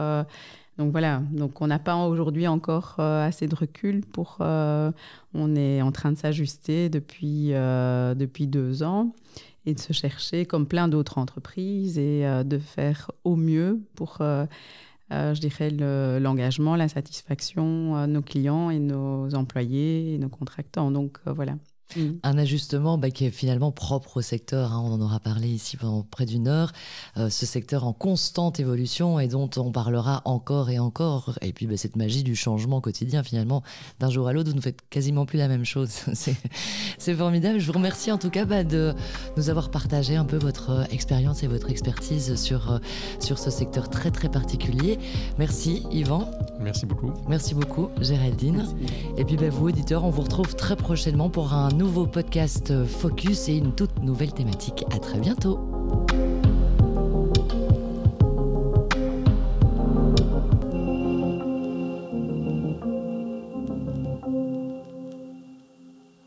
donc 0.78 0.90
voilà, 0.90 1.22
donc 1.32 1.60
on 1.60 1.66
n'a 1.66 1.78
pas 1.78 1.96
aujourd'hui 2.06 2.46
encore 2.48 2.96
euh, 2.98 3.26
assez 3.26 3.46
de 3.46 3.54
recul 3.54 4.00
pour. 4.00 4.38
Euh, 4.40 4.90
on 5.34 5.54
est 5.54 5.82
en 5.82 5.92
train 5.92 6.12
de 6.12 6.16
s'ajuster 6.16 6.88
depuis, 6.88 7.52
euh, 7.52 8.14
depuis 8.14 8.46
deux 8.46 8.82
ans 8.82 9.14
et 9.66 9.74
de 9.74 9.78
se 9.78 9.92
chercher 9.92 10.46
comme 10.46 10.66
plein 10.66 10.88
d'autres 10.88 11.18
entreprises 11.18 11.98
et 11.98 12.24
de 12.44 12.58
faire 12.58 13.12
au 13.22 13.36
mieux 13.36 13.80
pour, 13.94 14.18
je 15.10 15.40
dirais, 15.40 15.70
l'engagement, 15.70 16.74
la 16.74 16.88
satisfaction 16.88 18.06
de 18.06 18.12
nos 18.12 18.22
clients 18.22 18.70
et 18.70 18.80
nos 18.80 19.32
employés 19.36 20.14
et 20.14 20.18
nos 20.18 20.28
contractants. 20.28 20.90
Donc 20.90 21.20
voilà. 21.26 21.54
Mm. 21.96 22.00
Un 22.22 22.38
ajustement 22.38 22.98
bah, 22.98 23.10
qui 23.10 23.24
est 23.26 23.30
finalement 23.30 23.72
propre 23.72 24.18
au 24.18 24.22
secteur. 24.22 24.72
Hein. 24.72 24.82
on 24.84 24.92
en 24.92 25.00
aura 25.00 25.20
parlé 25.20 25.48
ici 25.48 25.76
pendant 25.76 26.02
près 26.02 26.26
d'une 26.26 26.48
heure. 26.48 26.72
Euh, 27.16 27.30
ce 27.30 27.46
secteur 27.46 27.84
en 27.84 27.92
constante 27.92 28.60
évolution 28.60 29.18
et 29.18 29.28
dont 29.28 29.50
on 29.56 29.72
parlera 29.72 30.22
encore 30.24 30.70
et 30.70 30.78
encore. 30.78 31.38
Et 31.42 31.52
puis 31.52 31.66
bah, 31.66 31.76
cette 31.76 31.96
magie 31.96 32.22
du 32.22 32.36
changement 32.36 32.80
quotidien, 32.80 33.22
finalement, 33.22 33.62
d'un 34.00 34.10
jour 34.10 34.28
à 34.28 34.32
l'autre, 34.32 34.50
vous 34.50 34.56
ne 34.56 34.62
faites 34.62 34.80
quasiment 34.90 35.26
plus 35.26 35.38
la 35.38 35.48
même 35.48 35.64
chose. 35.64 35.90
C'est 36.98 37.14
formidable. 37.14 37.58
Je 37.58 37.66
vous 37.66 37.72
remercie 37.72 38.10
en 38.10 38.18
tout 38.18 38.30
cas 38.30 38.44
bah, 38.44 38.64
de 38.64 38.94
nous 39.36 39.50
avoir 39.50 39.70
partagé 39.70 40.16
un 40.16 40.24
peu 40.24 40.36
votre 40.36 40.70
euh, 40.70 40.84
expérience 40.90 41.42
et 41.42 41.46
votre 41.46 41.70
expertise 41.70 42.36
sur, 42.36 42.72
euh, 42.72 42.78
sur 43.20 43.38
ce 43.38 43.50
secteur 43.50 43.90
très 43.90 44.10
très 44.10 44.28
particulier. 44.28 44.98
Merci 45.38 45.84
Yvan. 45.90 46.30
Merci 46.60 46.86
beaucoup. 46.86 47.12
Merci 47.28 47.54
beaucoup 47.54 47.88
Géraldine. 48.00 48.66
Et 49.16 49.24
puis 49.24 49.36
vous, 49.50 49.68
auditeurs, 49.68 50.04
on 50.04 50.10
vous 50.10 50.22
retrouve 50.22 50.54
très 50.54 50.76
prochainement 50.76 51.30
pour 51.30 51.52
un 51.52 51.70
nouveau 51.82 52.06
podcast 52.06 52.70
euh, 52.70 52.86
Focus 52.86 53.48
et 53.48 53.56
une 53.56 53.74
toute 53.74 54.04
nouvelle 54.04 54.32
thématique. 54.32 54.84
À 54.94 55.00
très 55.00 55.18
bientôt. 55.18 55.58